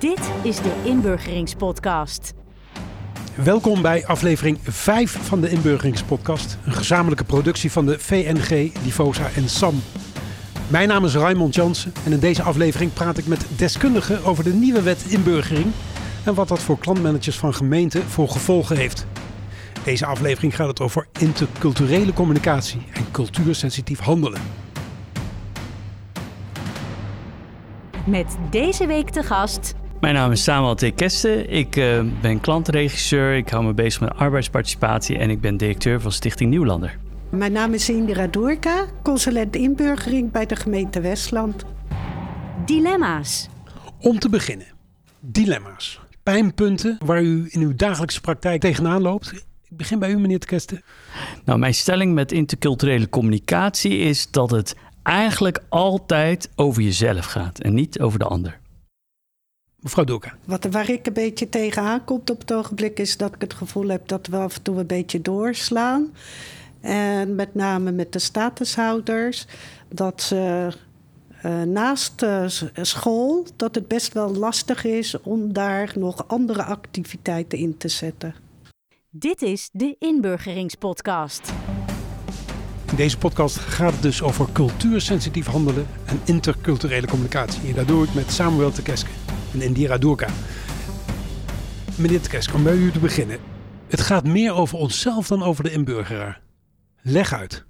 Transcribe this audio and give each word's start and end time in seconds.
Dit 0.00 0.30
is 0.42 0.56
de 0.56 0.72
Inburgeringspodcast. 0.84 2.34
Welkom 3.34 3.82
bij 3.82 4.06
aflevering 4.06 4.58
5 4.62 5.18
van 5.20 5.40
de 5.40 5.50
Inburgeringspodcast. 5.50 6.58
Een 6.64 6.72
gezamenlijke 6.72 7.24
productie 7.24 7.72
van 7.72 7.86
de 7.86 7.98
VNG, 7.98 8.72
Divosa 8.82 9.28
en 9.36 9.48
SAM. 9.48 9.82
Mijn 10.68 10.88
naam 10.88 11.04
is 11.04 11.14
Raymond 11.14 11.54
Jansen 11.54 11.92
en 12.04 12.12
in 12.12 12.18
deze 12.18 12.42
aflevering 12.42 12.92
praat 12.92 13.18
ik 13.18 13.26
met 13.26 13.46
deskundigen 13.56 14.24
over 14.24 14.44
de 14.44 14.52
nieuwe 14.52 14.82
wet 14.82 15.04
inburgering 15.08 15.66
en 16.24 16.34
wat 16.34 16.48
dat 16.48 16.62
voor 16.62 16.78
klantmanagers 16.78 17.38
van 17.38 17.54
gemeenten 17.54 18.02
voor 18.02 18.28
gevolgen 18.28 18.76
heeft. 18.76 19.06
Deze 19.84 20.06
aflevering 20.06 20.56
gaat 20.56 20.68
het 20.68 20.80
over 20.80 21.06
interculturele 21.18 22.12
communicatie 22.12 22.82
en 22.92 23.10
cultuursensitief 23.10 23.98
handelen. 23.98 24.40
Met 28.06 28.36
deze 28.50 28.86
week 28.86 29.10
te 29.10 29.22
gast 29.22 29.74
Mijn 30.00 30.14
naam 30.14 30.32
is 30.32 30.42
Samuel 30.42 30.74
T. 30.74 30.94
Kesten. 30.94 31.50
Ik 31.50 31.76
eh, 31.76 32.04
ben 32.20 32.40
klantregisseur. 32.40 33.36
Ik 33.36 33.48
hou 33.48 33.64
me 33.64 33.74
bezig 33.74 34.00
met 34.00 34.14
arbeidsparticipatie 34.14 35.18
en 35.18 35.30
ik 35.30 35.40
ben 35.40 35.56
directeur 35.56 36.00
van 36.00 36.12
Stichting 36.12 36.50
Nieuwlander. 36.50 36.98
Mijn 37.30 37.52
naam 37.52 37.74
is 37.74 37.88
Indira 37.88 38.26
Doerka, 38.26 38.86
consulent 39.02 39.56
inburgering 39.56 40.30
bij 40.30 40.46
de 40.46 40.56
gemeente 40.56 41.00
Westland. 41.00 41.64
Dilemma's. 42.64 43.48
Om 43.98 44.18
te 44.18 44.28
beginnen, 44.28 44.66
dilemma's. 45.20 46.00
Pijnpunten 46.22 46.98
waar 47.04 47.22
u 47.22 47.46
in 47.50 47.60
uw 47.60 47.74
dagelijkse 47.76 48.20
praktijk 48.20 48.60
tegenaan 48.60 49.02
loopt. 49.02 49.32
Ik 49.32 49.76
begin 49.76 49.98
bij 49.98 50.10
u, 50.10 50.18
meneer 50.18 50.38
de 50.38 50.46
Kesten. 50.46 50.82
Nou, 51.44 51.58
mijn 51.58 51.74
stelling 51.74 52.14
met 52.14 52.32
interculturele 52.32 53.08
communicatie 53.08 53.98
is 53.98 54.30
dat 54.30 54.50
het 54.50 54.76
eigenlijk 55.02 55.62
altijd 55.68 56.50
over 56.56 56.82
jezelf 56.82 57.24
gaat 57.24 57.58
en 57.58 57.74
niet 57.74 58.00
over 58.00 58.18
de 58.18 58.24
ander. 58.24 58.59
Mevrouw 59.80 60.04
Doerka. 60.04 60.36
Wat, 60.44 60.66
waar 60.70 60.90
ik 60.90 61.06
een 61.06 61.12
beetje 61.12 61.48
tegenaan 61.48 62.04
komt 62.04 62.30
op 62.30 62.40
het 62.40 62.52
ogenblik 62.52 62.98
is 62.98 63.16
dat 63.16 63.34
ik 63.34 63.40
het 63.40 63.54
gevoel 63.54 63.88
heb 63.88 64.08
dat 64.08 64.26
we 64.26 64.36
af 64.36 64.56
en 64.56 64.62
toe 64.62 64.78
een 64.78 64.86
beetje 64.86 65.22
doorslaan. 65.22 66.12
En 66.80 67.34
met 67.34 67.54
name 67.54 67.92
met 67.92 68.12
de 68.12 68.18
statushouders, 68.18 69.46
dat 69.88 70.22
ze 70.22 70.72
eh, 71.42 71.62
naast 71.62 72.22
eh, 72.22 72.44
school, 72.74 73.46
dat 73.56 73.74
het 73.74 73.88
best 73.88 74.12
wel 74.12 74.34
lastig 74.34 74.84
is 74.84 75.20
om 75.20 75.52
daar 75.52 75.92
nog 75.94 76.28
andere 76.28 76.64
activiteiten 76.64 77.58
in 77.58 77.76
te 77.76 77.88
zetten. 77.88 78.34
Dit 79.10 79.42
is 79.42 79.68
de 79.72 79.96
Inburgeringspodcast. 79.98 81.52
In 82.90 82.96
deze 82.96 83.18
podcast 83.18 83.56
gaat 83.56 83.92
het 83.92 84.02
dus 84.02 84.22
over 84.22 84.52
cultuursensitief 84.52 85.46
handelen 85.46 85.86
en 86.04 86.20
interculturele 86.24 87.06
communicatie. 87.06 87.68
En 87.68 87.74
dat 87.74 87.88
doe 87.88 88.04
ik 88.04 88.14
met 88.14 88.32
Samuel 88.32 88.70
Tekeske 88.70 89.10
en 89.52 89.62
Indira 89.62 89.98
Doerka. 89.98 90.28
Meneer 91.96 92.20
Tekeske, 92.20 92.54
om 92.54 92.62
bij 92.62 92.76
u 92.76 92.90
te 92.90 92.98
beginnen. 92.98 93.38
Het 93.88 94.00
gaat 94.00 94.24
meer 94.26 94.54
over 94.54 94.78
onszelf 94.78 95.26
dan 95.26 95.42
over 95.42 95.64
de 95.64 95.72
inburgeraar. 95.72 96.40
Leg 97.02 97.32
uit. 97.32 97.64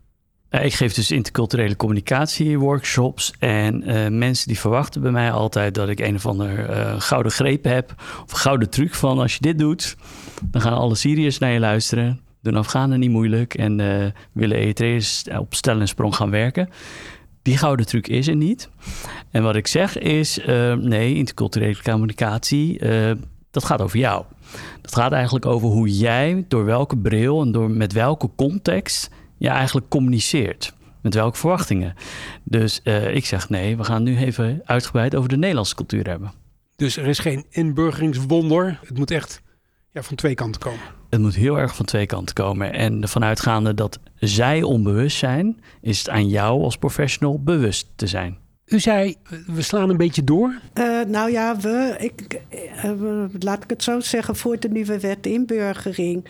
Eh, 0.49 0.65
Ik 0.65 0.75
geef 0.75 0.93
dus 0.95 1.11
interculturele 1.11 1.77
communicatie 1.77 2.59
workshops 2.59 3.33
en 3.39 3.83
eh, 3.83 4.09
mensen 4.11 4.49
die 4.49 4.59
verwachten 4.59 5.01
bij 5.03 5.11
mij 5.11 5.31
altijd 5.31 5.75
dat 5.75 5.89
ik 5.89 6.01
een 6.01 6.15
of 6.15 6.27
ander 6.27 6.69
eh, 6.69 7.01
gouden 7.01 7.33
greep 7.33 7.65
heb 7.65 7.95
of 8.25 8.31
gouden 8.31 8.71
truc 8.71 8.95
van 8.95 9.19
als 9.19 9.35
je 9.35 9.41
dit 9.41 9.59
doet, 9.59 9.97
dan 10.45 10.61
gaan 10.61 10.73
alle 10.73 10.95
Syriërs 10.95 11.39
naar 11.39 11.53
je 11.53 11.61
luisteren, 11.61 12.21
doen 12.43 12.57
Afghanen 12.57 13.01
niet 13.01 13.11
moeilijk 13.11 13.55
en 13.55 13.81
eh, 13.81 14.07
willen 14.33 14.57
Eritreërs 14.57 15.25
op 15.39 15.55
stel 15.55 15.81
en 15.81 15.89
sprong 15.89 16.15
gaan 16.17 16.31
werken. 16.31 16.69
Die 17.43 17.57
gouden 17.57 17.87
truc 17.87 18.09
is 18.09 18.29
er 18.29 18.37
niet. 18.37 18.69
En 19.31 19.43
wat 19.43 19.57
ik 19.57 19.67
zeg 19.67 19.99
is, 19.99 20.39
eh, 20.39 20.75
nee, 20.75 21.15
interculturele 21.15 21.83
communicatie, 21.83 22.79
eh, 22.79 23.11
dat 23.51 23.65
gaat 23.65 23.81
over 23.81 23.99
jou. 23.99 24.25
Dat 24.81 24.95
gaat 24.95 25.13
eigenlijk 25.13 25.47
over 25.47 25.69
hoe 25.69 25.99
jij, 25.99 26.45
door 26.49 26.65
welke 26.65 26.97
bril 26.97 27.43
en 27.43 27.53
door 27.53 27.71
met 27.71 27.93
welke 27.93 28.31
context 28.37 29.11
je 29.37 29.49
eigenlijk 29.49 29.89
communiceert. 29.89 30.75
Met 31.03 31.15
welke 31.15 31.39
verwachtingen. 31.39 31.95
Dus 32.45 32.83
eh, 32.83 33.15
ik 33.15 33.27
zeg 33.27 33.49
nee, 33.49 33.77
we 33.77 33.85
gaan 33.85 34.03
nu 34.03 34.17
even 34.17 34.61
uitgebreid 34.65 35.15
over 35.15 35.29
de 35.29 35.37
Nederlandse 35.37 35.75
cultuur 35.75 36.07
hebben. 36.07 36.33
Dus 36.77 36.97
er 36.97 37.07
is 37.07 37.19
geen 37.19 37.45
inburgeringswonder. 37.51 38.79
Het 38.87 38.99
moet 38.99 39.11
echt 39.11 39.43
ja, 39.93 40.03
van 40.03 40.17
twee 40.17 40.35
kanten 40.35 40.61
komen. 40.61 40.81
Het 41.11 41.21
moet 41.21 41.35
heel 41.35 41.59
erg 41.59 41.77
van 41.77 41.85
twee 41.87 42.07
kanten 42.07 42.35
komen. 42.35 42.73
En 42.73 43.03
ervan 43.03 43.25
uitgaande 43.25 43.75
dat 43.75 43.99
zij 44.19 44.63
onbewust 44.63 45.17
zijn, 45.19 45.61
is 45.81 45.99
het 45.99 46.09
aan 46.09 46.29
jou 46.29 46.63
als 46.63 46.77
professional 46.77 47.41
bewust 47.43 47.87
te 47.97 48.07
zijn. 48.07 48.39
U 48.67 48.81
zei, 48.81 49.17
eh, 49.31 49.39
we 49.47 49.63
slaan 49.63 49.91
een 49.91 49.97
beetje 49.97 50.25
door. 50.25 50.55
Eh, 50.73 51.01
nou 51.07 51.31
ja, 51.31 51.57
we, 51.57 51.95
ik, 51.99 52.41
eh, 52.49 52.83
we- 52.83 53.29
laat 53.39 53.63
ik 53.65 53.71
het 53.71 53.83
zo 53.83 54.01
zeggen, 54.01 54.37
voor 54.37 54.59
de 54.61 54.69
nieuwe 54.69 55.01
wet 55.01 55.27
inburgering, 55.27 56.25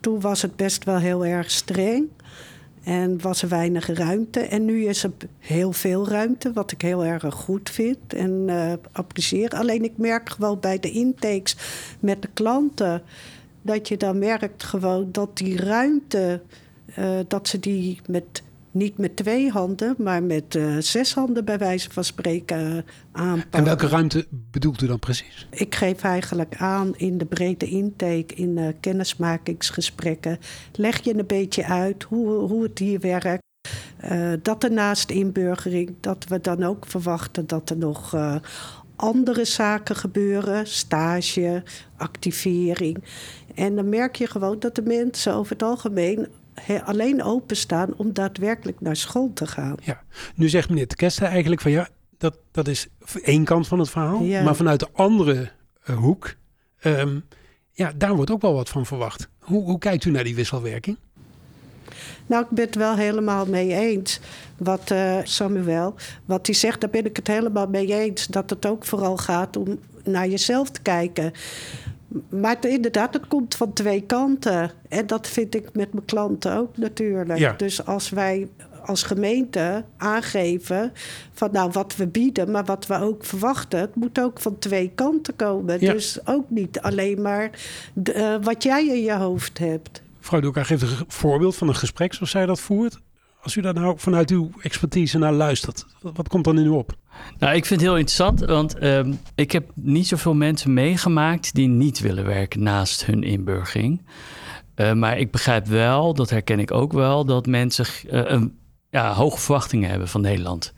toen 0.00 0.20
was 0.20 0.42
het 0.42 0.56
best 0.56 0.84
wel 0.84 0.96
heel 0.98 1.24
erg 1.26 1.50
streng. 1.50 2.08
En 2.84 3.20
was 3.20 3.42
er 3.42 3.48
weinig 3.48 3.86
ruimte. 3.86 4.40
En 4.40 4.64
nu 4.64 4.84
is 4.86 5.02
er 5.02 5.10
heel 5.38 5.72
veel 5.72 6.08
ruimte, 6.08 6.52
wat 6.52 6.72
ik 6.72 6.82
heel 6.82 7.04
erg 7.04 7.34
goed 7.34 7.70
vind 7.70 8.14
en 8.14 8.44
eh, 8.48 8.72
apprecieer. 8.92 9.50
Alleen 9.50 9.84
ik 9.84 9.96
merk 9.96 10.30
gewoon 10.30 10.60
bij 10.60 10.78
de 10.78 10.90
intakes 10.90 11.56
met 12.00 12.22
de 12.22 12.28
klanten 12.34 13.02
dat 13.62 13.88
je 13.88 13.96
dan 13.96 14.18
merkt 14.18 14.64
gewoon 14.64 15.08
dat 15.12 15.36
die 15.36 15.56
ruimte, 15.56 16.40
eh, 16.94 17.18
dat 17.28 17.48
ze 17.48 17.60
die 17.60 18.00
met 18.06 18.42
niet 18.74 18.98
met 18.98 19.16
twee 19.16 19.50
handen, 19.50 19.94
maar 19.98 20.22
met 20.22 20.54
eh, 20.54 20.76
zes 20.78 21.14
handen 21.14 21.44
bij 21.44 21.58
wijze 21.58 21.90
van 21.90 22.04
spreken 22.04 22.76
eh, 22.76 22.82
aanpakken. 23.12 23.58
En 23.58 23.64
welke 23.64 23.88
ruimte 23.88 24.26
bedoelt 24.30 24.82
u 24.82 24.86
dan 24.86 24.98
precies? 24.98 25.46
Ik 25.50 25.74
geef 25.74 26.02
eigenlijk 26.02 26.56
aan 26.56 26.96
in 26.96 27.18
de 27.18 27.24
brede 27.24 27.66
intake, 27.66 28.34
in 28.34 28.58
eh, 28.58 28.68
kennismakingsgesprekken, 28.80 30.38
leg 30.72 31.04
je 31.04 31.18
een 31.18 31.26
beetje 31.26 31.64
uit 31.64 32.02
hoe, 32.02 32.30
hoe 32.30 32.62
het 32.62 32.78
hier 32.78 33.00
werkt. 33.00 33.42
Dat 34.42 34.64
er 34.64 34.72
naast 34.72 35.10
inburgering, 35.10 35.94
dat 36.00 36.24
we 36.28 36.40
dan 36.40 36.62
ook 36.62 36.86
verwachten 36.86 37.46
dat 37.46 37.70
er 37.70 37.76
nog 37.76 38.16
andere 38.96 39.44
zaken 39.44 39.96
gebeuren, 39.96 40.66
stage, 40.66 41.62
activering. 41.96 43.04
En 43.54 43.76
dan 43.76 43.88
merk 43.88 44.16
je 44.16 44.26
gewoon 44.26 44.58
dat 44.58 44.74
de 44.74 44.82
mensen 44.82 45.34
over 45.34 45.52
het 45.52 45.62
algemeen 45.62 46.28
alleen 46.84 47.22
openstaan 47.22 47.94
om 47.96 48.12
daadwerkelijk 48.12 48.80
naar 48.80 48.96
school 48.96 49.30
te 49.34 49.46
gaan. 49.46 49.76
Ja. 49.82 50.02
Nu 50.34 50.48
zegt 50.48 50.68
meneer 50.68 50.88
de 50.88 50.94
Kester 50.94 51.26
eigenlijk 51.26 51.60
van 51.60 51.70
ja, 51.70 51.88
dat, 52.18 52.38
dat 52.50 52.68
is 52.68 52.88
één 53.22 53.44
kant 53.44 53.68
van 53.68 53.78
het 53.78 53.90
verhaal. 53.90 54.22
Ja. 54.22 54.42
Maar 54.42 54.56
vanuit 54.56 54.80
de 54.80 54.88
andere 54.92 55.50
eh, 55.84 55.96
hoek, 55.96 56.34
ehm, 56.78 57.18
ja, 57.72 57.92
daar 57.96 58.14
wordt 58.14 58.30
ook 58.30 58.42
wel 58.42 58.54
wat 58.54 58.68
van 58.68 58.86
verwacht. 58.86 59.28
Hoe, 59.38 59.64
hoe 59.64 59.78
kijkt 59.78 60.04
u 60.04 60.10
naar 60.10 60.24
die 60.24 60.34
wisselwerking? 60.34 60.96
Nou, 62.26 62.42
ik 62.42 62.50
ben 62.50 62.64
het 62.64 62.74
wel 62.74 62.96
helemaal 62.96 63.46
mee 63.46 63.74
eens. 63.74 64.20
Wat 64.56 64.90
eh, 64.90 65.18
Samuel, 65.22 65.94
wat 66.24 66.46
hij 66.46 66.54
zegt, 66.54 66.80
daar 66.80 66.90
ben 66.90 67.04
ik 67.04 67.16
het 67.16 67.26
helemaal 67.26 67.66
mee 67.66 67.94
eens. 67.94 68.26
Dat 68.26 68.50
het 68.50 68.66
ook 68.66 68.84
vooral 68.84 69.16
gaat 69.16 69.56
om 69.56 69.78
naar 70.04 70.28
jezelf 70.28 70.70
te 70.70 70.82
kijken. 70.82 71.32
Maar 72.28 72.54
het- 72.54 72.64
inderdaad, 72.64 73.14
het 73.14 73.26
komt 73.26 73.54
van 73.54 73.72
twee 73.72 74.00
kanten. 74.02 74.70
En 74.88 75.06
dat 75.06 75.28
vind 75.28 75.54
ik 75.54 75.68
met 75.72 75.92
mijn 75.92 76.04
klanten 76.04 76.56
ook 76.56 76.76
natuurlijk. 76.76 77.38
Ja. 77.38 77.52
Dus 77.56 77.86
als 77.86 78.10
wij 78.10 78.48
als 78.84 79.02
gemeente 79.02 79.84
aangeven 79.96 80.92
van 81.32 81.48
nou 81.52 81.70
wat 81.72 81.96
we 81.96 82.06
bieden, 82.06 82.50
maar 82.50 82.64
wat 82.64 82.86
we 82.86 83.00
ook 83.00 83.24
verwachten, 83.24 83.78
het 83.80 83.94
moet 83.94 84.20
ook 84.20 84.40
van 84.40 84.58
twee 84.58 84.90
kanten 84.94 85.36
komen. 85.36 85.80
Ja. 85.80 85.92
Dus 85.92 86.18
ook 86.26 86.50
niet 86.50 86.80
alleen 86.80 87.22
maar 87.22 87.50
de, 87.94 88.12
eh, 88.12 88.34
wat 88.42 88.62
jij 88.62 88.86
in 88.86 89.02
je 89.02 89.14
hoofd 89.14 89.58
hebt. 89.58 90.02
Mevrouw 90.18 90.40
Doeka 90.40 90.62
geeft 90.62 90.82
een 90.82 90.88
voorbeeld 91.08 91.56
van 91.56 91.68
een 91.68 91.74
gesprek 91.74 92.14
zoals 92.14 92.30
zij 92.30 92.46
dat 92.46 92.60
voert. 92.60 92.98
Als 93.44 93.56
u 93.56 93.60
daar 93.60 93.74
nou 93.74 93.98
vanuit 93.98 94.30
uw 94.30 94.50
expertise 94.60 95.18
naar 95.18 95.32
luistert, 95.32 95.86
wat, 96.00 96.28
komt 96.28 96.44
dan 96.44 96.58
in 96.58 96.64
u 96.64 96.68
op? 96.68 96.96
Nou, 97.38 97.54
ik 97.54 97.66
vind 97.66 97.80
het 97.80 97.88
heel 97.88 97.98
interessant, 97.98 98.40
want 98.40 98.78
ehm, 98.78 99.12
ik 99.34 99.52
heb 99.52 99.70
niet 99.74 100.06
zoveel 100.06 100.34
mensen 100.34 100.72
meegemaakt 100.72 101.54
die 101.54 101.68
niet 101.68 102.00
willen 102.00 102.24
werken 102.24 102.62
naast 102.62 103.06
hun 103.06 103.22
inburgering. 103.22 104.06
Eh, 104.74 104.92
maar 104.92 105.18
ik 105.18 105.30
begrijp 105.30 105.66
wel, 105.66 106.14
dat 106.14 106.30
herken 106.30 106.58
ik 106.58 106.70
ook 106.70 106.92
wel, 106.92 107.24
dat 107.24 107.46
mensen 107.46 107.86
eh, 108.10 108.22
een, 108.24 108.58
ja, 108.90 109.12
hoge 109.12 109.38
verwachtingen 109.38 109.90
hebben 109.90 110.08
van 110.08 110.20
Nederland. 110.20 110.72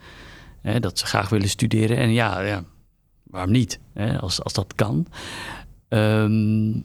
Dat 0.79 0.99
ze 0.99 1.07
graag 1.07 1.29
willen 1.29 1.49
studeren 1.49 1.97
en 1.97 2.13
ja, 2.13 2.41
ja 2.41 2.65
waarom 3.23 3.51
niet, 3.51 3.81
als, 4.21 4.43
als 4.43 4.53
dat 4.53 4.75
kan. 4.75 5.07
Ehm, 5.89 6.81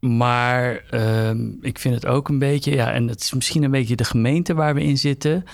maar 0.00 0.84
ehm, 0.90 1.50
ik 1.60 1.78
vind 1.78 1.94
het 1.94 2.06
ook 2.06 2.28
een 2.28 2.38
beetje, 2.38 2.74
ja, 2.74 2.92
en 2.92 3.08
het 3.08 3.20
is 3.20 3.32
misschien 3.32 3.62
een 3.62 3.70
beetje 3.70 3.96
de 3.96 4.04
gemeente 4.04 4.54
waar 4.54 4.74
we 4.74 4.82
in 4.82 4.98
zitten. 4.98 5.44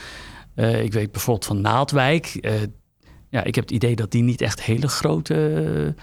Eh, 0.54 0.82
ik 0.82 0.92
weet 0.92 1.12
bijvoorbeeld 1.12 1.46
van 1.46 1.60
Naaldwijk. 1.60 2.26
eh, 2.26 2.52
ja, 3.30 3.44
ik 3.44 3.54
heb 3.54 3.64
het 3.64 3.74
idee 3.74 3.96
dat 3.96 4.10
die 4.10 4.22
niet 4.22 4.40
echt 4.40 4.62
hele 4.62 4.88
grote 4.88 5.54
eh, 5.54 6.02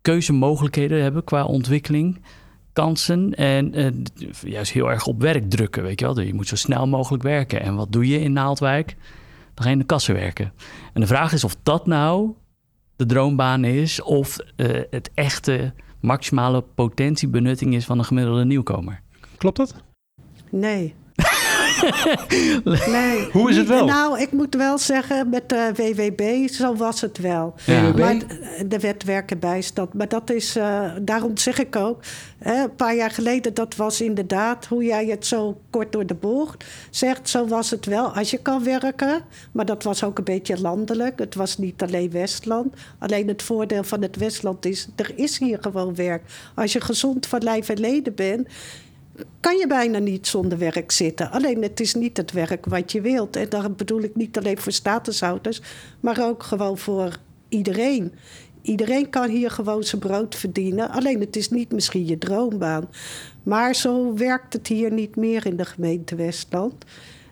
keuzemogelijkheden 0.00 1.02
hebben 1.02 1.24
qua 1.24 1.44
ontwikkeling, 1.44 2.22
kansen. 2.72 3.34
En 3.34 3.72
juist 4.42 4.72
heel 4.72 4.90
erg 4.90 5.06
op 5.06 5.20
werk 5.20 5.50
drukken, 5.50 5.82
weet 5.82 6.00
je 6.00 6.06
wel. 6.06 6.20
Je 6.20 6.34
moet 6.34 6.48
zo 6.48 6.56
snel 6.56 6.86
mogelijk 6.86 7.22
werken. 7.22 7.60
En 7.60 7.74
wat 7.74 7.92
doe 7.92 8.08
je 8.08 8.20
in 8.20 8.32
Naaldwijk? 8.32 8.96
Dan 9.54 9.64
ga 9.64 9.64
je 9.64 9.70
in 9.70 9.78
de 9.78 9.84
kassen 9.84 10.14
werken. 10.14 10.52
En 10.92 11.00
de 11.00 11.06
vraag 11.06 11.32
is 11.32 11.44
of 11.44 11.56
dat 11.62 11.86
nou 11.86 12.34
de 12.96 13.06
droombaan 13.06 13.64
is 13.64 14.02
of 14.02 14.38
het 14.90 15.10
echte 15.14 15.74
maximale 16.04 16.62
potentiebenutting 16.74 17.74
is 17.74 17.84
van 17.84 17.98
een 17.98 18.04
gemiddelde 18.04 18.44
nieuwkomer. 18.44 19.00
Klopt 19.36 19.56
dat? 19.56 19.74
Nee. 20.50 20.94
nee. 22.98 23.28
Hoe 23.32 23.50
is 23.50 23.56
het 23.56 23.68
wel? 23.68 23.84
Nou, 23.84 24.20
ik 24.20 24.32
moet 24.32 24.54
wel 24.54 24.78
zeggen, 24.78 25.28
met 25.28 25.48
de 25.48 25.72
WWB, 25.76 26.48
zo 26.48 26.74
was 26.74 27.00
het 27.00 27.18
wel. 27.18 27.54
Ja. 27.66 27.92
Maar 27.92 28.16
de 28.66 28.78
wet 28.78 29.04
werken 29.04 29.38
bijstand. 29.38 29.94
Maar 29.94 30.08
dat 30.08 30.30
is, 30.30 30.56
uh, 30.56 30.90
daarom 31.02 31.36
zeg 31.36 31.58
ik 31.58 31.76
ook, 31.76 32.02
hè, 32.38 32.62
een 32.62 32.74
paar 32.74 32.94
jaar 32.94 33.10
geleden, 33.10 33.54
dat 33.54 33.76
was 33.76 34.00
inderdaad 34.00 34.66
hoe 34.66 34.84
jij 34.84 35.06
het 35.06 35.26
zo 35.26 35.60
kort 35.70 35.92
door 35.92 36.06
de 36.06 36.14
bocht 36.14 36.64
zegt. 36.90 37.28
Zo 37.28 37.46
was 37.46 37.70
het 37.70 37.86
wel, 37.86 38.14
als 38.14 38.30
je 38.30 38.38
kan 38.38 38.64
werken. 38.64 39.22
Maar 39.52 39.64
dat 39.64 39.82
was 39.82 40.04
ook 40.04 40.18
een 40.18 40.24
beetje 40.24 40.60
landelijk. 40.60 41.18
Het 41.18 41.34
was 41.34 41.58
niet 41.58 41.82
alleen 41.82 42.10
Westland. 42.10 42.74
Alleen 42.98 43.28
het 43.28 43.42
voordeel 43.42 43.84
van 43.84 44.02
het 44.02 44.16
Westland 44.16 44.66
is, 44.66 44.88
er 44.96 45.12
is 45.14 45.38
hier 45.38 45.58
gewoon 45.60 45.94
werk. 45.94 46.22
Als 46.54 46.72
je 46.72 46.80
gezond 46.80 47.26
van 47.26 47.42
lijf 47.42 47.68
en 47.68 47.80
leden 47.80 48.14
bent 48.14 48.48
kan 49.40 49.56
je 49.56 49.66
bijna 49.66 49.98
niet 49.98 50.26
zonder 50.26 50.58
werk 50.58 50.90
zitten. 50.90 51.30
Alleen 51.30 51.62
het 51.62 51.80
is 51.80 51.94
niet 51.94 52.16
het 52.16 52.32
werk 52.32 52.66
wat 52.66 52.92
je 52.92 53.00
wilt. 53.00 53.36
En 53.36 53.48
daar 53.48 53.72
bedoel 53.72 54.02
ik 54.02 54.16
niet 54.16 54.38
alleen 54.38 54.58
voor 54.58 54.72
statushouders, 54.72 55.60
maar 56.00 56.22
ook 56.22 56.42
gewoon 56.42 56.78
voor 56.78 57.16
iedereen. 57.48 58.12
Iedereen 58.62 59.10
kan 59.10 59.28
hier 59.28 59.50
gewoon 59.50 59.82
zijn 59.82 60.00
brood 60.00 60.34
verdienen. 60.34 60.90
Alleen 60.90 61.20
het 61.20 61.36
is 61.36 61.50
niet 61.50 61.72
misschien 61.72 62.06
je 62.06 62.18
droombaan. 62.18 62.88
Maar 63.42 63.74
zo 63.74 64.14
werkt 64.14 64.52
het 64.52 64.66
hier 64.66 64.92
niet 64.92 65.16
meer 65.16 65.46
in 65.46 65.56
de 65.56 65.64
gemeente 65.64 66.14
Westland. 66.14 66.84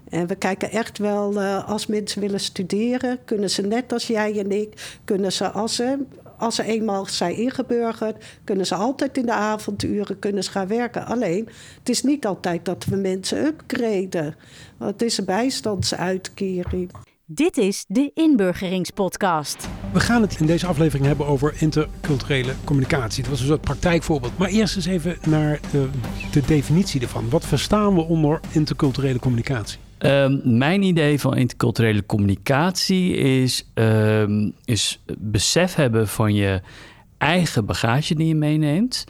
En 0.08 0.26
we 0.26 0.34
kijken 0.34 0.70
echt 0.70 0.98
wel, 0.98 1.32
uh, 1.32 1.68
als 1.68 1.86
mensen 1.86 2.20
willen 2.20 2.40
studeren, 2.40 3.18
kunnen 3.24 3.50
ze 3.50 3.62
net 3.62 3.92
als 3.92 4.06
jij 4.06 4.38
en 4.38 4.50
ik, 4.50 4.98
kunnen 5.04 5.32
ze 5.32 5.50
als 5.50 5.74
ze 5.74 5.98
als 6.42 6.54
ze 6.54 6.64
eenmaal 6.64 7.06
zijn 7.06 7.36
ingeburgerd, 7.36 8.24
kunnen 8.44 8.66
ze 8.66 8.74
altijd 8.74 9.18
in 9.18 9.26
de 9.26 9.32
avonduren 9.32 10.18
kunnen 10.18 10.44
ze 10.44 10.50
gaan 10.50 10.66
werken. 10.66 11.06
Alleen, 11.06 11.48
het 11.78 11.88
is 11.88 12.02
niet 12.02 12.26
altijd 12.26 12.64
dat 12.64 12.84
we 12.84 12.96
mensen 12.96 13.44
upgraden. 13.44 14.36
Want 14.78 14.92
het 14.92 15.02
is 15.02 15.18
een 15.18 15.24
bijstandsuitkering. 15.24 16.90
Dit 17.26 17.56
is 17.56 17.84
de 17.88 18.10
Inburgeringspodcast. 18.14 19.68
We 19.92 20.00
gaan 20.00 20.22
het 20.22 20.40
in 20.40 20.46
deze 20.46 20.66
aflevering 20.66 21.06
hebben 21.06 21.26
over 21.26 21.54
interculturele 21.58 22.54
communicatie. 22.64 23.22
Dat 23.22 23.30
was 23.30 23.40
een 23.40 23.46
soort 23.46 23.60
praktijkvoorbeeld. 23.60 24.38
Maar 24.38 24.48
eerst 24.48 24.76
eens 24.76 24.86
even 24.86 25.16
naar 25.28 25.60
de, 25.70 25.88
de 26.32 26.40
definitie 26.40 27.00
ervan. 27.00 27.30
Wat 27.30 27.46
verstaan 27.46 27.94
we 27.94 28.00
onder 28.00 28.40
interculturele 28.50 29.18
communicatie? 29.18 29.78
Um, 30.04 30.40
mijn 30.44 30.82
idee 30.82 31.20
van 31.20 31.36
interculturele 31.36 32.06
communicatie 32.06 33.14
is, 33.14 33.70
um, 33.74 34.54
is 34.64 35.02
besef 35.18 35.74
hebben 35.74 36.08
van 36.08 36.34
je 36.34 36.60
eigen 37.18 37.66
bagage 37.66 38.14
die 38.14 38.26
je 38.26 38.34
meeneemt. 38.34 39.04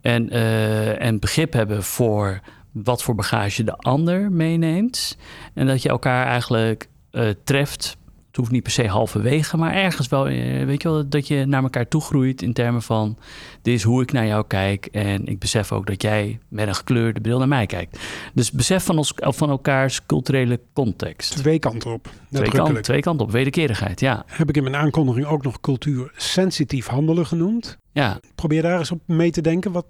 En, 0.00 0.34
uh, 0.34 1.02
en 1.02 1.18
begrip 1.18 1.52
hebben 1.52 1.82
voor 1.82 2.40
wat 2.72 3.02
voor 3.02 3.14
bagage 3.14 3.64
de 3.64 3.76
ander 3.76 4.32
meeneemt. 4.32 5.16
En 5.54 5.66
dat 5.66 5.82
je 5.82 5.88
elkaar 5.88 6.26
eigenlijk 6.26 6.88
uh, 7.12 7.28
treft 7.44 7.96
het 8.34 8.42
hoeft 8.42 8.54
niet 8.54 8.62
per 8.62 8.72
se 8.72 8.86
halverwege, 8.86 9.56
maar 9.56 9.74
ergens 9.74 10.08
wel, 10.08 10.28
eh, 10.28 10.64
weet 10.64 10.82
je 10.82 10.88
wel, 10.88 11.08
dat 11.08 11.28
je 11.28 11.44
naar 11.46 11.62
elkaar 11.62 11.88
toe 11.88 12.00
groeit 12.00 12.42
in 12.42 12.52
termen 12.52 12.82
van, 12.82 13.18
dit 13.62 13.74
is 13.74 13.82
hoe 13.82 14.02
ik 14.02 14.12
naar 14.12 14.26
jou 14.26 14.44
kijk 14.46 14.86
en 14.86 15.26
ik 15.26 15.38
besef 15.38 15.72
ook 15.72 15.86
dat 15.86 16.02
jij 16.02 16.38
met 16.48 16.68
een 16.68 16.74
gekleurde 16.74 17.20
bril 17.20 17.38
naar 17.38 17.48
mij 17.48 17.66
kijkt. 17.66 17.98
Dus 18.32 18.50
besef 18.50 18.84
van, 18.84 18.98
ons, 18.98 19.12
van 19.16 19.50
elkaars 19.50 20.06
culturele 20.06 20.60
context. 20.72 21.36
Twee 21.36 21.58
kanten 21.58 21.92
op. 21.92 22.10
Twee, 22.30 22.50
kant, 22.50 22.82
twee 22.82 23.00
kanten 23.00 23.26
op, 23.26 23.32
wederkerigheid, 23.32 24.00
ja. 24.00 24.24
Heb 24.26 24.48
ik 24.48 24.56
in 24.56 24.62
mijn 24.62 24.76
aankondiging 24.76 25.26
ook 25.26 25.42
nog 25.42 25.60
cultuursensitief 25.60 26.86
handelen 26.86 27.26
genoemd? 27.26 27.78
Ja. 27.92 28.20
Probeer 28.34 28.62
daar 28.62 28.78
eens 28.78 28.90
op 28.90 29.00
mee 29.06 29.30
te 29.30 29.40
denken. 29.40 29.72
Wat... 29.72 29.86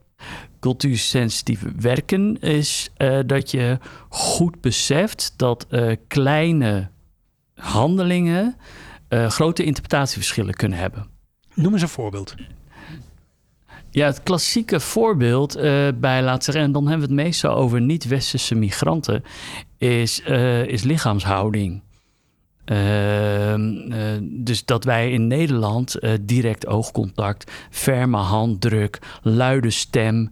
Cultuursensitief 0.60 1.64
werken 1.78 2.40
is 2.40 2.90
uh, 2.98 3.18
dat 3.26 3.50
je 3.50 3.78
goed 4.08 4.60
beseft 4.60 5.34
dat 5.36 5.66
uh, 5.70 5.92
kleine 6.08 6.92
handelingen 7.54 8.56
uh, 9.08 9.30
grote 9.30 9.64
interpretatieverschillen 9.64 10.54
kunnen 10.54 10.78
hebben. 10.78 11.06
Noem 11.54 11.72
eens 11.72 11.82
een 11.82 11.88
voorbeeld. 11.88 12.34
Ja, 13.90 14.06
het 14.06 14.22
klassieke 14.22 14.80
voorbeeld 14.80 15.56
uh, 15.56 15.62
bij, 15.94 16.22
laat 16.22 16.44
zeggen, 16.44 16.64
en 16.64 16.72
dan 16.72 16.88
hebben 16.88 17.08
we 17.08 17.14
het 17.14 17.24
meestal 17.24 17.54
over 17.54 17.80
niet-westerse 17.80 18.54
migranten, 18.54 19.24
is, 19.78 20.22
uh, 20.28 20.66
is 20.66 20.82
lichaamshouding. 20.82 21.82
Ehm, 22.64 23.90
dus 24.22 24.64
dat 24.64 24.84
wij 24.84 25.10
in 25.10 25.26
Nederland 25.26 25.98
direct 26.20 26.66
oogcontact, 26.66 27.52
ferme 27.70 28.16
handdruk, 28.16 28.98
luide 29.22 29.70
stem, 29.70 30.30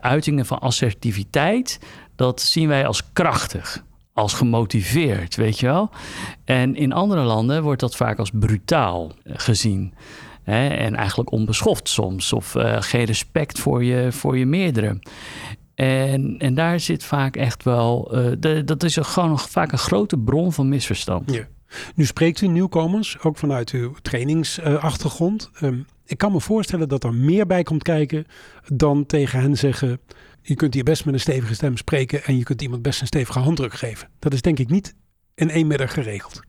uitingen 0.00 0.46
van 0.46 0.58
assertiviteit, 0.58 1.78
dat 2.16 2.40
zien 2.40 2.68
wij 2.68 2.86
als 2.86 3.12
krachtig 3.12 3.84
als 4.12 4.32
gemotiveerd, 4.32 5.36
weet 5.36 5.58
je 5.58 5.66
wel. 5.66 5.90
En 6.44 6.76
in 6.76 6.92
andere 6.92 7.22
landen 7.22 7.62
wordt 7.62 7.80
dat 7.80 7.96
vaak 7.96 8.18
als 8.18 8.30
brutaal 8.34 9.12
eh, 9.24 9.32
gezien. 9.36 9.94
Hè? 10.42 10.68
En 10.68 10.94
eigenlijk 10.94 11.32
onbeschoft 11.32 11.88
soms. 11.88 12.32
Of 12.32 12.54
uh, 12.54 12.76
geen 12.80 13.04
respect 13.04 13.58
voor 13.58 13.84
je, 13.84 14.12
voor 14.12 14.38
je 14.38 14.46
meerdere. 14.46 14.98
En, 15.74 16.38
en 16.38 16.54
daar 16.54 16.80
zit 16.80 17.04
vaak 17.04 17.36
echt 17.36 17.64
wel... 17.64 18.18
Uh, 18.18 18.32
de, 18.38 18.64
dat 18.64 18.82
is 18.82 18.96
een, 18.96 19.04
gewoon 19.04 19.38
vaak 19.38 19.72
een 19.72 19.78
grote 19.78 20.18
bron 20.18 20.52
van 20.52 20.68
misverstand. 20.68 21.32
Ja. 21.32 21.46
Nu 21.94 22.04
spreekt 22.04 22.40
u 22.40 22.46
nieuwkomers, 22.46 23.18
ook 23.22 23.36
vanuit 23.36 23.70
uw 23.70 23.94
trainingsachtergrond. 24.02 25.50
Um, 25.62 25.86
ik 26.10 26.18
kan 26.18 26.32
me 26.32 26.40
voorstellen 26.40 26.88
dat 26.88 27.04
er 27.04 27.14
meer 27.14 27.46
bij 27.46 27.62
komt 27.62 27.82
kijken 27.82 28.26
dan 28.66 29.06
tegen 29.06 29.40
hen 29.40 29.56
zeggen 29.56 30.00
je 30.42 30.54
kunt 30.54 30.74
hier 30.74 30.84
best 30.84 31.04
met 31.04 31.14
een 31.14 31.20
stevige 31.20 31.54
stem 31.54 31.76
spreken 31.76 32.24
en 32.24 32.36
je 32.36 32.42
kunt 32.42 32.62
iemand 32.62 32.82
best 32.82 33.00
een 33.00 33.06
stevige 33.06 33.38
handdruk 33.38 33.72
geven. 33.74 34.08
Dat 34.18 34.32
is 34.32 34.42
denk 34.42 34.58
ik 34.58 34.68
niet 34.68 34.94
in 35.34 35.50
één 35.50 35.66
middag 35.66 35.92
geregeld. 35.92 36.40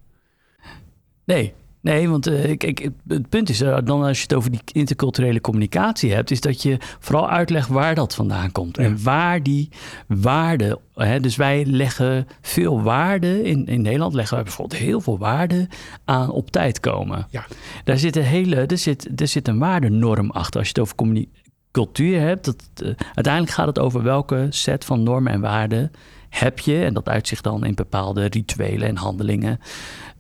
Nee, 1.26 1.54
Nee, 1.82 2.10
want 2.10 2.28
uh, 2.28 2.58
kijk, 2.58 2.90
het 3.08 3.30
punt 3.30 3.50
is 3.50 3.62
uh, 3.62 3.78
dan 3.84 4.04
als 4.04 4.18
je 4.18 4.24
het 4.24 4.34
over 4.34 4.52
die 4.52 4.62
interculturele 4.66 5.42
communicatie 5.42 6.14
hebt, 6.14 6.32
is 6.32 6.42
dat 6.42 6.62
je 6.62 6.78
vooral 7.00 7.30
uitlegt 7.30 7.68
waar 7.68 7.96
dat 7.96 8.16
vandaan 8.16 8.52
komt 8.52 8.78
ja. 8.78 8.84
en 8.84 9.04
waar 9.04 9.44
die 9.44 9.70
waarde. 10.08 10.80
Hè, 10.96 11.20
dus 11.20 11.36
wij 11.36 11.66
leggen 11.66 12.28
veel 12.42 12.82
waarde 12.82 13.44
in, 13.44 13.66
in 13.66 13.82
Nederland 13.82 14.14
leggen 14.14 14.36
wij 14.36 14.44
bijvoorbeeld 14.44 14.82
heel 14.82 15.02
veel 15.02 15.18
waarde 15.18 15.68
aan 16.06 16.30
op 16.30 16.52
tijd 16.52 16.80
komen. 16.80 17.28
Ja. 17.30 17.46
Daar 17.84 17.98
zit 17.98 18.16
een 18.16 18.24
hele, 18.24 18.56
er 18.56 18.78
zit, 18.78 19.22
er 19.22 19.28
zit 19.28 19.48
een 19.48 19.60
waardenorm 19.60 20.32
achter 20.32 20.60
als 20.60 20.70
je 20.70 20.74
het 20.82 20.82
over 20.82 21.26
cultuur 21.72 22.20
hebt. 22.20 22.46
Dat, 22.46 22.64
uh, 22.84 22.88
uiteindelijk 23.14 23.54
gaat 23.54 23.68
het 23.68 23.80
over 23.80 24.04
welke 24.04 24.48
set 24.50 24.86
van 24.86 25.04
normen 25.04 25.34
en 25.34 25.42
waarden 25.42 25.92
heb 26.30 26.60
je. 26.60 26.84
En 26.84 26.94
dat 26.94 27.10
uitzicht 27.10 27.44
dan 27.44 27.66
in 27.66 27.76
bepaalde 27.76 28.26
rituelen 28.26 28.88
en 28.88 28.96
handelingen. 28.96 29.60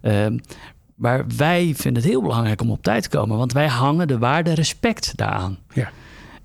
Uh, 0.01 0.25
maar 1.01 1.25
wij 1.37 1.73
vinden 1.75 2.01
het 2.01 2.11
heel 2.11 2.21
belangrijk 2.21 2.61
om 2.61 2.71
op 2.71 2.83
tijd 2.83 3.03
te 3.03 3.09
komen, 3.09 3.37
want 3.37 3.53
wij 3.53 3.67
hangen 3.67 4.07
de 4.07 4.17
waarde 4.17 4.53
respect 4.53 5.17
daaraan. 5.17 5.57
Ja. 5.73 5.91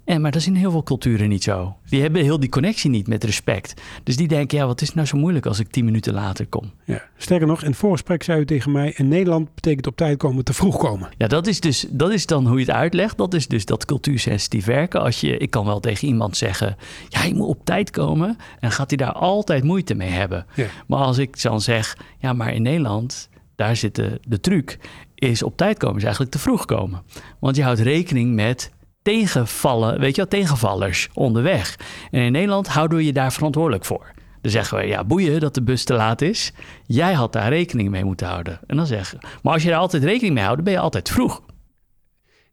En, 0.04 0.20
maar 0.20 0.30
dat 0.30 0.40
is 0.40 0.46
in 0.46 0.54
heel 0.54 0.70
veel 0.70 0.82
culturen 0.82 1.28
niet 1.28 1.42
zo. 1.42 1.76
Die 1.88 2.00
hebben 2.00 2.22
heel 2.22 2.40
die 2.40 2.48
connectie 2.48 2.90
niet 2.90 3.06
met 3.06 3.24
respect. 3.24 3.80
Dus 4.02 4.16
die 4.16 4.28
denken, 4.28 4.58
ja, 4.58 4.66
wat 4.66 4.80
is 4.80 4.94
nou 4.94 5.06
zo 5.06 5.16
moeilijk 5.16 5.46
als 5.46 5.58
ik 5.58 5.70
tien 5.70 5.84
minuten 5.84 6.14
later 6.14 6.46
kom? 6.46 6.72
Ja. 6.84 7.02
Sterker 7.16 7.46
nog, 7.46 7.62
in 7.62 7.68
het 7.68 7.78
voorgesprek 7.78 8.22
zei 8.22 8.40
u 8.40 8.44
tegen 8.44 8.72
mij... 8.72 8.92
in 8.96 9.08
Nederland 9.08 9.54
betekent 9.54 9.86
op 9.86 9.96
tijd 9.96 10.18
komen 10.18 10.44
te 10.44 10.52
vroeg 10.52 10.76
komen. 10.76 11.08
Ja, 11.16 11.26
dat 11.26 11.46
is, 11.46 11.60
dus, 11.60 11.86
dat 11.90 12.12
is 12.12 12.26
dan 12.26 12.46
hoe 12.46 12.58
je 12.58 12.64
het 12.64 12.74
uitlegt. 12.74 13.16
Dat 13.16 13.34
is 13.34 13.48
dus 13.48 13.64
dat 13.64 13.84
cultuursensitief 13.84 14.64
werken. 14.64 15.00
Als 15.00 15.20
je, 15.20 15.36
ik 15.36 15.50
kan 15.50 15.64
wel 15.64 15.80
tegen 15.80 16.08
iemand 16.08 16.36
zeggen... 16.36 16.76
ja, 17.08 17.24
je 17.24 17.34
moet 17.34 17.48
op 17.48 17.64
tijd 17.64 17.90
komen. 17.90 18.36
En 18.60 18.70
gaat 18.70 18.90
hij 18.90 18.96
daar 18.96 19.12
altijd 19.12 19.64
moeite 19.64 19.94
mee 19.94 20.10
hebben. 20.10 20.46
Ja. 20.54 20.66
Maar 20.86 21.00
als 21.00 21.18
ik 21.18 21.42
dan 21.42 21.60
zeg, 21.60 21.96
ja, 22.18 22.32
maar 22.32 22.54
in 22.54 22.62
Nederland... 22.62 23.28
daar 23.56 23.76
zit 23.76 23.94
de, 23.94 24.40
truc 24.40 24.78
is 25.14 25.42
op 25.42 25.56
tijd 25.56 25.78
komen, 25.78 25.96
is 25.96 26.02
eigenlijk 26.02 26.32
te 26.32 26.38
vroeg 26.38 26.64
komen. 26.64 27.02
Want 27.40 27.56
je 27.56 27.62
houdt 27.62 27.80
rekening 27.80 28.34
met 28.34 28.72
tegenvallen, 29.02 30.00
weet 30.00 30.14
je 30.14 30.20
wel, 30.20 30.40
tegenvallers 30.40 31.08
onderweg. 31.14 31.78
En 32.10 32.20
in 32.20 32.32
Nederland 32.32 32.68
houden 32.68 32.98
we 32.98 33.04
je 33.04 33.12
daar 33.12 33.32
verantwoordelijk 33.32 33.84
voor. 33.84 34.14
Dan 34.40 34.50
zeggen 34.50 34.78
we, 34.78 34.86
ja, 34.86 35.04
boeien 35.04 35.40
dat 35.40 35.54
de 35.54 35.62
bus 35.62 35.84
te 35.84 35.94
laat 35.94 36.22
is. 36.22 36.52
Jij 36.86 37.12
had 37.12 37.32
daar 37.32 37.48
rekening 37.48 37.90
mee 37.90 38.04
moeten 38.04 38.26
houden. 38.26 38.60
En 38.66 38.76
dan 38.76 38.86
zeggen 38.86 39.18
maar 39.42 39.52
als 39.52 39.62
je 39.62 39.68
daar 39.68 39.78
altijd 39.78 40.04
rekening 40.04 40.34
mee 40.34 40.44
houdt, 40.44 40.62
ben 40.62 40.72
je 40.72 40.78
altijd 40.78 41.10
vroeg. 41.10 41.42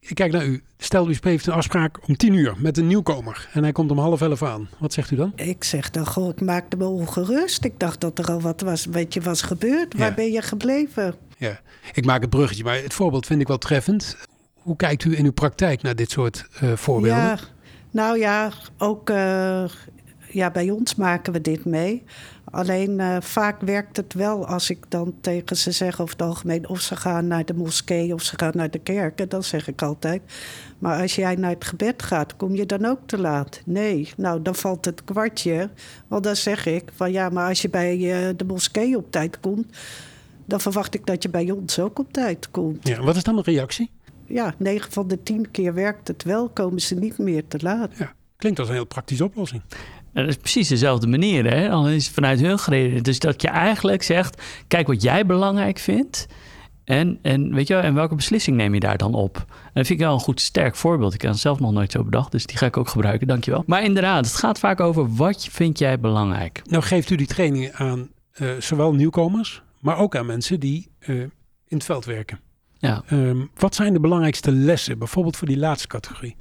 Ik 0.05 0.15
kijk 0.15 0.31
naar 0.31 0.45
u. 0.45 0.63
Stel, 0.77 1.09
u 1.09 1.15
heeft 1.21 1.47
een 1.47 1.53
afspraak 1.53 2.07
om 2.07 2.15
tien 2.17 2.33
uur 2.33 2.53
met 2.57 2.77
een 2.77 2.87
nieuwkomer. 2.87 3.49
En 3.53 3.63
hij 3.63 3.71
komt 3.71 3.91
om 3.91 3.97
half 3.97 4.21
elf 4.21 4.43
aan. 4.43 4.69
Wat 4.79 4.93
zegt 4.93 5.11
u 5.11 5.15
dan? 5.15 5.31
Ik 5.35 5.63
zeg 5.63 5.89
dan, 5.89 6.05
goh, 6.07 6.29
ik 6.29 6.41
maakte 6.41 6.77
me 6.77 6.85
ongerust. 6.85 7.63
Ik 7.63 7.79
dacht 7.79 8.01
dat 8.01 8.19
er 8.19 8.25
al 8.25 8.41
wat 8.41 8.61
was, 8.61 8.85
weet 8.85 9.13
je, 9.13 9.21
was 9.21 9.41
gebeurd. 9.41 9.97
Waar 9.97 10.09
Ja. 10.09 10.13
ben 10.15 10.31
je 10.31 10.41
gebleven? 10.41 11.15
Ja, 11.37 11.59
ik 11.93 12.05
maak 12.05 12.21
het 12.21 12.29
bruggetje, 12.29 12.63
maar 12.63 12.75
het 12.81 12.93
voorbeeld 12.93 13.25
vind 13.25 13.41
ik 13.41 13.47
wel 13.47 13.57
treffend. 13.57 14.17
Hoe 14.53 14.75
kijkt 14.75 15.03
u 15.03 15.17
in 15.17 15.25
uw 15.25 15.31
praktijk 15.31 15.81
naar 15.81 15.95
dit 15.95 16.11
soort 16.11 16.47
eh, 16.59 16.71
voorbeelden? 16.73 17.23
Ja, 17.23 17.37
nou 17.91 18.17
ja, 18.19 18.51
ook 18.77 19.09
eh, 19.09 19.63
ja, 20.29 20.51
bij 20.51 20.69
ons 20.69 20.95
maken 20.95 21.33
we 21.33 21.41
dit 21.41 21.65
mee. 21.65 22.03
Alleen 22.53 22.99
uh, 22.99 23.17
vaak 23.19 23.61
werkt 23.61 23.97
het 23.97 24.13
wel 24.13 24.47
als 24.47 24.69
ik 24.69 24.85
dan 24.89 25.13
tegen 25.21 25.57
ze 25.57 25.71
zeg 25.71 26.01
over 26.01 26.15
het 26.17 26.27
algemeen... 26.27 26.69
of 26.69 26.79
ze 26.79 26.95
gaan 26.95 27.27
naar 27.27 27.45
de 27.45 27.53
moskee 27.53 28.13
of 28.13 28.21
ze 28.21 28.37
gaan 28.37 28.51
naar 28.55 28.71
de 28.71 28.79
kerk. 28.79 29.19
En 29.19 29.29
dan 29.29 29.43
zeg 29.43 29.67
ik 29.67 29.81
altijd... 29.81 30.21
maar 30.79 31.01
als 31.01 31.15
jij 31.15 31.35
naar 31.35 31.49
het 31.49 31.65
gebed 31.65 32.03
gaat, 32.03 32.35
kom 32.35 32.55
je 32.55 32.65
dan 32.65 32.85
ook 32.85 32.99
te 33.05 33.17
laat? 33.17 33.61
Nee, 33.65 34.09
nou 34.17 34.41
dan 34.41 34.55
valt 34.55 34.85
het 34.85 35.03
kwartje. 35.03 35.69
Want 36.07 36.23
dan 36.23 36.35
zeg 36.35 36.65
ik 36.65 36.83
van 36.95 37.11
ja, 37.11 37.29
maar 37.29 37.47
als 37.47 37.61
je 37.61 37.69
bij 37.69 37.97
uh, 37.97 38.33
de 38.37 38.45
moskee 38.45 38.97
op 38.97 39.11
tijd 39.11 39.39
komt... 39.39 39.77
dan 40.45 40.61
verwacht 40.61 40.93
ik 40.93 41.05
dat 41.05 41.23
je 41.23 41.29
bij 41.29 41.51
ons 41.51 41.79
ook 41.79 41.99
op 41.99 42.13
tijd 42.13 42.51
komt. 42.51 42.87
Ja, 42.87 43.01
wat 43.01 43.15
is 43.15 43.23
dan 43.23 43.35
de 43.35 43.41
reactie? 43.41 43.91
Ja, 44.25 44.53
9 44.57 44.91
van 44.91 45.07
de 45.07 45.23
10 45.23 45.51
keer 45.51 45.73
werkt 45.73 46.07
het 46.07 46.23
wel, 46.23 46.49
komen 46.49 46.81
ze 46.81 46.95
niet 46.95 47.17
meer 47.17 47.47
te 47.47 47.57
laat. 47.61 47.97
Ja, 47.97 48.13
klinkt 48.37 48.59
als 48.59 48.67
een 48.67 48.75
heel 48.75 48.85
praktische 48.85 49.23
oplossing. 49.23 49.61
Dat 50.13 50.27
is 50.27 50.37
precies 50.37 50.67
dezelfde 50.67 51.07
manier, 51.07 51.49
hè? 51.49 51.69
Al 51.69 51.89
is 51.89 52.05
het 52.05 52.13
vanuit 52.13 52.39
hun 52.39 52.59
gereden. 52.59 53.03
Dus 53.03 53.19
dat 53.19 53.41
je 53.41 53.47
eigenlijk 53.47 54.03
zegt: 54.03 54.41
kijk 54.67 54.87
wat 54.87 55.01
jij 55.01 55.25
belangrijk 55.25 55.79
vindt. 55.79 56.27
En, 56.83 57.19
en, 57.21 57.53
weet 57.53 57.67
je, 57.67 57.75
en 57.75 57.93
welke 57.93 58.15
beslissing 58.15 58.57
neem 58.57 58.73
je 58.73 58.79
daar 58.79 58.97
dan 58.97 59.13
op? 59.13 59.35
En 59.37 59.71
dat 59.73 59.87
vind 59.87 59.89
ik 59.89 60.05
wel 60.05 60.13
een 60.13 60.19
goed 60.19 60.41
sterk 60.41 60.75
voorbeeld. 60.75 61.13
Ik 61.13 61.21
heb 61.21 61.31
het 61.31 61.39
zelf 61.39 61.59
nog 61.59 61.71
nooit 61.71 61.91
zo 61.91 62.03
bedacht, 62.03 62.31
dus 62.31 62.45
die 62.45 62.57
ga 62.57 62.65
ik 62.65 62.77
ook 62.77 62.89
gebruiken. 62.89 63.27
Dankjewel. 63.27 63.63
Maar 63.65 63.83
inderdaad, 63.83 64.25
het 64.25 64.35
gaat 64.35 64.59
vaak 64.59 64.79
over 64.79 65.15
wat 65.15 65.47
vind 65.51 65.79
jij 65.79 65.99
belangrijk. 65.99 66.61
Nou 66.69 66.83
geeft 66.83 67.09
u 67.09 67.15
die 67.15 67.27
trainingen 67.27 67.73
aan 67.73 68.09
uh, 68.37 68.49
zowel 68.59 68.93
nieuwkomers, 68.93 69.61
maar 69.79 69.97
ook 69.97 70.15
aan 70.15 70.25
mensen 70.25 70.59
die 70.59 70.89
uh, 70.99 71.19
in 71.19 71.29
het 71.67 71.83
veld 71.83 72.05
werken. 72.05 72.39
Ja. 72.77 73.03
Um, 73.11 73.49
wat 73.55 73.75
zijn 73.75 73.93
de 73.93 73.99
belangrijkste 73.99 74.51
lessen, 74.51 74.97
bijvoorbeeld 74.97 75.37
voor 75.37 75.47
die 75.47 75.57
laatste 75.57 75.87
categorie? 75.87 76.35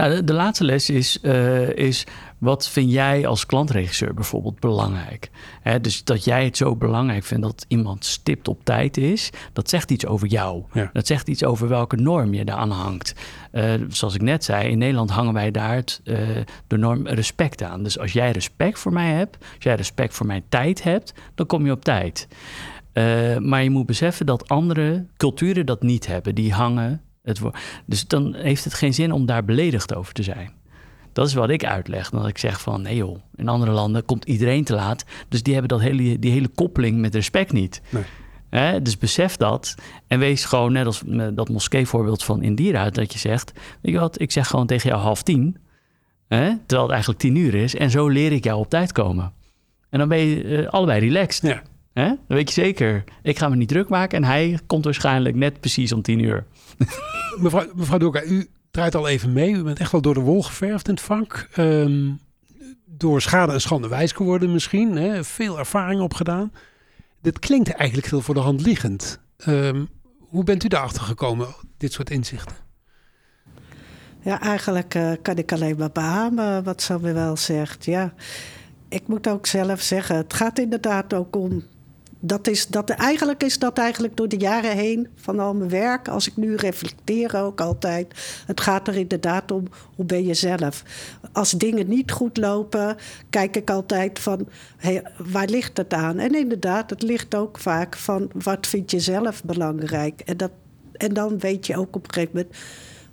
Nou, 0.00 0.24
de, 0.24 0.32
laatste 0.32 0.64
les 0.64 0.90
is, 0.90 1.18
uh, 1.22 1.68
is 1.68 2.06
wat 2.38 2.68
vind 2.68 2.92
jij 2.92 3.26
als 3.26 3.46
klantregisseur 3.46 4.14
bijvoorbeeld 4.14 4.60
belangrijk? 4.60 5.30
Hè, 5.62 5.80
dus 5.80 6.04
dat 6.04 6.24
jij 6.24 6.44
het 6.44 6.56
zo 6.56 6.76
belangrijk 6.76 7.24
vindt 7.24 7.42
dat 7.42 7.64
iemand 7.68 8.04
stipt 8.04 8.48
op 8.48 8.64
tijd 8.64 8.96
is, 8.96 9.30
dat 9.52 9.68
zegt 9.68 9.90
iets 9.90 10.06
over 10.06 10.26
jou. 10.26 10.64
Ja. 10.72 10.90
Dat 10.92 11.06
zegt 11.06 11.28
iets 11.28 11.44
over 11.44 11.68
welke 11.68 11.96
norm 11.96 12.34
je 12.34 12.44
daaraan 12.44 12.70
hangt. 12.70 13.14
Uh, 13.52 13.72
zoals 13.88 14.14
ik 14.14 14.22
net 14.22 14.44
zei, 14.44 14.68
in 14.68 14.78
Nederland 14.78 15.10
hangen 15.10 15.34
wij 15.34 15.50
daar 15.50 15.74
het, 15.74 16.00
uh, 16.04 16.18
de 16.66 16.76
norm 16.76 17.06
respect 17.06 17.62
aan. 17.62 17.82
Dus 17.82 17.98
als 17.98 18.12
jij 18.12 18.30
respect 18.30 18.78
voor 18.78 18.92
mij 18.92 19.12
hebt, 19.12 19.36
als 19.40 19.64
jij 19.64 19.74
respect 19.74 20.14
voor 20.14 20.26
mijn 20.26 20.44
tijd 20.48 20.82
hebt, 20.82 21.12
dan 21.34 21.46
kom 21.46 21.64
je 21.64 21.72
op 21.72 21.84
tijd. 21.84 22.28
Uh, 22.94 23.36
maar 23.36 23.62
je 23.62 23.70
moet 23.70 23.86
beseffen 23.86 24.26
dat 24.26 24.48
andere 24.48 25.06
culturen 25.16 25.66
dat 25.66 25.82
niet 25.82 26.06
hebben. 26.06 26.34
Die 26.34 26.52
hangen 26.52 27.02
het 27.38 27.54
dus 27.86 28.06
dan 28.06 28.34
heeft 28.34 28.64
het 28.64 28.74
geen 28.74 28.94
zin 28.94 29.12
om 29.12 29.26
daar 29.26 29.44
beledigd 29.44 29.94
over 29.94 30.12
te 30.12 30.22
zijn. 30.22 30.52
Dat 31.12 31.26
is 31.26 31.34
wat 31.34 31.50
ik 31.50 31.64
uitleg. 31.64 32.10
Dat 32.10 32.28
ik 32.28 32.38
zeg 32.38 32.60
van 32.60 32.82
nee 32.82 32.96
joh, 32.96 33.18
in 33.36 33.48
andere 33.48 33.70
landen 33.70 34.04
komt 34.04 34.24
iedereen 34.24 34.64
te 34.64 34.74
laat. 34.74 35.04
Dus 35.28 35.42
die 35.42 35.52
hebben 35.52 35.78
dat 35.78 35.80
hele, 35.80 36.18
die 36.18 36.30
hele 36.30 36.48
koppeling 36.48 36.98
met 36.98 37.14
respect 37.14 37.52
niet. 37.52 37.80
Nee. 37.88 38.02
He, 38.50 38.82
dus 38.82 38.98
besef 38.98 39.36
dat. 39.36 39.74
En 40.06 40.18
wees 40.18 40.44
gewoon, 40.44 40.72
net 40.72 40.86
als 40.86 41.02
dat 41.32 41.48
moskee-voorbeeld 41.48 42.24
van 42.24 42.42
Indira, 42.42 42.90
dat 42.90 43.12
je 43.12 43.18
zegt: 43.18 43.52
Weet 43.80 43.92
je 43.92 44.00
wat, 44.00 44.20
ik 44.20 44.30
zeg 44.30 44.46
gewoon 44.46 44.66
tegen 44.66 44.88
jou 44.90 45.02
half 45.02 45.22
tien. 45.22 45.56
Terwijl 46.28 46.82
het 46.82 46.90
eigenlijk 46.90 47.20
tien 47.20 47.36
uur 47.36 47.54
is. 47.54 47.74
En 47.74 47.90
zo 47.90 48.08
leer 48.08 48.32
ik 48.32 48.44
jou 48.44 48.58
op 48.58 48.70
tijd 48.70 48.92
komen. 48.92 49.32
En 49.90 49.98
dan 49.98 50.08
ben 50.08 50.18
je 50.18 50.44
uh, 50.44 50.68
allebei 50.68 51.00
relaxed. 51.00 51.50
Ja. 51.50 51.62
Hè? 51.92 52.06
Dan 52.06 52.18
weet 52.26 52.54
je 52.54 52.60
zeker, 52.60 53.04
ik 53.22 53.38
ga 53.38 53.48
me 53.48 53.56
niet 53.56 53.68
druk 53.68 53.88
maken. 53.88 54.18
En 54.18 54.24
hij 54.24 54.58
komt 54.66 54.84
waarschijnlijk 54.84 55.36
net 55.36 55.60
precies 55.60 55.92
om 55.92 56.02
tien 56.02 56.18
uur. 56.18 56.46
mevrouw, 57.42 57.66
mevrouw 57.74 57.98
Doka, 57.98 58.22
u 58.22 58.48
draait 58.70 58.94
al 58.94 59.08
even 59.08 59.32
mee. 59.32 59.52
U 59.52 59.62
bent 59.62 59.78
echt 59.78 59.92
wel 59.92 60.00
door 60.00 60.14
de 60.14 60.20
wol 60.20 60.42
geverfd 60.42 60.88
in 60.88 60.94
het 60.94 61.02
vak. 61.02 61.48
Um, 61.56 62.20
door 62.86 63.20
schade 63.20 63.52
en 63.52 63.60
schande 63.60 63.88
wijs 63.88 64.12
geworden 64.12 64.52
misschien. 64.52 64.96
Hè? 64.96 65.24
Veel 65.24 65.58
ervaring 65.58 66.00
opgedaan. 66.00 66.52
Dit 67.20 67.38
klinkt 67.38 67.70
eigenlijk 67.70 68.10
heel 68.10 68.20
voor 68.20 68.34
de 68.34 68.40
hand 68.40 68.60
liggend. 68.60 69.20
Um, 69.46 69.88
hoe 70.18 70.44
bent 70.44 70.64
u 70.64 70.68
daarachter 70.68 71.02
gekomen, 71.02 71.48
dit 71.76 71.92
soort 71.92 72.10
inzichten? 72.10 72.56
Ja, 74.22 74.40
eigenlijk 74.40 74.94
uh, 74.94 75.12
kan 75.22 75.36
ik 75.36 75.52
alleen 75.52 75.76
maar 75.78 75.92
beamen 75.92 76.64
wat 76.64 76.82
Samuel 76.82 77.36
zegt. 77.36 77.84
Ja, 77.84 78.14
ik 78.88 79.06
moet 79.06 79.28
ook 79.28 79.46
zelf 79.46 79.80
zeggen, 79.80 80.16
het 80.16 80.34
gaat 80.34 80.58
inderdaad 80.58 81.14
ook 81.14 81.36
om 81.36 81.62
dat 82.20 82.46
is, 82.46 82.66
dat, 82.66 82.90
eigenlijk 82.90 83.42
is 83.42 83.58
dat 83.58 83.78
eigenlijk 83.78 84.16
door 84.16 84.28
de 84.28 84.36
jaren 84.36 84.76
heen 84.76 85.08
van 85.14 85.38
al 85.38 85.54
mijn 85.54 85.70
werk, 85.70 86.08
als 86.08 86.28
ik 86.28 86.36
nu 86.36 86.54
reflecteer 86.54 87.36
ook 87.36 87.60
altijd. 87.60 88.14
Het 88.46 88.60
gaat 88.60 88.88
er 88.88 88.96
inderdaad 88.96 89.50
om 89.50 89.64
hoe 89.96 90.04
ben 90.04 90.26
je 90.26 90.34
zelf. 90.34 90.82
Als 91.32 91.50
dingen 91.50 91.88
niet 91.88 92.10
goed 92.10 92.36
lopen, 92.36 92.96
kijk 93.30 93.56
ik 93.56 93.70
altijd 93.70 94.18
van 94.18 94.48
hey, 94.76 95.02
waar 95.16 95.48
ligt 95.48 95.76
het 95.76 95.92
aan? 95.92 96.18
En 96.18 96.34
inderdaad, 96.34 96.90
het 96.90 97.02
ligt 97.02 97.34
ook 97.34 97.58
vaak 97.58 97.96
van 97.96 98.30
wat 98.34 98.66
vind 98.66 98.90
je 98.90 99.00
zelf 99.00 99.44
belangrijk. 99.44 100.20
En, 100.20 100.36
dat, 100.36 100.50
en 100.92 101.14
dan 101.14 101.38
weet 101.38 101.66
je 101.66 101.76
ook 101.76 101.96
op 101.96 102.04
een 102.04 102.12
gegeven 102.12 102.36
moment 102.36 102.56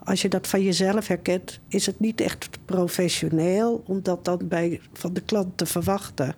als 0.03 0.21
je 0.21 0.29
dat 0.29 0.47
van 0.47 0.63
jezelf 0.63 1.07
herkent, 1.07 1.59
is 1.67 1.85
het 1.85 1.99
niet 1.99 2.21
echt 2.21 2.49
professioneel 2.65 3.83
om 3.85 4.03
dat 4.03 4.25
dan 4.25 4.39
bij, 4.43 4.81
van 4.93 5.13
de 5.13 5.21
klant 5.21 5.57
te 5.57 5.65
verwachten 5.65 6.35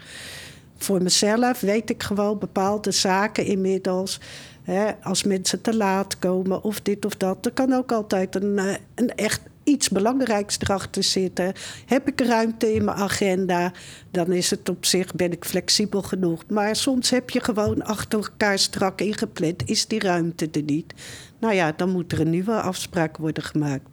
voor 0.84 1.04
mezelf 1.04 1.60
weet 1.60 1.90
ik 1.90 2.04
gewoon 2.04 2.40
bepaalde 2.40 2.92
zaken 2.92 3.46
inmiddels. 3.46 4.20
Hè, 4.64 4.92
als 5.04 5.24
mensen 5.24 5.62
te 5.62 5.76
laat 5.76 6.20
komen 6.20 6.64
of 6.64 6.82
dit 6.82 7.06
of 7.06 7.16
dat. 7.16 7.46
Er 7.46 7.52
kan 7.52 7.74
ook 7.74 7.92
altijd 7.92 8.36
een, 8.36 8.58
eh, 8.60 8.76
een 8.96 9.16
echt 9.16 9.42
iets 9.64 9.90
belangrijks 9.90 10.58
erachter 10.60 11.04
zitten. 11.04 11.54
Heb 11.86 12.08
ik 12.08 12.22
ruimte 12.22 12.74
in 12.74 12.84
mijn 12.84 12.98
agenda, 12.98 13.72
dan 14.12 14.32
is 14.32 14.50
het 14.50 14.70
op 14.70 14.86
zich, 14.86 15.14
ben 15.14 15.32
ik 15.32 15.46
flexibel 15.46 16.02
genoeg. 16.02 16.44
Maar 16.48 16.76
soms 16.76 17.10
heb 17.10 17.30
je 17.30 17.44
gewoon 17.44 17.84
achter 17.84 18.20
elkaar 18.20 18.60
strak 18.60 19.02
ingepland, 19.02 19.70
is 19.70 19.88
die 19.88 20.00
ruimte 20.00 20.50
er 20.52 20.64
niet. 20.64 20.94
Nou 21.40 21.54
ja, 21.54 21.74
dan 21.76 21.90
moet 21.90 22.12
er 22.12 22.20
een 22.20 22.30
nieuwe 22.30 22.62
afspraak 22.62 23.18
worden 23.18 23.44
gemaakt. 23.44 23.90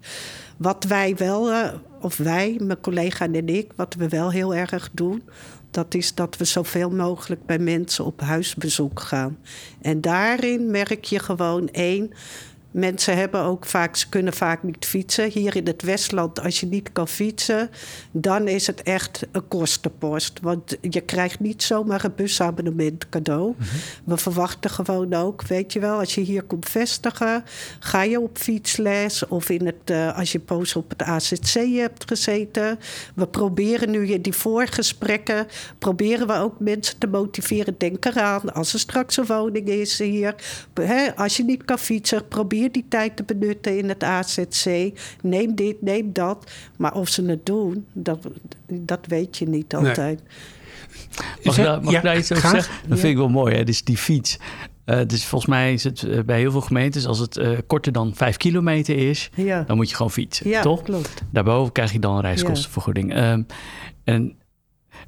Wat 0.56 0.84
wij 0.84 1.16
wel, 1.16 1.50
eh, 1.50 1.72
of 2.00 2.16
wij, 2.16 2.56
mijn 2.60 2.80
collega 2.80 3.24
en 3.24 3.48
ik, 3.48 3.72
wat 3.76 3.94
we 3.94 4.08
wel 4.08 4.30
heel 4.30 4.54
erg 4.54 4.90
doen, 4.92 5.22
dat 5.76 5.94
is 5.94 6.14
dat 6.14 6.36
we 6.36 6.44
zoveel 6.44 6.90
mogelijk 6.90 7.46
bij 7.46 7.58
mensen 7.58 8.04
op 8.04 8.20
huisbezoek 8.20 9.00
gaan. 9.00 9.38
En 9.80 10.00
daarin 10.00 10.70
merk 10.70 11.04
je 11.04 11.18
gewoon 11.18 11.68
één. 11.68 12.12
Mensen 12.76 13.16
hebben 13.16 13.40
ook 13.40 13.66
vaak, 13.66 13.96
ze 13.96 14.08
kunnen 14.08 14.32
vaak 14.32 14.62
niet 14.62 14.86
fietsen. 14.86 15.30
Hier 15.30 15.56
in 15.56 15.66
het 15.66 15.82
Westland, 15.82 16.42
als 16.42 16.60
je 16.60 16.66
niet 16.66 16.92
kan 16.92 17.08
fietsen, 17.08 17.70
dan 18.10 18.48
is 18.48 18.66
het 18.66 18.82
echt 18.82 19.26
een 19.32 19.48
kostenpost. 19.48 20.40
Want 20.42 20.76
je 20.80 21.00
krijgt 21.00 21.40
niet 21.40 21.62
zomaar 21.62 22.04
een 22.04 22.14
busabonnement 22.16 23.08
cadeau. 23.08 23.54
Mhm. 23.56 23.68
We 24.04 24.16
verwachten 24.16 24.70
gewoon 24.70 25.14
ook, 25.14 25.46
weet 25.46 25.72
je 25.72 25.80
wel, 25.80 25.98
als 25.98 26.14
je 26.14 26.20
hier 26.20 26.42
komt 26.42 26.68
vestigen, 26.68 27.44
ga 27.78 28.02
je 28.02 28.20
op 28.20 28.38
fietsles 28.38 29.26
of 29.28 29.50
in 29.50 29.66
het, 29.66 29.90
uh, 29.90 30.18
als 30.18 30.32
je 30.32 30.38
poos 30.38 30.76
op 30.76 30.90
het 30.90 31.02
AZC 31.02 31.54
hebt 31.54 32.08
gezeten. 32.08 32.78
We 33.14 33.26
proberen 33.26 33.90
nu 33.90 34.06
in 34.06 34.22
die 34.22 34.32
voorgesprekken, 34.32 35.46
proberen 35.78 36.26
we 36.26 36.34
ook 36.34 36.60
mensen 36.60 36.98
te 36.98 37.06
motiveren. 37.06 37.74
Denk 37.78 38.04
eraan, 38.04 38.54
als 38.54 38.72
er 38.72 38.78
straks 38.80 39.16
een 39.16 39.26
woning 39.26 39.68
is 39.68 39.98
hier, 39.98 40.34
hè, 40.74 41.16
als 41.16 41.36
je 41.36 41.44
niet 41.44 41.64
kan 41.64 41.78
fietsen, 41.78 42.28
probeer 42.28 42.64
die 42.72 42.84
tijd 42.88 43.16
te 43.16 43.24
benutten 43.24 43.78
in 43.78 43.88
het 43.88 44.04
AZC. 44.04 44.90
Neem 45.22 45.54
dit, 45.54 45.82
neem 45.82 46.12
dat. 46.12 46.50
Maar 46.76 46.94
of 46.94 47.08
ze 47.08 47.24
het 47.24 47.46
doen, 47.46 47.86
dat, 47.92 48.18
dat 48.66 49.06
weet 49.06 49.36
je 49.36 49.48
niet 49.48 49.74
altijd. 49.74 50.20
Mag, 51.42 51.58
ik, 51.58 51.64
mag 51.64 51.90
ja, 51.90 51.98
ik 51.98 52.04
daar 52.04 52.18
iets 52.18 52.32
over 52.32 52.48
zeggen? 52.48 52.74
Dat 52.88 52.98
vind 52.98 53.12
ik 53.12 53.18
wel 53.18 53.28
mooi, 53.28 53.54
hè? 53.54 53.64
Dus 53.64 53.84
die 53.84 53.96
fiets. 53.96 54.38
Uh, 54.86 55.00
dus 55.06 55.24
volgens 55.24 55.50
mij 55.50 55.72
is 55.72 55.84
het 55.84 56.02
uh, 56.02 56.22
bij 56.22 56.38
heel 56.38 56.50
veel 56.50 56.60
gemeentes, 56.60 57.06
als 57.06 57.18
het 57.18 57.36
uh, 57.36 57.58
korter 57.66 57.92
dan 57.92 58.14
5 58.14 58.36
kilometer 58.36 58.96
is, 59.08 59.30
ja. 59.34 59.62
dan 59.62 59.76
moet 59.76 59.90
je 59.90 59.96
gewoon 59.96 60.12
fietsen. 60.12 60.48
Ja, 60.48 60.62
toch? 60.62 60.82
Klopt. 60.82 61.22
Daarboven 61.30 61.72
krijg 61.72 61.92
je 61.92 61.98
dan 61.98 62.14
een 62.14 62.20
reiskostenvergoeding. 62.20 63.16
Um, 63.16 63.46
en 64.04 64.36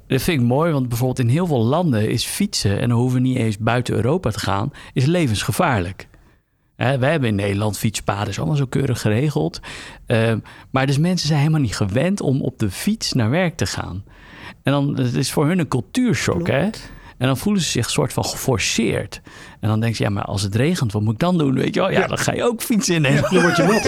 dat 0.07 0.21
vind 0.21 0.41
ik 0.41 0.47
mooi, 0.47 0.71
want 0.71 0.87
bijvoorbeeld 0.87 1.19
in 1.19 1.27
heel 1.27 1.47
veel 1.47 1.63
landen 1.63 2.09
is 2.09 2.25
fietsen, 2.25 2.79
en 2.79 2.89
dan 2.89 2.97
hoeven 2.97 3.21
we 3.21 3.27
niet 3.27 3.37
eens 3.37 3.57
buiten 3.57 3.95
Europa 3.95 4.29
te 4.29 4.39
gaan, 4.39 4.71
is 4.93 5.05
levensgevaarlijk. 5.05 6.08
Hè, 6.79 6.97
wij 6.97 7.11
hebben 7.11 7.29
in 7.29 7.35
Nederland 7.35 7.77
fietspaden, 7.77 8.27
is 8.27 8.37
allemaal 8.37 8.55
zo 8.55 8.65
keurig 8.65 9.01
geregeld. 9.01 9.59
Uh, 10.07 10.33
maar 10.69 10.87
dus 10.87 10.97
mensen 10.97 11.27
zijn 11.27 11.39
helemaal 11.39 11.61
niet 11.61 11.75
gewend 11.75 12.21
om 12.21 12.41
op 12.41 12.59
de 12.59 12.71
fiets 12.71 13.13
naar 13.13 13.29
werk 13.29 13.57
te 13.57 13.65
gaan. 13.65 14.03
En 14.63 14.71
dan 14.71 14.97
het 14.97 15.15
is 15.15 15.31
voor 15.31 15.47
hun 15.47 15.59
een 15.59 15.67
cultuurshock, 15.67 16.47
hè? 16.47 16.63
En 17.17 17.27
dan 17.27 17.37
voelen 17.37 17.61
ze 17.61 17.69
zich 17.69 17.85
een 17.85 17.91
soort 17.91 18.13
van 18.13 18.25
geforceerd. 18.25 19.21
En 19.59 19.69
dan 19.69 19.79
denk 19.79 19.95
je, 19.95 20.03
ja, 20.03 20.09
maar 20.09 20.23
als 20.23 20.41
het 20.41 20.55
regent, 20.55 20.91
wat 20.91 21.01
moet 21.01 21.13
ik 21.13 21.19
dan 21.19 21.37
doen? 21.37 21.53
Weet 21.53 21.73
je 21.73 21.79
wel? 21.79 21.91
Ja, 21.91 21.99
ja. 21.99 22.07
dan 22.07 22.17
ga 22.17 22.33
je 22.33 22.43
ook 22.43 22.61
fietsen 22.61 23.05
in. 23.05 23.13
Ja, 23.13 23.21
dan 23.29 23.41
word 23.41 23.57
je 23.57 23.63
nat. 23.63 23.83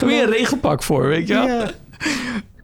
ja. 0.00 0.06
Weer 0.06 0.22
een 0.22 0.30
regenpak 0.30 0.82
voor, 0.82 1.06
weet 1.06 1.28
je 1.28 1.34
wel? 1.34 1.46
Ja. 1.46 1.70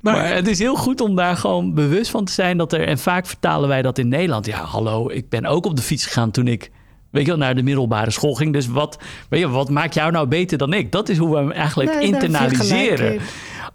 Maar, 0.00 0.14
maar, 0.14 0.34
het 0.34 0.46
is 0.46 0.58
heel 0.58 0.76
goed 0.76 1.00
om 1.00 1.16
daar 1.16 1.36
gewoon 1.36 1.74
bewust 1.74 2.10
van 2.10 2.24
te 2.24 2.32
zijn 2.32 2.56
dat 2.56 2.72
er... 2.72 2.86
En 2.86 2.98
vaak 2.98 3.26
vertalen 3.26 3.68
wij 3.68 3.82
dat 3.82 3.98
in 3.98 4.08
Nederland. 4.08 4.46
Ja, 4.46 4.62
hallo, 4.62 5.10
ik 5.10 5.28
ben 5.28 5.46
ook 5.46 5.66
op 5.66 5.76
de 5.76 5.82
fiets 5.82 6.06
gegaan 6.06 6.30
toen 6.30 6.46
ik 6.46 6.70
weet 7.10 7.24
je 7.24 7.28
wel, 7.28 7.38
naar 7.38 7.54
de 7.54 7.62
middelbare 7.62 8.10
school 8.10 8.34
ging. 8.34 8.52
Dus 8.52 8.66
wat, 8.66 8.98
weet 9.28 9.40
je, 9.40 9.48
wat 9.48 9.70
maakt 9.70 9.94
jou 9.94 10.12
nou 10.12 10.26
beter 10.26 10.58
dan 10.58 10.72
ik? 10.72 10.92
Dat 10.92 11.08
is 11.08 11.18
hoe 11.18 11.30
we 11.30 11.36
hem 11.36 11.50
eigenlijk 11.50 11.94
nee, 11.94 12.02
internaliseren. 12.02 13.20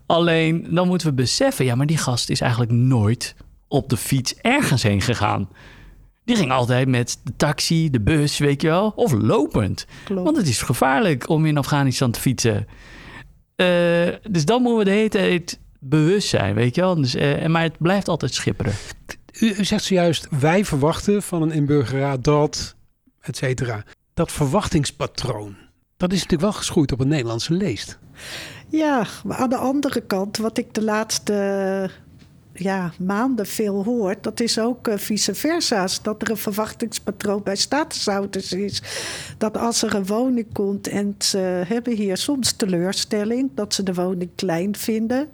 Alleen 0.05 0.67
dan 0.69 0.87
moeten 0.87 1.07
we 1.07 1.13
beseffen, 1.13 1.65
ja, 1.65 1.75
maar 1.75 1.85
die 1.85 1.97
gast 1.97 2.29
is 2.29 2.41
eigenlijk 2.41 2.71
nooit 2.71 3.35
op 3.67 3.89
de 3.89 3.97
fiets 3.97 4.35
ergens 4.35 4.83
heen 4.83 5.01
gegaan. 5.01 5.49
Die 6.25 6.35
ging 6.35 6.51
altijd 6.51 6.87
met 6.87 7.19
de 7.23 7.33
taxi, 7.37 7.89
de 7.89 8.01
bus, 8.01 8.37
weet 8.37 8.61
je 8.61 8.67
wel, 8.67 8.93
of 8.95 9.11
lopend. 9.11 9.85
Klopt. 10.03 10.23
Want 10.23 10.37
het 10.37 10.47
is 10.47 10.61
gevaarlijk 10.61 11.29
om 11.29 11.45
in 11.45 11.57
Afghanistan 11.57 12.11
te 12.11 12.19
fietsen. 12.19 12.67
Eh, 13.55 13.67
dus 14.29 14.45
dan 14.45 14.61
moeten 14.61 14.77
we 14.77 14.83
de 14.83 14.91
hele 14.91 15.09
tijd 15.09 15.59
bewust 15.79 16.27
zijn, 16.27 16.55
weet 16.55 16.75
je 16.75 16.81
wel. 16.81 16.95
Dus, 16.95 17.15
eh, 17.15 17.45
maar 17.45 17.61
het 17.61 17.77
blijft 17.77 18.07
altijd 18.07 18.33
schipperen. 18.33 18.73
U, 19.39 19.53
u 19.57 19.65
zegt 19.65 19.83
zojuist, 19.83 20.27
wij 20.39 20.65
verwachten 20.65 21.23
van 21.23 21.41
een 21.41 21.51
inburgerraad 21.51 22.23
dat, 22.23 22.75
et. 23.23 23.63
Dat 24.13 24.31
verwachtingspatroon, 24.31 25.55
dat 25.97 26.11
is 26.11 26.15
natuurlijk 26.15 26.41
wel 26.41 26.59
geschoeid 26.59 26.91
op 26.91 26.99
een 26.99 27.07
Nederlandse 27.07 27.53
leest. 27.53 27.99
Ja, 28.69 29.05
maar 29.23 29.37
aan 29.37 29.49
de 29.49 29.57
andere 29.57 30.01
kant, 30.01 30.37
wat 30.37 30.57
ik 30.57 30.73
de 30.73 30.83
laatste 30.83 31.89
ja, 32.53 32.91
maanden 32.99 33.45
veel 33.45 33.83
hoor, 33.83 34.15
dat 34.21 34.39
is 34.39 34.59
ook 34.59 34.87
eh, 34.87 34.97
vice 34.97 35.35
versa. 35.35 35.87
Dat 36.01 36.21
er 36.21 36.29
een 36.29 36.37
verwachtingspatroon 36.37 37.43
bij 37.43 37.55
statushouders 37.55 38.53
is. 38.53 38.81
Dat 39.37 39.57
als 39.57 39.81
er 39.81 39.95
een 39.95 40.05
woning 40.05 40.53
komt 40.53 40.87
en 40.87 41.15
ze 41.17 41.37
hebben 41.67 41.95
hier 41.95 42.17
soms 42.17 42.51
teleurstelling, 42.51 43.49
dat 43.53 43.73
ze 43.73 43.83
de 43.83 43.93
woning 43.93 44.29
klein 44.35 44.75
vinden. 44.75 45.29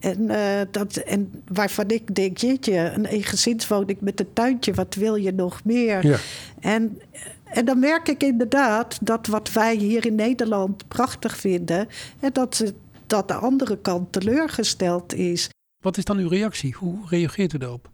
En, 0.00 0.30
eh, 0.30 0.60
dat, 0.70 0.96
en 0.96 1.42
waarvan 1.52 1.88
ik 1.88 2.14
denk, 2.14 2.36
jeetje, 2.38 2.76
een 2.78 3.04
eengezinswoning 3.06 4.00
met 4.00 4.20
een 4.20 4.32
tuintje, 4.32 4.72
wat 4.74 4.94
wil 4.94 5.14
je 5.14 5.32
nog 5.32 5.64
meer? 5.64 6.06
Ja. 6.06 6.16
En, 6.60 7.00
en 7.44 7.64
dan 7.64 7.78
merk 7.78 8.08
ik 8.08 8.22
inderdaad 8.22 8.98
dat 9.02 9.26
wat 9.26 9.52
wij 9.52 9.74
hier 9.76 10.06
in 10.06 10.14
Nederland 10.14 10.88
prachtig 10.88 11.36
vinden, 11.36 11.88
en 12.20 12.32
dat, 12.32 12.56
ze- 12.56 12.74
dat 13.06 13.28
de 13.28 13.34
andere 13.34 13.78
kant 13.78 14.12
teleurgesteld 14.12 15.14
is. 15.14 15.48
Wat 15.82 15.96
is 15.96 16.04
dan 16.04 16.18
uw 16.18 16.28
reactie? 16.28 16.74
Hoe 16.78 16.98
reageert 17.08 17.52
u 17.52 17.58
daarop? 17.58 17.88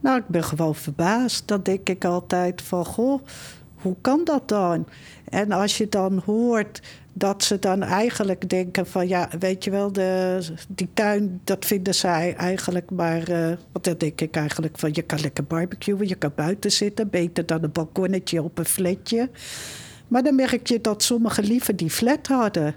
Nou, 0.00 0.18
ik 0.18 0.28
ben 0.28 0.44
gewoon 0.44 0.74
verbaasd. 0.74 1.48
Dan 1.48 1.62
denk 1.62 1.88
ik 1.88 2.04
altijd 2.04 2.62
van, 2.62 2.84
goh, 2.84 3.22
hoe 3.74 3.96
kan 4.00 4.20
dat 4.24 4.48
dan? 4.48 4.86
En 5.28 5.52
als 5.52 5.78
je 5.78 5.88
dan 5.88 6.22
hoort 6.24 6.80
dat 7.18 7.44
ze 7.44 7.58
dan 7.58 7.82
eigenlijk 7.82 8.48
denken 8.48 8.86
van... 8.86 9.08
ja, 9.08 9.28
weet 9.38 9.64
je 9.64 9.70
wel, 9.70 9.92
de, 9.92 10.38
die 10.68 10.88
tuin, 10.94 11.40
dat 11.44 11.64
vinden 11.64 11.94
zij 11.94 12.34
eigenlijk 12.34 12.90
maar... 12.90 13.28
eh, 13.28 13.56
want 13.72 13.84
dan 13.84 13.94
denk 13.98 14.20
ik 14.20 14.36
eigenlijk 14.36 14.78
van, 14.78 14.90
je 14.92 15.02
kan 15.02 15.20
lekker 15.20 15.44
barbecuen, 15.44 16.08
je 16.08 16.14
kan 16.14 16.32
buiten 16.34 16.72
zitten... 16.72 17.10
beter 17.10 17.46
dan 17.46 17.62
een 17.62 17.72
balkonnetje 17.72 18.42
op 18.42 18.58
een 18.58 18.64
flatje. 18.64 19.30
Maar 20.08 20.22
dan 20.22 20.34
merk 20.34 20.66
je 20.66 20.80
dat 20.80 21.02
sommigen 21.02 21.44
liever 21.44 21.76
die 21.76 21.90
flat 21.90 22.26
hadden... 22.26 22.74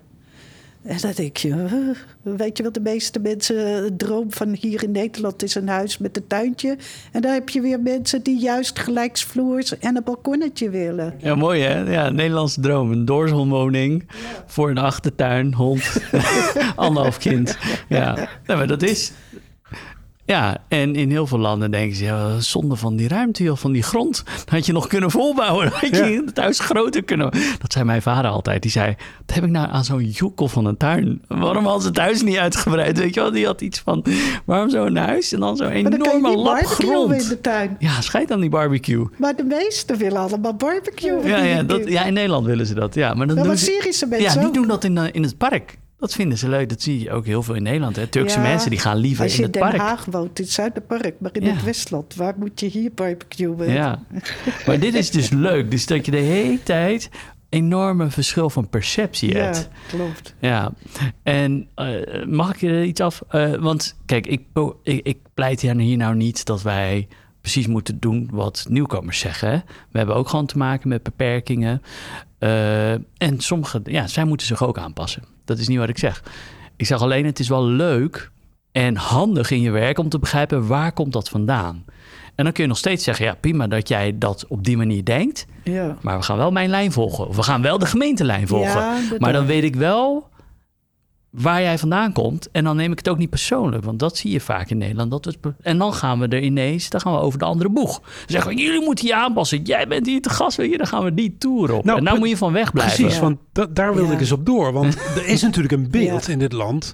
En 0.90 0.98
dan 1.02 1.12
denk 1.16 1.38
je, 1.38 1.94
weet 2.22 2.58
je 2.58 2.64
wat 2.64 2.74
de 2.74 2.80
meeste 2.80 3.20
mensen 3.20 3.98
droom 3.98 4.32
van 4.32 4.56
hier 4.60 4.84
in 4.84 4.92
Nederland 4.92 5.44
is 5.44 5.56
een 5.56 5.68
huis 5.68 5.98
met 5.98 6.18
een 6.18 6.28
tuintje. 6.28 6.78
En 7.12 7.22
dan 7.22 7.32
heb 7.32 7.50
je 7.50 7.62
weer 7.62 7.80
mensen 7.80 8.24
die 8.24 8.40
juist 8.40 8.80
gelijksvloers 8.80 9.78
en 9.78 9.96
een 9.96 10.04
balkonnetje 10.04 10.70
willen. 10.70 11.14
Ja, 11.18 11.36
mooi 11.36 11.62
hè? 11.62 11.92
Ja, 11.92 12.10
Nederlandse 12.10 12.62
droom. 12.62 12.92
Een 12.92 13.06
doorzonwoning 13.06 14.08
voor 14.46 14.70
een 14.70 14.78
achtertuin, 14.78 15.54
hond, 15.54 16.02
anderhalf 16.76 17.18
kind. 17.18 17.58
Ja, 17.88 18.16
nee, 18.46 18.58
maar 18.58 18.68
dat 18.68 18.84
is... 18.84 19.12
Ja, 20.30 20.58
en 20.68 20.96
in 20.96 21.10
heel 21.10 21.28
veel 21.28 21.38
landen 21.38 21.72
denken 21.72 21.98
ze... 21.98 22.04
Ja, 22.04 22.40
zonde 22.40 22.76
van 22.76 22.96
die 22.96 23.08
ruimte, 23.08 23.44
joh, 23.44 23.58
van 23.58 23.72
die 23.72 23.84
grond. 23.84 24.24
Dat 24.26 24.50
had 24.50 24.66
je 24.66 24.72
nog 24.72 24.88
kunnen 24.88 25.12
volbouwen. 25.12 25.68
Had 25.74 25.90
je 25.90 26.24
het 26.26 26.38
huis 26.38 26.60
groter 26.60 27.04
kunnen... 27.04 27.32
Dat 27.60 27.74
zei 27.74 27.86
mijn 27.86 28.02
vader 28.02 28.32
altijd. 28.32 28.62
Die 28.62 28.72
zei, 28.72 28.96
wat 29.26 29.36
heb 29.36 29.44
ik 29.44 29.50
nou 29.50 29.70
aan 29.72 29.84
zo'n 29.84 30.06
joekel 30.06 30.48
van 30.48 30.66
een 30.66 30.78
tuin? 30.78 31.22
Waarom 31.28 31.66
had 31.66 31.82
ze 31.82 31.88
het 31.88 31.98
huis 31.98 32.22
niet 32.22 32.38
uitgebreid? 32.38 32.98
Weet 32.98 33.14
je 33.14 33.20
wel, 33.20 33.32
die 33.32 33.46
had 33.46 33.62
iets 33.62 33.80
van... 33.80 34.06
Waarom 34.46 34.70
zo'n 34.70 34.96
huis 34.96 35.34
en 35.34 35.40
dan 35.40 35.58
zo'n 35.58 35.70
enorme 35.70 36.36
lap 36.36 36.46
barbecuen 36.46 36.90
in 36.90 36.96
grond? 36.96 37.30
de 37.30 37.42
tuin. 37.42 37.76
Ja, 37.80 38.02
scheid 38.02 38.32
aan 38.32 38.40
die 38.40 38.50
barbecue. 38.50 39.08
Maar 39.18 39.36
de 39.36 39.44
meesten 39.44 39.98
willen 39.98 40.22
allemaal 40.22 40.56
barbecuen. 40.56 41.28
Ja, 41.28 41.44
ja, 41.44 41.64
dat, 41.64 41.88
ja, 41.88 42.04
in 42.04 42.14
Nederland 42.14 42.46
willen 42.46 42.66
ze 42.66 42.74
dat. 42.74 42.94
Ja, 42.94 43.14
maar 43.14 43.28
dan 43.28 43.44
doen 43.44 43.58
ze, 43.58 43.66
Syrische 43.66 44.06
mensen 44.06 44.40
ja, 44.40 44.46
die 44.46 44.54
doen 44.54 44.68
dat 44.68 44.84
in, 44.84 44.98
in 44.98 45.24
het 45.24 45.38
park. 45.38 45.78
Dat 46.00 46.14
vinden 46.14 46.38
ze 46.38 46.50
leuk. 46.50 46.70
Dat 46.70 46.82
zie 46.82 47.00
je 47.00 47.12
ook 47.12 47.26
heel 47.26 47.44
veel 47.44 47.56
in 47.56 47.64
Nederland. 47.64 47.96
Hè. 47.96 48.08
Turkse 48.08 48.36
Ja, 48.38 48.42
mensen 48.48 48.70
die 48.70 48.80
gaan 48.80 48.98
liever 48.98 49.24
Als 49.24 49.34
in 49.34 49.40
je 49.40 49.46
in 49.46 49.52
het 49.52 49.62
Den 49.62 49.70
park. 49.70 49.82
Haag 49.82 50.06
woont, 50.06 50.40
in 50.40 50.44
het 50.46 50.54
Zuiderpark, 50.54 51.16
maar 51.20 51.32
in 51.34 51.44
Ja. 51.46 51.54
het 51.54 51.64
Westland, 51.64 52.16
waar 52.16 52.34
moet 52.38 52.60
je 52.60 52.66
hier 52.66 52.92
barbecuen? 52.96 53.72
Ja, 53.72 54.04
maar 54.66 54.80
dit 54.80 54.94
is 54.94 55.12
dus 55.12 55.30
leuk. 55.50 55.72
Dus 55.72 55.86
dat 55.86 56.06
je 56.06 56.12
de 56.12 56.18
hele 56.18 56.64
tijd 56.64 57.10
enorme 57.50 58.10
verschil 58.10 58.50
van 58.50 58.70
perceptie 58.70 59.34
Ja, 59.34 59.44
hebt. 59.44 59.70
klopt. 59.88 60.36
Ja, 60.40 60.72
en 61.24 61.68
eh, 61.76 62.26
mag 62.26 62.54
ik 62.56 62.62
er 62.62 62.84
iets 62.84 63.02
af? 63.02 63.22
Eh, 63.30 63.54
want 63.54 63.98
kijk, 64.06 64.28
ik, 64.28 64.42
ik, 64.84 65.06
ik 65.06 65.18
pleit 65.34 65.62
hier 65.62 65.98
nou 65.98 66.16
niet 66.16 66.46
dat 66.46 66.62
wij 66.62 67.08
precies 67.42 67.68
moeten 67.68 68.00
doen 68.00 68.30
wat 68.32 68.66
nieuwkomers 68.70 69.20
zeggen. 69.20 69.64
We 69.92 69.98
hebben 69.98 70.16
ook 70.16 70.30
gewoon 70.30 70.46
te 70.46 70.58
maken 70.58 70.90
met 70.90 71.04
beperkingen. 71.04 71.82
Eh, 72.40 72.92
en 72.94 73.36
sommige, 73.38 73.82
ja, 73.84 74.08
zij 74.08 74.24
moeten 74.26 74.48
zich 74.48 74.64
ook 74.64 74.78
aanpassen. 74.78 75.24
Dat 75.50 75.58
is 75.58 75.68
niet 75.68 75.78
wat 75.78 75.90
ik 75.90 75.98
zeg. 75.98 76.24
Ik 76.76 76.86
zeg 76.86 77.02
alleen, 77.02 77.26
het 77.26 77.40
is 77.40 77.48
wel 77.48 77.66
leuk 77.66 78.32
en 78.72 78.96
handig 78.96 79.52
in 79.52 79.62
je 79.62 79.72
werk 79.72 80.00
om 80.00 80.10
te 80.10 80.20
begrijpen 80.20 80.68
waar 80.68 80.92
komt 80.92 81.14
dat 81.14 81.30
vandaan. 81.30 81.86
En 82.36 82.44
dan 82.44 82.54
kun 82.54 82.64
je 82.64 82.70
nog 82.70 82.78
steeds 82.78 83.04
zeggen, 83.04 83.26
ja 83.26 83.36
prima 83.40 83.68
dat 83.68 83.88
jij 83.88 84.18
dat 84.18 84.46
op 84.48 84.64
die 84.64 84.78
manier 84.78 85.06
denkt. 85.06 85.46
Ja. 85.64 85.98
Maar 86.02 86.18
we 86.18 86.24
gaan 86.24 86.38
wel 86.38 86.52
mijn 86.52 86.70
lijn 86.70 86.92
volgen. 86.92 87.28
Of 87.28 87.36
we 87.36 87.44
gaan 87.44 87.62
wel 87.62 87.80
de 87.80 87.86
gemeentelijn 87.86 88.48
volgen. 88.48 88.82
Ja, 88.82 89.00
maar 89.18 89.34
dan 89.34 89.46
weet 89.46 89.64
ik 89.64 89.76
wel 89.76 90.30
waar 91.42 91.62
jij 91.62 91.78
vandaan 91.78 92.14
komt. 92.14 92.52
En 92.52 92.64
dan 92.64 92.76
neem 92.76 92.92
ik 92.92 92.98
het 92.98 93.10
ook 93.10 93.18
niet 93.18 93.30
persoonlijk. 93.30 93.84
Want 93.84 94.00
dat 94.00 94.18
zie 94.18 94.32
je 94.32 94.40
vaak 94.40 94.70
in 94.70 94.78
Nederland. 94.78 95.12
Dat 95.12 95.26
we 95.26 95.32
het- 95.42 95.54
en 95.62 95.78
dan 95.78 95.94
gaan 95.94 96.20
we 96.20 96.28
er 96.28 96.42
ineens, 96.42 96.90
dan 96.90 97.02
gaan 97.02 97.14
we 97.14 97.20
over 97.20 97.40
de 97.40 97.46
andere 97.46 97.70
boeg. 97.70 98.00
Dan 98.00 98.10
zeggen 98.28 98.56
we, 98.56 98.62
jullie 98.62 98.82
moeten 98.84 99.08
je 99.08 99.16
aanpassen. 99.16 99.62
Jij 99.62 99.88
bent 99.88 100.06
hier 100.06 100.22
te 100.22 100.30
gast, 100.30 100.58
je. 100.58 100.78
Dan 100.78 100.88
gaan 100.88 101.04
we 101.04 101.14
die 101.14 101.36
tour 101.38 101.72
op. 101.74 101.84
Nou, 101.84 101.98
en 101.98 102.04
daar 102.04 102.18
moet 102.18 102.30
je 102.30 102.38
van 102.38 102.54
wegblijven. 102.54 102.96
Precies, 102.98 103.16
Ja. 103.16 103.22
want 103.22 103.40
da- 103.52 103.66
daar 103.66 103.94
wilde 103.94 104.08
Ja. 104.08 104.14
ik 104.14 104.20
eens 104.20 104.32
op 104.32 104.46
door. 104.46 104.72
Want 104.74 104.96
er 105.18 105.26
is 105.28 105.42
natuurlijk 105.42 105.74
een 105.74 105.92
beeld 105.92 106.26
Ja. 106.26 106.32
in 106.32 106.40
dit 106.40 106.54
land 106.54 106.94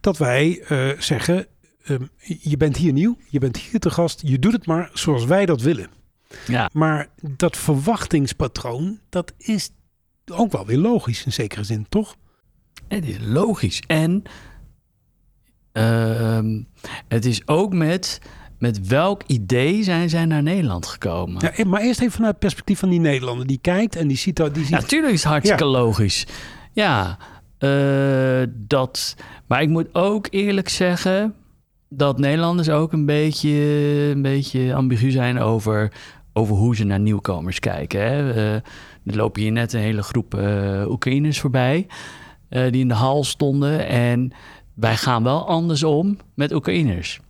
dat 0.00 0.18
wij 0.18 0.62
eh, 0.68 0.88
zeggen... 0.98 1.46
ehm, 1.84 2.02
je 2.40 2.56
bent 2.56 2.76
hier 2.76 2.92
nieuw, 2.92 3.16
je 3.28 3.38
bent 3.38 3.56
hier 3.56 3.80
te 3.80 3.90
gast, 3.90 4.20
je 4.24 4.38
doet 4.38 4.52
het 4.52 4.66
maar 4.66 4.90
zoals 4.92 5.24
wij 5.24 5.46
dat 5.46 5.60
willen. 5.60 5.86
Ja. 6.46 6.70
Maar 6.72 7.08
dat 7.36 7.56
verwachtingspatroon, 7.56 8.98
dat 9.08 9.32
is 9.38 9.70
ook 10.32 10.52
wel 10.52 10.66
weer 10.66 10.78
logisch 10.78 11.24
in 11.24 11.32
zekere 11.32 11.64
zin, 11.64 11.86
toch? 11.88 12.16
Het 12.88 13.08
is 13.08 13.16
logisch. 13.20 13.82
En 13.86 14.22
ehm, 15.72 16.62
het 17.08 17.24
is 17.24 17.48
ook 17.48 17.74
met, 17.74 18.20
met 18.58 18.86
welk 18.86 19.22
idee 19.26 19.82
zijn 19.82 20.08
zij 20.08 20.24
naar 20.24 20.42
Nederland 20.42 20.86
gekomen. 20.86 21.52
Ja, 21.56 21.64
maar 21.64 21.80
eerst 21.80 22.00
even 22.00 22.12
vanuit 22.12 22.30
het 22.30 22.40
perspectief 22.40 22.78
van 22.78 22.88
die 22.88 23.00
Nederlander. 23.00 23.46
Die 23.46 23.58
kijkt 23.60 23.96
en 23.96 24.08
die 24.08 24.16
ziet 24.16 24.36
dat. 24.36 24.54
Die 24.54 24.62
ziet, 24.62 24.72
Ja, 24.72 24.80
natuurlijk 24.80 25.12
is 25.12 25.22
het 25.22 25.32
hartstikke 25.32 25.64
logisch. 25.64 26.26
Ja, 26.72 27.18
eh, 27.58 28.42
dat. 28.50 29.16
Maar 29.46 29.62
ik 29.62 29.68
moet 29.68 29.88
ook 29.92 30.26
eerlijk 30.30 30.68
zeggen 30.68 31.34
dat 31.88 32.18
Nederlanders 32.18 32.68
ook 32.70 32.92
een 32.92 33.06
beetje, 33.06 33.50
een 34.14 34.22
beetje 34.22 34.74
ambigu 34.74 35.10
zijn 35.10 35.38
over, 35.38 35.92
over 36.32 36.56
hoe 36.56 36.76
ze 36.76 36.84
naar 36.84 37.00
nieuwkomers 37.00 37.58
kijken. 37.58 38.00
Hè. 38.00 38.32
Eh, 38.32 38.54
er 39.04 39.16
lopen 39.16 39.42
hier 39.42 39.52
net 39.52 39.72
een 39.72 39.80
hele 39.80 40.02
groep 40.02 40.34
eh 40.34 40.84
Oekraïners 40.88 41.40
voorbij 41.40 41.86
eh, 42.54 42.72
die 42.72 42.80
in 42.80 42.88
de 42.88 42.94
hal 42.94 43.24
stonden. 43.24 43.86
En 43.88 44.32
wij 44.74 44.96
gaan 44.96 45.22
wel 45.22 45.48
anders 45.48 45.82
om 45.82 46.16
met 46.34 46.52
Oekraïners. 46.52 47.20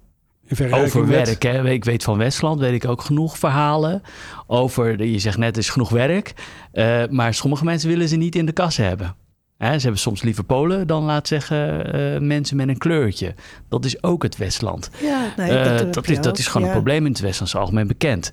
Over 0.72 1.06
met- 1.06 1.26
werk, 1.26 1.42
hè? 1.42 1.70
Ik 1.70 1.84
weet 1.84 2.02
van 2.02 2.18
Westland, 2.18 2.60
weet 2.60 2.72
ik 2.72 2.88
ook 2.88 3.00
genoeg 3.02 3.38
verhalen. 3.38 4.02
Over, 4.46 5.04
je 5.04 5.18
zegt 5.18 5.38
net, 5.38 5.56
is 5.56 5.68
genoeg 5.68 5.90
werk. 5.90 6.32
Eh, 6.72 7.02
maar 7.10 7.34
sommige 7.34 7.64
mensen 7.64 7.88
willen 7.88 8.08
ze 8.08 8.16
niet 8.16 8.34
in 8.34 8.46
de 8.46 8.52
kassen 8.52 8.84
hebben. 8.84 9.14
Hè, 9.58 9.74
ze 9.76 9.82
hebben 9.82 10.00
soms 10.00 10.22
liever 10.22 10.44
Polen 10.44 10.86
dan, 10.86 11.02
laat 11.04 11.28
zeggen, 11.28 11.92
eh, 11.92 12.20
mensen 12.20 12.56
met 12.56 12.68
een 12.68 12.78
kleurtje. 12.78 13.34
Dat 13.68 13.84
is 13.84 14.02
ook 14.02 14.22
het 14.22 14.36
Westland. 14.36 14.90
Ja, 15.02 15.32
nee, 15.36 15.64
dat, 15.64 15.94
dat, 15.94 16.08
is, 16.08 16.20
dat 16.20 16.38
is 16.38 16.46
gewoon 16.46 16.66
een 16.66 16.72
probleem 16.72 17.04
in 17.06 17.12
het 17.12 17.20
Westland, 17.20 17.52
is 17.54 17.56
algemeen 17.60 17.86
bekend. 17.86 18.30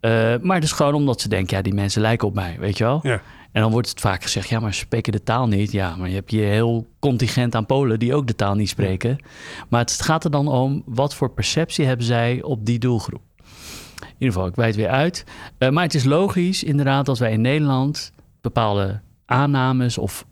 Eh, 0.00 0.10
maar 0.42 0.54
het 0.54 0.64
is 0.64 0.72
gewoon 0.72 0.94
omdat 0.94 1.20
ze 1.20 1.28
denken, 1.28 1.56
ja, 1.56 1.62
die 1.62 1.74
mensen 1.74 2.00
lijken 2.00 2.28
op 2.28 2.34
mij, 2.34 2.56
weet 2.58 2.78
je 2.78 2.84
wel? 2.84 3.00
Ja. 3.02 3.20
En 3.52 3.62
dan 3.62 3.70
wordt 3.70 3.88
het 3.88 4.00
vaak 4.00 4.22
gezegd, 4.22 4.48
ja, 4.48 4.60
maar 4.60 4.74
ze 4.74 4.78
spreken 4.80 5.12
de 5.12 5.22
taal 5.22 5.46
niet. 5.48 5.72
Ja, 5.72 5.96
maar 5.96 6.08
je 6.08 6.14
hebt 6.14 6.30
hier 6.30 6.46
heel 6.46 6.86
contingent 6.98 7.54
aan 7.54 7.66
Polen 7.66 7.98
die 7.98 8.14
ook 8.14 8.26
de 8.26 8.34
taal 8.34 8.54
niet 8.54 8.68
spreken. 8.68 9.18
Maar 9.68 9.80
het 9.80 10.02
gaat 10.02 10.24
er 10.24 10.30
dan 10.30 10.48
om, 10.48 10.82
wat 10.86 11.14
voor 11.14 11.30
perceptie 11.30 11.84
hebben 11.86 12.06
zij 12.06 12.42
op 12.42 12.66
die 12.66 12.78
doelgroep? 12.78 13.22
In 14.00 14.06
ieder 14.18 14.32
geval, 14.34 14.46
ik 14.46 14.54
wijd 14.54 14.76
weer 14.76 14.88
uit. 14.88 15.24
Eh, 15.58 15.68
maar 15.70 15.82
het 15.84 15.94
is 15.94 16.04
logisch 16.04 16.62
inderdaad 16.64 17.06
dat 17.06 17.18
wij 17.18 17.32
in 17.32 17.40
Nederland 17.40 18.12
bepaalde 18.40 19.00
aannames 19.26 19.98
of 19.98 20.26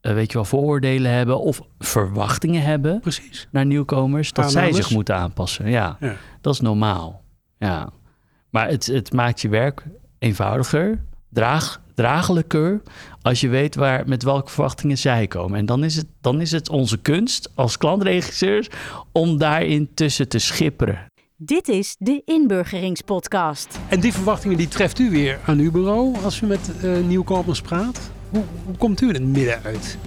eh, 0.00 0.12
weet 0.12 0.26
je 0.28 0.34
wel, 0.34 0.44
vooroordelen 0.44 1.12
hebben 1.12 1.40
of 1.40 1.60
verwachtingen 1.78 2.62
hebben 2.62 3.00
Precies. 3.00 3.48
naar 3.50 3.66
nieuwkomers, 3.66 4.32
dat 4.32 4.50
zij 4.50 4.72
zich 4.72 4.90
moeten 4.90 5.16
aanpassen. 5.16 5.70
Ja, 5.70 5.96
Ja. 6.00 6.14
dat 6.40 6.54
is 6.54 6.60
normaal. 6.60 7.22
Ja. 7.58 7.90
Maar 8.50 8.68
het, 8.68 8.86
het 8.86 9.12
maakt 9.12 9.40
je 9.40 9.48
werk 9.48 9.82
eenvoudiger, 10.18 11.04
draag, 11.28 11.80
draaglijker, 11.94 12.82
als 13.22 13.40
je 13.40 13.48
weet 13.48 13.74
waar, 13.74 14.08
met 14.08 14.22
welke 14.22 14.50
verwachtingen 14.50 14.98
zij 14.98 15.26
komen. 15.26 15.58
En 15.58 15.66
dan 15.66 15.84
is, 15.84 15.96
het, 15.96 16.06
dan 16.20 16.40
is 16.40 16.52
het 16.52 16.68
onze 16.68 16.98
kunst 16.98 17.50
als 17.54 17.76
klantregisseurs 17.76 18.68
om 19.12 19.38
daarin 19.38 19.90
tussen 19.94 20.28
te 20.28 20.38
schipperen. 20.38 21.08
Dit 21.36 21.68
is 21.68 21.96
de 21.98 22.22
Inburgeringspodcast. 22.24 23.78
En 23.88 24.00
die 24.00 24.12
verwachtingen 24.12 24.56
die 24.56 24.68
treft 24.68 24.98
u 24.98 25.10
weer 25.10 25.38
aan 25.46 25.58
uw 25.58 25.70
bureau 25.70 26.16
als 26.22 26.40
u 26.40 26.46
met 26.46 26.70
uh, 26.84 26.98
nieuwkomers 27.06 27.60
praat. 27.60 28.10
Hoe, 28.30 28.44
hoe 28.64 28.76
komt 28.76 29.00
u 29.00 29.08
in 29.08 29.14
het 29.14 29.22
midden 29.22 29.62
uit? 29.62 29.98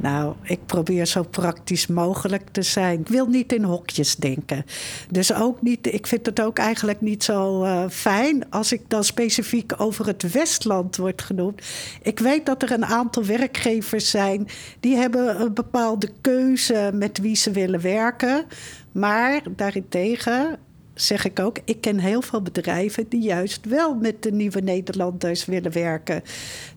Nou, 0.00 0.34
ik 0.42 0.66
probeer 0.66 1.06
zo 1.06 1.22
praktisch 1.22 1.86
mogelijk 1.86 2.48
te 2.52 2.62
zijn. 2.62 3.00
Ik 3.00 3.08
wil 3.08 3.26
niet 3.26 3.52
in 3.52 3.62
hokjes 3.62 4.16
denken. 4.16 4.64
Dus 5.10 5.34
ook 5.34 5.62
niet, 5.62 5.92
ik 5.92 6.06
vind 6.06 6.26
het 6.26 6.40
ook 6.40 6.58
eigenlijk 6.58 7.00
niet 7.00 7.24
zo 7.24 7.64
uh, 7.64 7.84
fijn 7.90 8.50
als 8.50 8.72
ik 8.72 8.82
dan 8.88 9.04
specifiek 9.04 9.72
over 9.76 10.06
het 10.06 10.32
Westland 10.32 10.96
word 10.96 11.22
genoemd. 11.22 11.62
Ik 12.02 12.18
weet 12.18 12.46
dat 12.46 12.62
er 12.62 12.72
een 12.72 12.84
aantal 12.84 13.24
werkgevers 13.24 14.10
zijn 14.10 14.48
die 14.80 14.96
hebben 14.96 15.40
een 15.40 15.54
bepaalde 15.54 16.08
keuze 16.20 16.90
met 16.94 17.18
wie 17.18 17.36
ze 17.36 17.50
willen 17.50 17.80
werken. 17.80 18.44
Maar 18.92 19.42
daarentegen 19.56 20.58
zeg 21.00 21.24
ik 21.24 21.40
ook, 21.40 21.58
ik 21.64 21.80
ken 21.80 21.98
heel 21.98 22.22
veel 22.22 22.42
bedrijven 22.42 23.08
die 23.08 23.22
juist 23.22 23.66
wel 23.66 23.94
met 23.94 24.22
de 24.22 24.32
nieuwe 24.32 24.60
Nederlanders 24.60 25.44
willen 25.44 25.72
werken. 25.72 26.22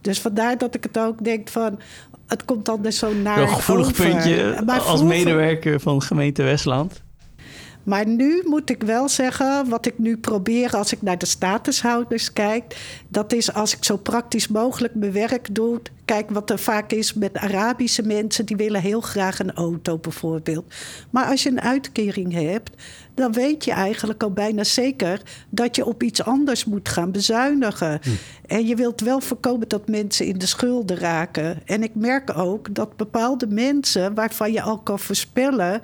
Dus 0.02 0.20
vandaar 0.20 0.58
dat 0.58 0.76
ik 0.76 0.84
het 0.84 0.98
ook 0.98 1.24
denk 1.24 1.50
van, 1.50 1.80
het 2.32 2.46
komt 2.46 2.66
dan 2.66 2.82
dus 2.82 2.98
zo 2.98 3.14
naar. 3.14 3.42
Een 3.42 3.48
gevoelig 3.48 3.94
puntje 3.94 4.64
als 4.66 5.04
medewerker 5.04 5.80
van 5.80 6.02
gemeente 6.02 6.44
Westland. 6.44 7.02
Maar 7.84 8.08
nu 8.08 8.42
moet 8.46 8.70
ik 8.70 8.84
wel 8.84 9.10
zeggen, 9.10 9.70
wat 9.70 9.86
ik 9.86 9.98
nu 9.98 10.18
probeer 10.18 10.76
als 10.76 10.94
ik 10.94 11.02
naar 11.02 11.18
de 11.18 11.26
statushouders 11.26 12.34
kijk, 12.34 12.76
dat 13.08 13.34
is 13.34 13.54
als 13.54 13.76
ik 13.76 13.84
zo 13.84 13.98
praktisch 13.98 14.48
mogelijk 14.48 14.96
mijn 14.96 15.12
werk 15.12 15.56
doe. 15.56 15.82
Kijk 16.06 16.30
wat 16.30 16.50
er 16.50 16.60
vaak 16.60 16.92
is 16.92 17.14
met 17.14 17.38
Arabische 17.38 18.02
mensen, 18.02 18.46
die 18.46 18.56
willen 18.56 18.82
heel 18.82 19.02
graag 19.02 19.40
een 19.40 19.54
auto 19.54 19.98
bijvoorbeeld. 19.98 20.74
Maar 21.10 21.26
als 21.26 21.44
je 21.44 21.50
een 21.50 21.62
uitkering 21.62 22.34
hebt, 22.34 22.70
dan 23.14 23.32
weet 23.32 23.66
je 23.66 23.72
eigenlijk 23.72 24.24
al 24.24 24.32
bijna 24.32 24.64
zeker 24.64 25.22
dat 25.50 25.76
je 25.76 25.86
op 25.86 26.04
iets 26.04 26.24
anders 26.24 26.66
moet 26.66 26.90
gaan 26.90 27.12
bezuinigen. 27.12 28.00
Hm. 28.02 28.10
En 28.48 28.68
je 28.68 28.76
wilt 28.76 29.02
wel 29.02 29.22
voorkomen 29.22 29.68
dat 29.68 29.88
mensen 29.88 30.26
in 30.26 30.38
de 30.38 30.46
schulden 30.46 30.98
raken. 30.98 31.62
En 31.66 31.84
ik 31.84 31.96
merk 31.96 32.38
ook 32.38 32.76
dat 32.76 32.98
bepaalde 32.98 33.48
mensen 33.48 34.14
waarvan 34.14 34.52
je 34.52 34.62
al 34.62 34.78
kan 34.78 35.00
voorspellen 35.00 35.82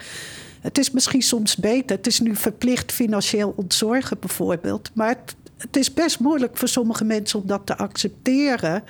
het 0.62 0.78
is 0.78 0.92
misschien 0.92 1.22
soms 1.22 1.56
beter. 1.56 1.98
Het 1.98 2.08
is 2.08 2.20
nu 2.20 2.36
verplicht 2.36 2.92
financieel 2.92 3.54
ontzorgen 3.56 4.20
bijvoorbeeld. 4.20 4.92
Maar 4.94 5.18
het, 5.58 5.78
is 5.78 5.94
best 5.94 6.20
moeilijk 6.20 6.58
voor 6.58 6.68
sommige 6.68 7.04
mensen 7.04 7.40
om 7.40 7.48
dat 7.48 7.66
te 7.66 7.78
accepteren. 7.78 8.84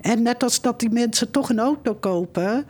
En 0.00 0.22
net 0.22 0.42
als 0.42 0.60
dat 0.60 0.80
die 0.80 0.90
mensen 0.90 1.30
toch 1.30 1.48
een 1.48 1.58
auto 1.58 1.94
kopen, 1.94 2.66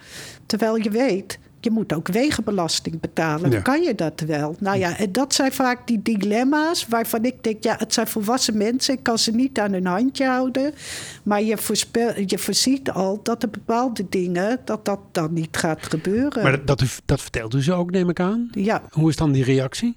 terwijl 0.46 0.77
je 0.77 0.90
weet 0.90 1.38
je 1.61 1.71
moet 1.71 1.92
ook 1.92 2.09
wegenbelasting 2.09 3.01
betalen. 3.01 3.62
Kan 3.62 3.83
je 3.83 3.94
dat 3.94 4.21
wel. 4.21 4.57
Nou 4.59 4.79
ja, 4.79 4.99
en 4.99 5.12
dat 5.12 5.35
zijn 5.35 5.53
vaak 5.53 5.87
die 5.87 6.03
dilemma's 6.03 6.87
waarvan 6.87 7.25
ik 7.25 7.42
denk, 7.42 7.64
ja, 7.64 7.75
het 7.79 7.92
zijn 7.92 8.07
volwassen 8.07 8.57
mensen. 8.57 8.94
Ik 8.94 9.03
kan 9.03 9.18
ze 9.18 9.31
niet 9.31 9.59
aan 9.59 9.73
hun 9.73 9.87
handje 9.87 10.27
houden. 10.27 10.75
Maar 11.23 11.42
je, 11.42 11.57
voorspel, 11.57 12.21
je 12.27 12.38
voorziet 12.38 12.90
al 12.90 13.21
dat 13.23 13.42
er 13.42 13.51
bepaalde 13.51 14.07
dingen, 14.09 14.61
dat 14.64 14.85
dat 14.85 15.01
dan 15.12 15.33
niet 15.33 15.57
gaat 15.57 15.83
gebeuren. 15.83 16.42
Maar 16.42 16.64
dat, 16.64 16.79
dat, 16.79 17.01
dat 17.05 17.21
vertelt 17.21 17.55
u 17.55 17.62
ze 17.62 17.73
ook, 17.73 17.90
neem 17.90 18.09
ik 18.09 18.21
aan? 18.21 18.49
Ja. 18.53 18.83
Hoe 18.90 19.09
is 19.09 19.16
dan 19.16 19.33
die 19.33 19.44
reactie? 19.44 19.97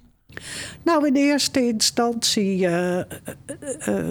Nou, 0.82 1.06
in 1.06 1.14
eerste 1.16 1.66
instantie 1.66 2.58
uh, 2.58 2.98
uh, 3.88 4.08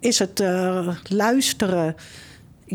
is 0.00 0.18
het 0.18 0.42
luisteren 1.08 1.94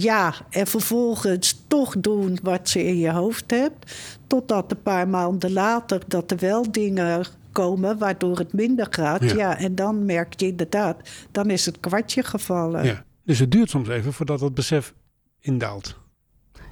ja, 0.02 0.34
en 0.50 0.68
vervolgens 0.68 1.64
toch 1.68 1.96
doen 2.00 2.40
wat 2.44 2.70
ze 2.70 2.84
in 2.84 2.98
je 2.98 3.12
hoofd 3.12 3.52
hebt. 3.52 3.96
Totdat 4.28 4.72
een 4.72 4.82
paar 4.82 5.08
maanden 5.08 5.52
later 5.52 6.02
dat 6.08 6.32
er 6.32 6.38
wel 6.38 6.72
dingen 6.72 7.26
komen 7.52 7.98
waardoor 7.98 8.38
het 8.38 8.54
minder 8.54 8.88
gaat. 8.90 9.32
Ja. 9.32 9.58
en 9.58 9.76
dan 9.76 10.06
merk 10.06 10.40
je 10.40 10.48
inderdaad, 10.48 11.10
dan 11.32 11.50
is 11.50 11.66
het 11.66 11.80
kwartje 11.80 12.24
gevallen. 12.24 12.84
Ja. 12.84 13.04
Dus 13.24 13.40
het 13.40 13.52
duurt 13.52 13.70
soms 13.70 13.88
even 13.90 14.14
voordat 14.14 14.40
dat 14.40 14.54
besef 14.54 14.94
indaalt. 15.40 15.96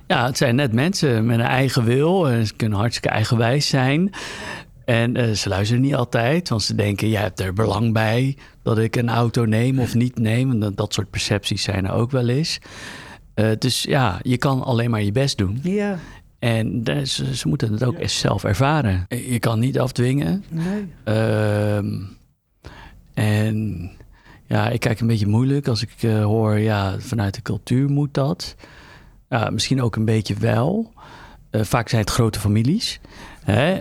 Ja, 0.08 0.26
het 0.26 0.38
zijn 0.38 0.56
net 0.56 0.74
mensen 0.74 1.26
met 1.26 1.40
een 1.40 1.46
eigen 1.46 1.84
wil. 1.84 2.26
Ze 2.26 2.54
kunnen 2.56 2.78
hartstikke 2.78 3.10
eigenwijs 3.10 3.68
zijn. 3.68 4.14
En 4.86 5.18
uh, 5.18 5.32
ze 5.32 5.50
luisteren 5.50 5.82
niet 5.82 5.96
altijd, 5.96 6.50
want 6.50 6.64
ze 6.64 6.76
denken: 6.76 7.10
jij 7.10 7.22
hebt 7.22 7.40
er 7.40 7.54
belang 7.54 7.94
bij 7.94 8.38
dat 8.64 8.78
ik 8.78 8.96
een 8.96 9.10
auto 9.10 9.46
neem 9.46 9.80
of 9.80 9.96
niet 9.96 10.20
neem. 10.20 10.52
En 10.52 10.60
dat, 10.60 10.78
dat 10.78 10.94
soort 10.94 11.10
percepties 11.10 11.64
zijn 11.64 11.86
er 11.86 11.92
ook 11.92 12.12
wel 12.12 12.28
eens. 12.28 12.60
Uh, 13.36 13.52
dus 13.60 13.84
ja, 13.84 14.20
je 14.22 14.38
kan 14.38 14.64
alleen 14.64 14.90
maar 14.90 15.02
je 15.02 15.12
best 15.12 15.38
doen. 15.38 15.60
Ja. 15.64 16.00
En 16.40 16.84
ze, 17.04 17.36
ze, 17.36 17.48
moeten 17.48 17.72
het 17.72 17.84
ook 17.84 18.00
ja. 18.00 18.08
zelf 18.08 18.44
ervaren. 18.44 19.06
Je 19.10 19.40
kan 19.40 19.60
niet 19.60 19.80
afdwingen. 19.80 20.44
Nee. 20.50 20.88
Uh, 21.06 21.78
en 23.14 23.92
ja, 24.46 24.70
ik 24.70 24.80
kijk 24.80 25.00
een 25.00 25.08
beetje 25.08 25.28
moeilijk 25.28 25.68
als 25.68 25.82
ik 25.82 26.04
uh, 26.04 26.24
hoor, 26.24 26.58
ja, 26.58 27.00
vanuit 27.00 27.34
de 27.34 27.42
cultuur 27.42 27.90
moet 27.90 28.14
dat. 28.14 28.56
Misschien 29.50 29.82
ook 29.82 29.96
een 29.96 30.06
beetje 30.06 30.36
wel. 30.36 30.94
Uh, 31.52 31.64
vaak 31.64 31.90
zijn 31.90 32.02
het 32.02 32.10
grote 32.10 32.40
families. 32.40 33.00
Hè? 33.44 33.74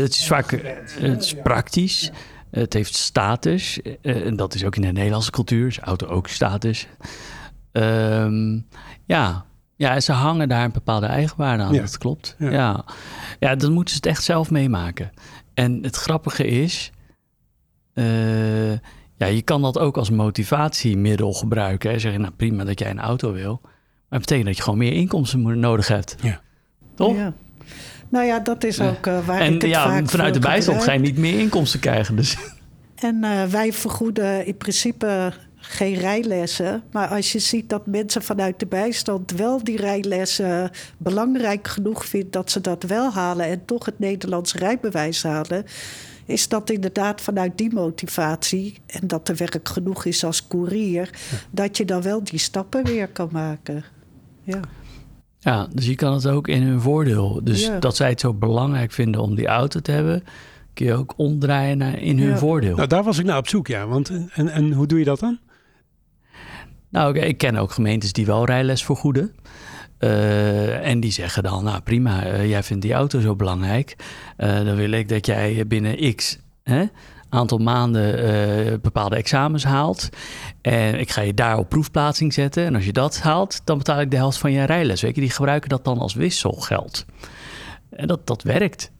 het 0.00 0.12
is 0.12 0.26
vaak 0.26 0.50
het 0.98 1.22
is 1.22 1.34
praktisch. 1.42 2.10
Het 2.50 2.72
heeft 2.72 2.94
status. 2.94 3.80
en 4.02 4.36
dat 4.36 4.54
is 4.54 4.64
ook 4.64 4.76
in 4.76 4.82
de 4.82 4.92
Nederlandse 4.92 5.30
cultuur. 5.30 5.66
Is 5.66 5.78
auto 5.78 6.06
ook 6.06 6.28
status. 6.28 6.88
Um, 7.72 8.66
ja. 9.16 9.44
ja, 9.76 10.00
ze 10.00 10.12
hangen 10.12 10.48
daar 10.48 10.64
een 10.64 10.72
bepaalde 10.72 11.06
eigenwaarde 11.06 11.62
aan. 11.62 11.72
Dat 11.72 11.98
klopt. 11.98 12.36
Ja. 12.38 12.50
ja. 12.50 12.84
Ja. 13.38 13.54
dan 13.54 13.72
moeten 13.72 13.94
ze 13.94 13.96
het 13.96 14.06
echt 14.06 14.24
zelf 14.24 14.50
meemaken. 14.50 15.10
En 15.54 15.78
het 15.82 15.96
grappige 15.96 16.46
is, 16.46 16.92
uh, 17.94 18.72
ja, 19.16 19.26
je 19.26 19.42
kan 19.42 19.62
dat 19.62 19.78
ook 19.78 19.96
als 19.96 20.10
motivatiemiddel 20.10 21.32
gebruiken. 21.32 21.90
Hè. 21.90 21.98
Zeg 21.98 22.12
je, 22.12 22.18
nou 22.18 22.32
prima 22.32 22.64
dat 22.64 22.78
jij 22.78 22.90
een 22.90 23.00
auto 23.00 23.32
wil. 23.32 23.60
Maar 23.62 24.20
dat 24.20 24.20
betekent 24.20 24.46
dat 24.46 24.56
je 24.56 24.62
gewoon 24.62 24.78
meer 24.78 24.92
inkomsten 24.92 25.58
nodig 25.60 25.88
hebt. 25.88 26.16
Ja. 26.20 26.40
Toch? 26.94 27.16
Ja. 27.16 27.32
Nou 28.08 28.26
ja, 28.26 28.38
dat 28.38 28.64
is 28.64 28.80
ook 28.80 29.06
uh, 29.06 29.26
waar 29.26 29.40
en, 29.40 29.54
ik 29.54 29.62
het 29.62 29.70
ja, 29.70 29.84
vaak 29.84 30.08
vanuit 30.08 30.34
de 30.34 30.40
bijstand 30.40 30.82
ga 30.82 30.92
je 30.92 30.98
niet 30.98 31.16
meer 31.16 31.38
inkomsten 31.38 31.80
krijgen. 31.80 32.16
Dus. 32.16 32.36
En 32.94 33.24
uh, 33.24 33.44
wij 33.44 33.72
vergoeden 33.72 34.46
in 34.46 34.56
principe 34.56 35.32
geen 35.64 35.94
rijlessen. 35.94 36.82
Maar 36.92 37.08
als 37.08 37.32
je 37.32 37.38
ziet 37.38 37.68
dat 37.68 37.86
mensen 37.86 38.22
vanuit 38.22 38.58
de 38.58 38.66
bijstand 38.66 39.30
wel 39.30 39.64
die 39.64 39.76
rijlessen 39.76 40.70
belangrijk 40.96 41.68
genoeg 41.68 42.04
vinden 42.06 42.30
dat 42.30 42.50
ze 42.50 42.60
dat 42.60 42.82
wel 42.82 43.12
halen 43.12 43.46
en 43.46 43.64
toch 43.64 43.84
het 43.84 43.98
Nederlands 43.98 44.54
rijbewijs 44.54 45.22
halen. 45.22 45.64
Is 46.26 46.48
dat 46.48 46.70
inderdaad 46.70 47.20
vanuit 47.20 47.58
die 47.58 47.72
motivatie 47.74 48.78
en 48.86 49.06
dat 49.06 49.28
er 49.28 49.36
werk 49.36 49.68
genoeg 49.68 50.04
is 50.04 50.24
als 50.24 50.46
koerier, 50.46 51.10
dat 51.50 51.76
je 51.76 51.84
dan 51.84 52.02
wel 52.02 52.24
die 52.24 52.38
stappen 52.38 52.84
weer 52.84 53.08
kan 53.08 53.28
maken. 53.32 53.84
Ja. 54.42 54.60
Ja, 55.38 55.68
dus 55.72 55.86
je 55.86 55.94
kan 55.94 56.12
het 56.12 56.26
ook 56.26 56.48
in 56.48 56.62
hun 56.62 56.80
voordeel. 56.80 57.40
Dus 57.44 57.70
dat 57.80 57.96
zij 57.96 58.08
het 58.08 58.20
zo 58.20 58.34
belangrijk 58.34 58.92
vinden 58.92 59.20
om 59.20 59.34
die 59.34 59.46
auto 59.46 59.80
te 59.80 59.90
hebben, 59.90 60.24
kun 60.74 60.86
je 60.86 60.94
ook 60.94 61.14
omdraaien 61.16 61.78
naar 61.78 61.98
in 61.98 62.18
hun 62.18 62.38
voordeel. 62.38 62.76
Nou, 62.76 62.88
daar 62.88 63.02
was 63.02 63.18
ik 63.18 63.24
naar 63.24 63.38
op 63.38 63.48
zoek, 63.48 63.66
ja. 63.66 63.86
Want, 63.86 64.10
en, 64.32 64.48
en 64.48 64.72
hoe 64.72 64.86
doe 64.86 64.98
je 64.98 65.04
dat 65.04 65.20
dan? 65.20 65.38
Nou, 66.92 67.18
ik 67.18 67.38
ken 67.38 67.56
ook 67.56 67.72
gemeentes 67.72 68.12
die 68.12 68.26
wel 68.26 68.44
rijles 68.44 68.84
vergoeden. 68.84 69.34
Uh, 69.98 70.86
en 70.86 71.00
die 71.00 71.12
zeggen 71.12 71.42
dan, 71.42 71.64
nou 71.64 71.80
prima, 71.80 72.26
uh, 72.26 72.48
jij 72.48 72.62
vindt 72.62 72.82
die 72.82 72.92
auto 72.92 73.20
zo 73.20 73.36
belangrijk. 73.36 73.96
Uh, 74.38 74.64
dan 74.64 74.76
wil 74.76 74.90
ik 74.90 75.08
dat 75.08 75.26
jij 75.26 75.66
binnen 75.66 76.14
x 76.14 76.38
hè, 76.62 76.84
aantal 77.28 77.58
maanden 77.58 78.80
bepaalde 78.80 79.16
examens 79.16 79.64
haalt. 79.64 80.08
En 80.60 81.00
ik 81.00 81.10
ga 81.10 81.20
je 81.20 81.34
daar 81.34 81.58
op 81.58 81.68
proefplaatsing 81.68 82.32
zetten. 82.32 82.64
En 82.64 82.74
als 82.74 82.84
je 82.84 82.92
dat 82.92 83.20
haalt, 83.20 83.60
dan 83.64 83.78
betaal 83.78 84.00
ik 84.00 84.10
de 84.10 84.16
helft 84.16 84.38
van 84.38 84.52
je 84.52 84.64
rijles. 84.64 85.00
Weet 85.00 85.14
je, 85.14 85.20
die 85.20 85.30
gebruiken 85.30 85.68
dat 85.68 85.84
dan 85.84 85.98
als 85.98 86.14
wisselgeld. 86.14 87.04
En 87.90 88.06
dat, 88.06 88.26
dat 88.26 88.42
werkt. 88.42 88.91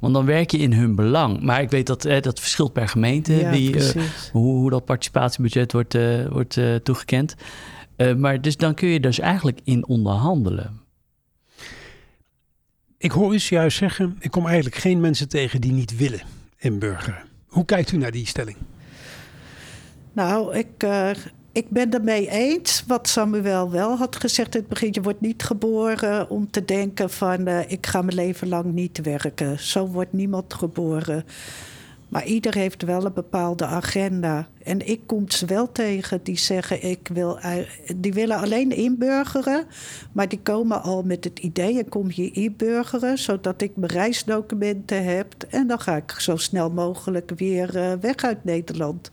Want 0.00 0.14
dan 0.14 0.24
werk 0.24 0.50
je 0.50 0.58
in 0.58 0.72
hun 0.72 0.94
belang. 0.94 1.40
Maar 1.40 1.62
ik 1.62 1.70
weet 1.70 1.86
dat 1.86 2.04
eh, 2.04 2.22
dat 2.22 2.40
verschilt 2.40 2.72
per 2.72 2.88
gemeente. 2.88 3.34
Ja, 3.34 3.50
wie, 3.50 3.76
uh, 3.76 3.90
hoe, 4.32 4.56
hoe, 4.56 4.70
dat 4.70 4.84
participatiebudget 4.84 5.72
wordt, 5.72 5.94
uh, 5.94 6.26
wordt 6.26 6.56
uh, 6.56 6.74
toegekend. 6.74 7.34
maar 8.16 8.40
dus 8.40 8.56
dan 8.56 8.74
kun 8.74 8.88
je 8.88 9.00
dus 9.00 9.18
eigenlijk 9.18 9.60
in 9.64 9.86
onderhandelen. 9.86 10.80
Ik 12.98 13.10
hoor 13.10 13.34
u 13.34 13.38
juist 13.38 13.76
zeggen, 13.76 14.16
ik 14.18 14.30
kom 14.30 14.46
eigenlijk 14.46 14.76
geen 14.76 15.00
mensen 15.00 15.28
tegen 15.28 15.60
die 15.60 15.72
niet 15.72 15.96
willen 15.96 16.20
inburgeren. 16.58 17.22
Hoe 17.46 17.64
kijkt 17.64 17.92
u 17.92 17.96
naar 17.96 18.10
die 18.10 18.26
stelling? 18.26 18.56
Nou, 20.12 20.56
ik, 20.56 20.84
ik 21.52 21.68
ben 21.68 21.92
het 21.92 22.02
mee 22.02 22.30
eens 22.30 22.84
wat 22.86 23.08
Samuel 23.08 23.70
wel 23.70 23.96
had 23.96 24.16
gezegd 24.16 24.54
in 24.54 24.60
het 24.60 24.68
begin. 24.68 24.88
Je 24.92 25.02
wordt 25.02 25.20
niet 25.20 25.42
geboren 25.42 26.30
om 26.30 26.50
te 26.50 26.64
denken 26.64 27.10
van 27.10 27.48
uh, 27.48 27.70
ik 27.70 27.86
ga 27.86 28.02
mijn 28.02 28.16
leven 28.16 28.48
lang 28.48 28.72
niet 28.72 29.00
werken. 29.02 29.58
Zo 29.58 29.86
wordt 29.86 30.12
niemand 30.12 30.54
geboren. 30.54 31.24
Maar 32.08 32.24
ieder 32.24 32.54
heeft 32.54 32.82
wel 32.82 33.04
een 33.04 33.12
bepaalde 33.12 33.64
agenda. 33.64 34.48
En 34.62 34.88
ik 34.88 35.00
kom 35.06 35.30
ze 35.30 35.46
wel 35.46 35.72
tegen 35.72 36.20
die 36.22 36.38
zeggen: 36.38 36.82
ik 36.82 37.08
wil, 37.12 37.38
die 37.96 38.12
willen 38.12 38.36
alleen 38.36 38.76
inburgeren. 38.76 39.66
Maar 40.12 40.28
die 40.28 40.40
komen 40.40 40.82
al 40.82 41.02
met 41.02 41.24
het 41.24 41.38
idee: 41.38 41.78
ik 41.78 41.90
kom 41.90 42.08
hier 42.08 42.30
inburgeren, 42.34 43.18
zodat 43.18 43.62
ik 43.62 43.76
mijn 43.76 43.92
reisdocumenten 43.92 45.04
heb. 45.04 45.34
En 45.48 45.66
dan 45.66 45.80
ga 45.80 45.96
ik 45.96 46.10
zo 46.10 46.36
snel 46.36 46.70
mogelijk 46.70 47.30
weer 47.36 47.76
eh, 47.76 47.92
weg 48.00 48.16
uit 48.16 48.44
Nederland. 48.44 49.10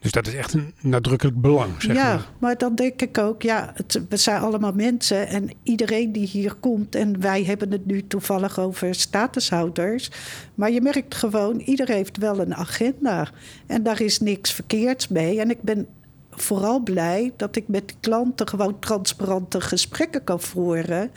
Dus 0.00 0.12
dat 0.12 0.26
is 0.26 0.34
echt 0.34 0.52
een 0.52 0.74
nadrukkelijk 0.80 1.40
belang. 1.40 1.82
Zeg 1.82 1.96
ja, 1.96 2.14
maar. 2.14 2.28
maar. 2.38 2.58
dan 2.58 2.74
denk 2.74 3.02
ik 3.02 3.18
ook, 3.18 3.42
ja, 3.42 3.72
het, 3.74 4.00
we 4.08 4.16
zijn 4.16 4.40
allemaal 4.40 4.72
mensen 4.72 5.28
en 5.28 5.50
iedereen 5.62 6.12
die 6.12 6.26
hier 6.26 6.54
komt, 6.54 6.94
en 6.94 7.20
wij 7.20 7.44
hebben 7.44 7.72
het 7.72 7.86
nu 7.86 8.06
toevallig 8.06 8.58
over 8.58 8.94
statushouders, 8.94 10.10
maar 10.54 10.70
je 10.70 10.80
merkt 10.80 11.14
gewoon, 11.14 11.58
iedereen 11.58 11.96
heeft 11.96 12.16
wel 12.16 12.40
een 12.40 12.54
agenda 12.54 13.28
en 13.66 13.82
daar 13.82 14.00
is 14.00 14.20
niks 14.20 14.52
verkeerds 14.52 15.08
mee. 15.08 15.40
En 15.40 15.50
ik 15.50 15.62
ben 15.62 15.86
vooral 16.30 16.80
blij 16.80 17.32
dat 17.36 17.56
ik 17.56 17.68
met 17.68 17.94
klanten 18.00 18.48
gewoon 18.48 18.78
transparante 18.78 19.60
gesprekken 19.60 20.24
kan 20.24 20.40
voeren. 20.40 21.10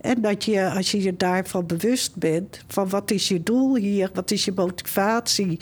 En 0.00 0.20
dat 0.20 0.44
je, 0.44 0.70
als 0.70 0.90
je 0.90 1.02
je 1.02 1.16
daarvan 1.16 1.66
bewust 1.66 2.16
bent, 2.16 2.64
van 2.66 2.88
wat 2.88 3.10
is 3.10 3.28
je 3.28 3.42
doel 3.42 3.76
hier, 3.76 4.10
wat 4.14 4.30
is 4.30 4.44
je 4.44 4.52
motivatie 4.54 5.58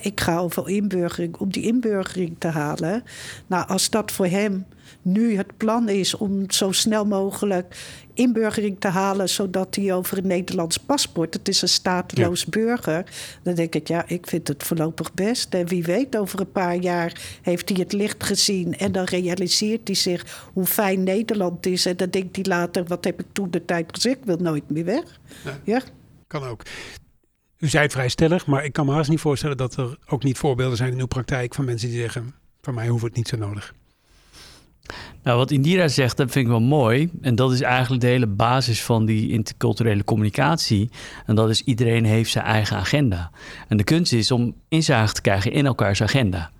ik 0.00 0.20
ga 0.20 0.38
over 0.38 0.68
inburgering, 0.68 1.36
om 1.36 1.50
die 1.50 1.62
inburgering 1.62 2.36
te 2.38 2.48
halen. 2.48 3.02
Nou, 3.46 3.68
als 3.68 3.90
dat 3.90 4.12
voor 4.12 4.26
hem 4.26 4.66
nu 5.02 5.36
het 5.36 5.56
plan 5.56 5.88
is 5.88 6.14
om 6.14 6.50
zo 6.50 6.72
snel 6.72 7.06
mogelijk 7.06 7.76
inburgering 8.14 8.80
te 8.80 8.88
halen, 8.88 9.28
zodat 9.28 9.74
hij 9.74 9.94
over 9.94 10.18
een 10.18 10.26
Nederlands 10.26 10.76
paspoort, 10.76 11.34
het 11.34 11.48
is 11.48 11.62
een 11.62 11.68
stateloos 11.68 12.44
burger, 12.44 13.04
dan 13.42 13.54
denk 13.54 13.74
ik, 13.74 13.88
ja, 13.88 14.04
ik 14.08 14.26
vind 14.26 14.48
het 14.48 14.62
voorlopig 14.62 15.14
best. 15.14 15.54
En 15.54 15.66
wie 15.66 15.84
weet, 15.84 16.16
over 16.16 16.40
een 16.40 16.52
paar 16.52 16.76
jaar 16.76 17.38
heeft 17.42 17.68
hij 17.68 17.78
het 17.80 17.92
licht 17.92 18.24
gezien 18.24 18.78
en 18.78 18.92
dan 18.92 19.04
realiseert 19.04 19.86
hij 19.86 19.96
zich 19.96 20.48
hoe 20.52 20.66
fijn 20.66 21.02
Nederland 21.02 21.66
is. 21.66 21.86
En 21.86 21.96
dan 21.96 22.10
denkt 22.10 22.36
hij 22.36 22.44
later, 22.44 22.84
wat 22.84 23.04
heb 23.04 23.20
ik 23.20 23.26
toen 23.32 23.50
de 23.50 23.64
tijd 23.64 23.86
gezegd, 23.94 24.16
ik 24.16 24.24
wil 24.24 24.36
nooit 24.36 24.70
meer 24.70 24.84
weg. 24.84 25.20
ja. 25.64 25.82
Kan 26.26 26.44
ook. 26.44 26.62
U 27.58 27.68
zei 27.68 27.82
het 27.82 27.92
vrij 27.92 28.08
stellig, 28.08 28.46
maar 28.46 28.64
ik 28.64 28.72
kan 28.72 28.86
me 28.86 28.92
haast 28.92 29.10
niet 29.10 29.20
voorstellen 29.20 29.56
dat 29.56 29.76
er 29.76 29.98
ook 30.06 30.22
niet 30.22 30.38
voorbeelden 30.38 30.76
zijn 30.76 30.92
in 30.92 31.00
uw 31.00 31.06
praktijk 31.06 31.54
van 31.54 31.64
mensen 31.64 31.88
die 31.88 32.00
zeggen: 32.00 32.34
van 32.60 32.74
mij 32.74 32.88
hoeft 32.88 33.04
het 33.04 33.16
niet 33.16 33.28
zo 33.28 33.36
nodig. 33.36 33.74
Nou, 35.22 35.38
wat 35.38 35.50
Indira 35.50 35.88
zegt, 35.88 36.16
dat 36.16 36.30
vind 36.30 36.44
ik 36.44 36.50
wel 36.50 36.60
mooi. 36.60 37.10
En 37.20 37.34
dat 37.34 37.52
is 37.52 37.60
eigenlijk 37.60 38.02
de 38.02 38.08
hele 38.08 38.26
basis 38.26 38.82
van 38.82 39.04
die 39.04 39.30
interculturele 39.30 40.04
communicatie. 40.04 40.90
En 41.26 41.34
dat 41.34 41.50
is 41.50 41.62
iedereen 41.62 42.04
heeft 42.04 42.30
zijn 42.30 42.44
eigen 42.44 42.76
agenda. 42.76 43.30
En 43.68 43.76
de 43.76 43.84
kunst 43.84 44.12
is 44.12 44.30
om 44.30 44.54
inzage 44.68 45.12
te 45.12 45.20
krijgen 45.20 45.52
in 45.52 45.66
elkaars 45.66 46.02
agenda. 46.02 46.50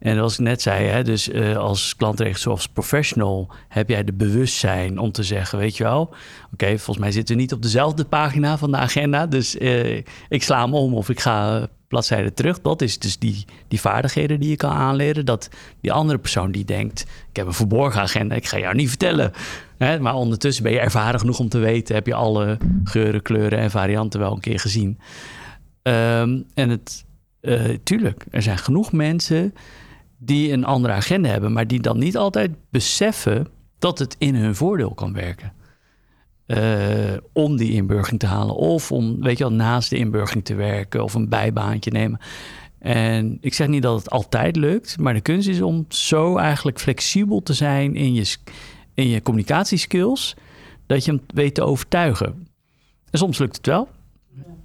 En 0.00 0.14
zoals 0.14 0.32
ik 0.32 0.38
net 0.38 0.62
zei, 0.62 0.86
hè, 0.86 1.02
dus 1.02 1.28
uh, 1.28 1.56
als 1.56 1.96
klantregisseur 1.96 2.52
of 2.52 2.72
professional 2.72 3.52
heb 3.68 3.88
jij 3.88 4.04
de 4.04 4.12
bewustzijn 4.12 4.98
om 4.98 5.12
te 5.12 5.22
zeggen, 5.22 5.58
weet 5.58 5.76
je 5.76 5.84
wel, 5.84 6.14
oké, 6.52 6.66
volgens 6.66 6.98
mij 6.98 7.12
zitten 7.12 7.34
we 7.34 7.40
niet 7.40 7.52
op 7.52 7.62
dezelfde 7.62 8.04
pagina 8.04 8.58
van 8.58 8.70
de 8.70 8.76
agenda, 8.76 9.26
dus 9.26 9.56
uh, 9.56 9.96
ik 10.28 10.42
sla 10.42 10.62
hem 10.62 10.74
om 10.74 10.94
of 10.94 11.08
ik 11.08 11.20
ga 11.20 11.68
bladzijde 11.90 12.32
terug. 12.32 12.60
Dat 12.60 12.82
is 12.82 12.98
dus 12.98 13.18
die, 13.18 13.44
die 13.68 13.80
vaardigheden 13.80 14.40
die 14.40 14.48
je 14.48 14.56
kan 14.56 14.70
aanleren. 14.70 15.24
Dat 15.26 15.48
die 15.80 15.92
andere 15.92 16.18
persoon 16.18 16.52
die 16.52 16.64
denkt, 16.64 17.00
ik 17.30 17.36
heb 17.36 17.46
een 17.46 17.52
verborgen 17.52 18.00
agenda, 18.00 18.34
ik 18.34 18.46
ga 18.46 18.58
jou 18.58 18.74
niet 18.74 18.88
vertellen. 18.88 19.32
Hè, 19.78 20.00
maar 20.00 20.14
ondertussen 20.14 20.62
ben 20.62 20.72
je 20.72 20.80
ervaren 20.80 21.20
genoeg 21.20 21.38
om 21.38 21.48
te 21.48 21.58
weten, 21.58 21.94
heb 21.94 22.06
je 22.06 22.14
alle 22.14 22.58
geuren, 22.84 23.22
kleuren 23.22 23.58
en 23.58 23.70
varianten 23.70 24.20
wel 24.20 24.32
een 24.32 24.40
keer 24.40 24.60
gezien. 24.60 24.98
Um, 25.82 26.46
en 26.54 26.68
het, 26.68 27.04
uh, 27.40 27.76
tuurlijk, 27.82 28.26
er 28.30 28.42
zijn 28.42 28.58
genoeg 28.58 28.92
mensen 28.92 29.54
die 30.22 30.52
een 30.52 30.64
andere 30.64 30.94
agenda 30.94 31.28
hebben, 31.28 31.52
maar 31.52 31.66
die 31.66 31.80
dan 31.80 31.98
niet 31.98 32.16
altijd 32.16 32.50
beseffen 32.70 33.46
dat 33.78 33.98
het 33.98 34.16
in 34.18 34.34
hun 34.34 34.54
voordeel 34.54 34.94
kan 34.94 35.12
werken. 35.12 35.52
Uh, 36.46 37.16
om 37.32 37.56
die 37.56 37.72
inburgering 37.72 38.20
te 38.20 38.26
halen. 38.26 38.54
Of 38.54 38.92
om, 38.92 39.22
weet 39.22 39.38
je 39.38 39.44
wel, 39.44 39.52
naast 39.52 39.90
de 39.90 39.96
inburgering 39.96 40.44
te 40.44 40.54
werken 40.54 41.02
of 41.02 41.14
een 41.14 41.28
bijbaantje 41.28 41.90
nemen. 41.90 42.20
En 42.78 43.38
ik 43.40 43.54
zeg 43.54 43.68
niet 43.68 43.82
dat 43.82 43.98
het 43.98 44.10
altijd 44.10 44.56
lukt, 44.56 44.98
maar 44.98 45.14
de 45.14 45.20
kunst 45.20 45.48
is 45.48 45.60
om 45.60 45.84
zo 45.88 46.36
eigenlijk 46.36 46.80
flexibel 46.80 47.42
te 47.42 47.52
zijn 47.52 47.94
in 47.94 48.14
je, 48.14 48.36
in 48.94 49.08
je 49.08 49.22
communicatieskills, 49.22 50.34
dat 50.86 51.04
je 51.04 51.10
hem 51.10 51.20
weet 51.26 51.54
te 51.54 51.62
overtuigen. 51.62 52.48
En 53.10 53.18
soms 53.18 53.38
lukt 53.38 53.56
het 53.56 53.66
wel, 53.66 53.88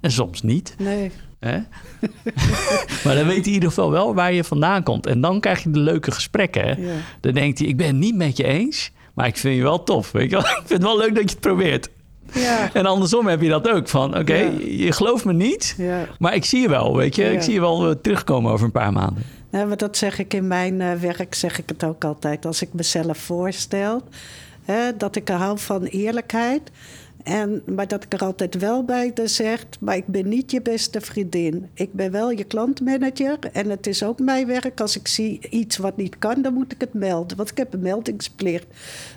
en 0.00 0.10
soms 0.10 0.42
niet. 0.42 0.74
Nee. 0.78 1.10
maar 3.04 3.14
dan 3.14 3.26
weet 3.26 3.26
hij 3.26 3.46
in 3.46 3.52
ieder 3.52 3.68
geval 3.68 3.90
wel 3.90 4.14
waar 4.14 4.32
je 4.32 4.44
vandaan 4.44 4.82
komt. 4.82 5.06
En 5.06 5.20
dan 5.20 5.40
krijg 5.40 5.62
je 5.62 5.70
de 5.70 5.78
leuke 5.78 6.10
gesprekken. 6.10 6.78
Dan 7.20 7.32
denkt 7.32 7.58
hij, 7.58 7.68
ik 7.68 7.76
ben 7.76 7.86
het 7.86 7.96
niet 7.96 8.16
met 8.16 8.36
je 8.36 8.44
eens, 8.44 8.90
maar 9.14 9.26
ik 9.26 9.36
vind 9.36 9.56
je 9.56 9.62
wel 9.62 9.82
tof. 9.82 10.12
Weet 10.12 10.30
je 10.30 10.36
wel? 10.36 10.44
Ik 10.56 10.62
vind 10.64 10.68
het 10.68 10.82
wel 10.82 10.98
leuk 10.98 11.14
dat 11.14 11.22
je 11.22 11.30
het 11.30 11.40
probeert. 11.40 11.88
Ja. 12.32 12.72
En 12.72 12.86
andersom 12.86 13.26
heb 13.26 13.40
je 13.40 13.48
dat 13.48 13.70
ook 13.70 13.88
van, 13.88 14.18
oké, 14.18 14.50
je 14.68 14.92
gelooft 14.92 15.24
me 15.24 15.32
niet, 15.32 15.76
maar 16.18 16.34
ik 16.34 16.44
zie 16.44 16.60
je 16.60 16.68
wel, 16.68 16.96
weet 16.96 17.14
je. 17.14 17.32
Ik 17.32 17.42
zie 17.42 17.52
je 17.52 17.60
wel 17.60 18.00
terugkomen 18.00 18.52
over 18.52 18.64
een 18.64 18.72
paar 18.72 18.92
maanden. 18.92 19.22
Ja, 19.50 19.64
maar 19.64 19.76
dat 19.76 19.96
zeg 19.96 20.18
ik 20.18 20.34
in 20.34 20.46
mijn 20.46 20.80
uh, 20.80 20.92
werk, 20.92 21.34
zeg 21.34 21.58
ik 21.58 21.68
het 21.68 21.84
ook 21.84 22.04
altijd. 22.04 22.46
Als 22.46 22.62
ik 22.62 22.68
mezelf 22.72 23.18
voorstel, 23.18 24.02
hè, 24.64 24.96
dat 24.96 25.16
ik 25.16 25.28
hou 25.28 25.58
van 25.58 25.82
eerlijkheid 25.82 26.70
en, 27.26 27.62
maar 27.74 27.88
dat 27.88 28.04
ik 28.04 28.12
er 28.12 28.20
altijd 28.20 28.58
wel 28.58 28.84
bij 28.84 29.12
zeg, 29.24 29.66
maar 29.80 29.96
ik 29.96 30.06
ben 30.06 30.28
niet 30.28 30.50
je 30.50 30.62
beste 30.62 31.00
vriendin. 31.00 31.68
Ik 31.74 31.92
ben 31.92 32.10
wel 32.10 32.30
je 32.30 32.44
klantmanager 32.44 33.38
en 33.52 33.70
het 33.70 33.86
is 33.86 34.02
ook 34.02 34.18
mijn 34.18 34.46
werk. 34.46 34.80
Als 34.80 34.96
ik 34.96 35.08
zie 35.08 35.48
iets 35.50 35.76
wat 35.76 35.96
niet 35.96 36.18
kan, 36.18 36.42
dan 36.42 36.52
moet 36.54 36.72
ik 36.72 36.80
het 36.80 36.94
melden. 36.94 37.36
Want 37.36 37.50
ik 37.50 37.56
heb 37.56 37.72
een 37.72 37.80
meldingsplicht. 37.80 38.66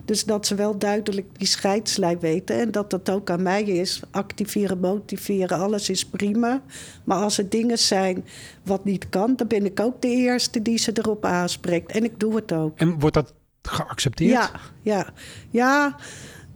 Dus 0.06 0.26
dat 0.26 0.48
ze 0.48 0.56
wel 0.56 0.78
duidelijk 0.78 1.28
die 1.38 1.48
scheidslijn 1.48 2.20
weten. 2.20 2.60
En 2.60 2.72
dat 2.72 2.90
dat 2.90 3.10
ook 3.10 3.30
aan 3.30 3.44
mij 3.44 3.64
is. 3.64 4.02
Activeren, 4.12 4.80
motiveren, 4.80 5.60
alles 5.60 5.90
is 5.90 6.06
prima. 6.06 6.62
Maar 7.04 7.18
als 7.18 7.38
er 7.38 7.50
dingen 7.50 7.78
zijn 7.78 8.26
wat 8.64 8.86
niet 8.86 9.10
kan, 9.10 9.36
dan 9.36 9.48
ben 9.48 9.66
ik 9.66 9.80
ook 9.80 10.02
de 10.02 10.08
eerste 10.08 10.62
die 10.62 10.78
ze 10.78 10.92
erop 10.94 11.26
aanspreekt. 11.26 11.92
En 11.92 12.04
ik 12.04 12.20
doe 12.20 12.36
het 12.36 12.52
ook. 12.52 12.78
En 12.78 13.00
wordt 13.00 13.16
dat 13.16 13.34
geaccepteerd? 13.62 14.32
Ja, 14.32 14.52
ja. 14.82 15.08
Ja. 15.50 15.96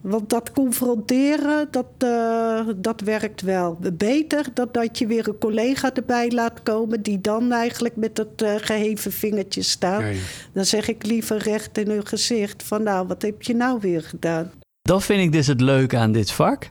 Want 0.04 0.30
dat 0.30 0.52
confronteren, 0.52 1.68
dat, 1.72 1.86
uh, 2.04 2.68
dat 2.76 3.02
werkt 3.02 3.42
wel. 3.42 3.78
Beter 3.94 4.46
dan 4.54 4.68
dat 4.72 4.98
je 4.98 5.08
weer 5.08 5.28
een 5.28 5.38
collega 5.38 5.94
erbij 5.94 6.32
laat 6.32 6.64
komen... 6.64 7.02
die 7.02 7.22
dan 7.22 7.52
eigenlijk 7.52 7.96
met 7.96 8.18
het 8.18 8.42
uh, 8.42 8.54
geheven 8.58 9.12
vingertje 9.12 9.62
staat. 9.62 10.04
Dan 10.54 10.66
zeg 10.66 10.88
ik 10.88 11.06
liever 11.06 11.38
recht 11.38 11.78
in 11.78 11.90
hun 11.90 12.08
gezicht 12.08 12.64
van... 12.64 12.84
nou, 12.84 13.08
wat 13.08 13.22
heb 13.22 13.42
je 13.42 13.56
nou 13.56 13.80
weer 13.82 14.02
gedaan? 14.02 14.52
Dat 14.82 15.04
vind 15.04 15.22
ik 15.22 15.32
dus 15.32 15.48
het 15.48 15.62
leuke 15.62 15.98
aan 15.98 16.12
dit 16.12 16.32
vak. 16.32 16.70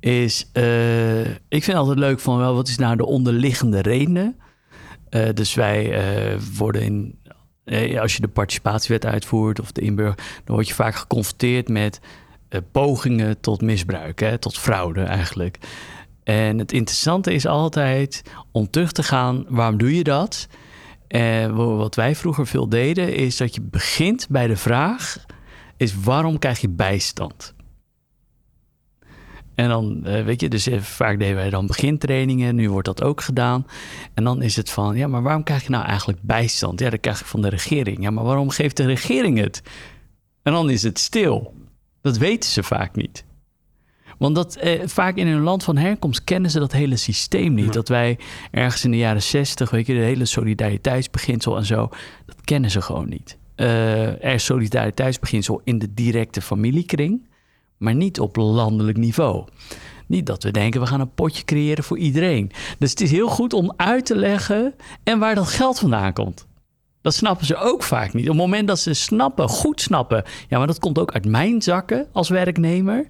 Is, 0.00 0.50
uh, 0.52 1.26
ik 1.30 1.64
vind 1.64 1.76
altijd 1.76 1.98
leuk 1.98 2.20
van 2.20 2.38
wel, 2.38 2.54
wat 2.54 2.68
is 2.68 2.76
nou 2.76 2.96
de 2.96 3.06
onderliggende 3.06 3.80
redenen? 3.80 4.36
dus 5.34 5.54
wij 5.54 6.00
worden 6.56 6.82
in 6.82 7.18
als 8.00 8.14
je 8.14 8.20
de 8.20 8.28
participatiewet 8.28 9.06
uitvoert 9.06 9.60
of 9.60 9.72
de 9.72 9.80
inburger, 9.80 10.24
dan 10.44 10.54
word 10.54 10.68
je 10.68 10.74
vaak 10.74 10.94
geconfronteerd 10.94 11.68
met 11.68 12.00
eh, 12.00 12.08
pogingen 12.62 13.40
tot 13.40 13.60
misbruik, 13.60 14.20
hè, 14.20 14.38
tot 14.38 14.58
fraude 14.58 15.02
eigenlijk. 15.02 15.58
En 16.22 16.58
het 16.58 16.72
interessante 16.72 17.32
is 17.34 17.46
altijd 17.46 18.22
om 18.52 18.70
terug 18.70 18.92
te 18.92 19.02
gaan, 19.02 19.44
waarom 19.48 19.78
doe 19.78 19.96
je 19.96 20.04
dat? 20.04 20.48
En 21.08 21.54
wat 21.54 21.94
wij 21.94 22.14
vroeger 22.14 22.46
veel 22.46 22.68
deden, 22.68 23.14
is 23.14 23.36
dat 23.36 23.54
je 23.54 23.60
begint 23.60 24.26
bij 24.28 24.46
de 24.46 24.56
vraag, 24.56 25.24
is 25.76 25.94
waarom 26.00 26.38
krijg 26.38 26.60
je 26.60 26.68
bijstand? 26.68 27.54
En 29.54 29.68
dan, 29.68 30.04
eh, 30.04 30.24
weet 30.24 30.40
je, 30.40 30.48
dus 30.48 30.66
eh, 30.66 30.80
vaak 30.80 31.18
deden 31.18 31.34
wij 31.34 31.50
dan 31.50 31.66
begintrainingen, 31.66 32.54
nu 32.54 32.70
wordt 32.70 32.86
dat 32.86 33.02
ook 33.02 33.20
gedaan. 33.20 33.66
En 34.14 34.24
dan 34.24 34.42
is 34.42 34.56
het 34.56 34.70
van, 34.70 34.96
ja, 34.96 35.06
maar 35.06 35.22
waarom 35.22 35.42
krijg 35.42 35.62
je 35.62 35.70
nou 35.70 35.84
eigenlijk 35.84 36.18
bijstand? 36.22 36.80
Ja, 36.80 36.90
dat 36.90 37.00
krijg 37.00 37.20
ik 37.20 37.26
van 37.26 37.42
de 37.42 37.48
regering. 37.48 38.02
Ja, 38.02 38.10
maar 38.10 38.24
waarom 38.24 38.50
geeft 38.50 38.76
de 38.76 38.86
regering 38.86 39.38
het? 39.38 39.62
En 40.42 40.52
dan 40.52 40.70
is 40.70 40.82
het 40.82 40.98
stil. 40.98 41.54
Dat 42.04 42.18
weten 42.18 42.50
ze 42.50 42.62
vaak 42.62 42.96
niet. 42.96 43.24
Want 44.18 44.34
dat, 44.34 44.56
eh, 44.56 44.80
vaak 44.84 45.16
in 45.16 45.26
hun 45.26 45.40
land 45.40 45.64
van 45.64 45.76
herkomst 45.76 46.24
kennen 46.24 46.50
ze 46.50 46.58
dat 46.58 46.72
hele 46.72 46.96
systeem 46.96 47.54
niet. 47.54 47.72
Dat 47.72 47.88
wij 47.88 48.18
ergens 48.50 48.84
in 48.84 48.90
de 48.90 48.96
jaren 48.96 49.22
zestig, 49.22 49.70
weet 49.70 49.86
je, 49.86 49.94
de 49.94 50.00
hele 50.00 50.24
solidariteitsbeginsel 50.24 51.56
en 51.56 51.64
zo, 51.64 51.88
dat 52.26 52.40
kennen 52.44 52.70
ze 52.70 52.82
gewoon 52.82 53.08
niet. 53.08 53.38
Uh, 53.56 54.24
er 54.24 54.34
is 54.34 54.44
solidariteitsbeginsel 54.44 55.60
in 55.64 55.78
de 55.78 55.94
directe 55.94 56.40
familiekring, 56.40 57.28
maar 57.76 57.94
niet 57.94 58.20
op 58.20 58.36
landelijk 58.36 58.98
niveau. 58.98 59.44
Niet 60.06 60.26
dat 60.26 60.42
we 60.42 60.50
denken, 60.50 60.80
we 60.80 60.86
gaan 60.86 61.00
een 61.00 61.14
potje 61.14 61.44
creëren 61.44 61.84
voor 61.84 61.98
iedereen. 61.98 62.50
Dus 62.78 62.90
het 62.90 63.00
is 63.00 63.10
heel 63.10 63.28
goed 63.28 63.52
om 63.52 63.72
uit 63.76 64.06
te 64.06 64.16
leggen 64.16 64.74
en 65.02 65.18
waar 65.18 65.34
dat 65.34 65.48
geld 65.48 65.78
vandaan 65.78 66.12
komt. 66.12 66.46
Dat 67.04 67.14
snappen 67.14 67.46
ze 67.46 67.56
ook 67.56 67.82
vaak 67.82 68.12
niet. 68.12 68.24
Op 68.24 68.30
het 68.30 68.40
moment 68.40 68.68
dat 68.68 68.78
ze 68.78 68.94
snappen, 68.94 69.48
goed 69.48 69.80
snappen, 69.80 70.24
ja, 70.48 70.58
maar 70.58 70.66
dat 70.66 70.78
komt 70.78 70.98
ook 70.98 71.12
uit 71.12 71.24
mijn 71.24 71.62
zakken 71.62 72.06
als 72.12 72.28
werknemer. 72.28 73.06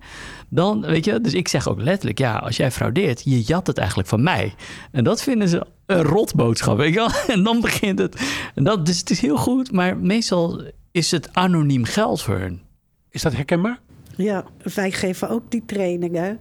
Dan, 0.49 0.81
weet 0.81 1.05
je, 1.05 1.21
dus 1.21 1.35
ik 1.35 1.49
zeg 1.49 1.69
ook 1.69 1.81
letterlijk, 1.81 2.19
ja, 2.19 2.37
als 2.37 2.57
jij 2.57 2.71
fraudeert, 2.71 3.23
je 3.25 3.41
jat 3.41 3.67
het 3.67 3.79
eigenlijk 3.79 4.09
van 4.09 4.23
mij. 4.23 4.55
En 4.91 5.05
dat 5.05 5.23
vinden 5.23 5.49
ze 5.49 5.67
een 5.87 6.03
rotboodschap, 6.03 6.77
weet 6.77 6.95
je 6.95 6.99
wel? 6.99 7.11
En 7.37 7.43
dan 7.43 7.61
begint 7.61 7.99
het. 7.99 8.23
En 8.55 8.65
dat, 8.65 8.87
dus 8.87 8.99
het 8.99 9.11
is 9.11 9.21
heel 9.21 9.37
goed, 9.37 9.73
maar 9.73 9.97
meestal 9.97 10.63
is 10.91 11.11
het 11.11 11.29
anoniem 11.33 11.85
geld 11.85 12.23
voor 12.23 12.39
hun. 12.39 12.63
Is 13.11 13.23
dat 13.23 13.33
herkenbaar? 13.33 13.81
Ja, 14.17 14.45
wij 14.75 14.91
geven 14.91 15.29
ook 15.29 15.51
die 15.51 15.63
trainingen. 15.67 16.41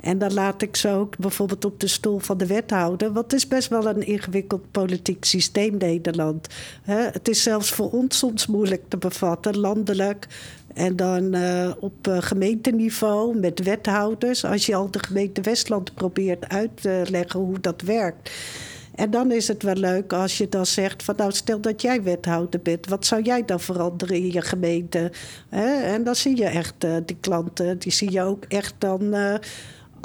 En 0.00 0.18
dan 0.18 0.32
laat 0.32 0.62
ik 0.62 0.76
ze 0.76 0.88
ook 0.88 1.16
bijvoorbeeld 1.18 1.64
op 1.64 1.80
de 1.80 1.86
stoel 1.86 2.18
van 2.18 2.38
de 2.38 2.46
wethouder. 2.46 3.12
Want 3.12 3.30
het 3.30 3.40
is 3.40 3.48
best 3.48 3.68
wel 3.68 3.86
een 3.86 4.06
ingewikkeld 4.06 4.70
politiek 4.70 5.24
systeem, 5.24 5.76
Nederland. 5.76 6.46
het 6.84 7.28
is 7.28 7.42
zelfs 7.42 7.70
voor 7.70 7.90
ons 7.90 8.18
soms 8.18 8.46
moeilijk 8.46 8.82
te 8.88 8.96
bevatten, 8.96 9.58
landelijk. 9.58 10.26
En 10.76 10.96
dan 10.96 11.36
uh, 11.36 11.70
op 11.78 12.08
uh, 12.08 12.16
gemeenteniveau 12.20 13.38
met 13.38 13.62
wethouders. 13.62 14.44
Als 14.44 14.66
je 14.66 14.74
al 14.74 14.90
de 14.90 14.98
gemeente 14.98 15.40
Westland 15.40 15.94
probeert 15.94 16.48
uit 16.48 16.70
te 16.82 17.04
leggen 17.10 17.40
hoe 17.40 17.60
dat 17.60 17.82
werkt. 17.82 18.30
En 18.94 19.10
dan 19.10 19.32
is 19.32 19.48
het 19.48 19.62
wel 19.62 19.74
leuk 19.74 20.12
als 20.12 20.38
je 20.38 20.48
dan 20.48 20.66
zegt 20.66 21.02
van 21.02 21.14
nou 21.16 21.32
stel 21.32 21.60
dat 21.60 21.82
jij 21.82 22.02
wethouder 22.02 22.60
bent, 22.62 22.86
wat 22.86 23.06
zou 23.06 23.22
jij 23.22 23.44
dan 23.44 23.60
veranderen 23.60 24.16
in 24.16 24.32
je 24.32 24.42
gemeente? 24.42 25.12
En 25.50 26.04
dan 26.04 26.14
zie 26.14 26.36
je 26.36 26.44
echt 26.44 26.84
uh, 26.84 26.96
die 27.04 27.16
klanten, 27.20 27.78
die 27.78 27.92
zie 27.92 28.10
je 28.10 28.22
ook 28.22 28.44
echt 28.44 28.74
dan 28.78 29.14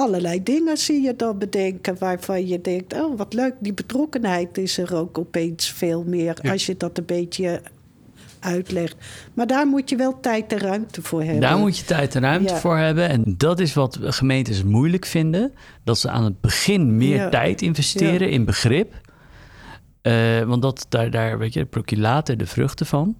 allerlei 0.01 0.43
dingen 0.43 0.77
zie 0.77 1.01
je 1.01 1.15
dan 1.15 1.37
bedenken 1.37 1.95
waarvan 1.99 2.47
je 2.47 2.61
denkt, 2.61 2.93
oh 2.93 3.17
wat 3.17 3.33
leuk, 3.33 3.53
die 3.59 3.73
betrokkenheid 3.73 4.57
is 4.57 4.77
er 4.77 4.95
ook 4.95 5.17
opeens 5.17 5.71
veel 5.71 6.03
meer 6.03 6.37
als 6.49 6.65
je 6.65 6.77
dat 6.77 6.97
een 6.97 7.05
beetje 7.05 7.61
uitlegt. 8.39 8.95
Maar 9.33 9.47
daar 9.47 9.67
moet 9.67 9.89
je 9.89 9.95
wel 9.95 10.19
tijd 10.19 10.53
en 10.53 10.59
ruimte 10.59 11.01
voor 11.01 11.21
hebben. 11.21 11.41
Daar 11.41 11.57
moet 11.57 11.77
je 11.77 11.85
tijd 11.85 12.15
en 12.15 12.21
ruimte 12.21 12.55
voor 12.55 12.77
hebben. 12.77 13.09
En 13.09 13.23
dat 13.37 13.59
is 13.59 13.73
wat 13.73 13.97
gemeentes 14.01 14.63
moeilijk 14.63 15.05
vinden. 15.05 15.53
Dat 15.83 15.99
ze 15.99 16.09
aan 16.09 16.23
het 16.23 16.41
begin 16.41 16.97
meer 16.97 17.29
tijd 17.29 17.61
investeren 17.61 18.29
in 18.29 18.45
begrip. 18.45 18.93
Uh, 20.01 20.41
want 20.41 20.61
dat, 20.61 20.85
daar, 20.89 21.11
daar 21.11 21.37
weet 21.37 21.53
je, 21.53 21.67
je 21.85 21.97
later 21.97 22.37
de 22.37 22.45
vruchten 22.45 22.85
van. 22.85 23.15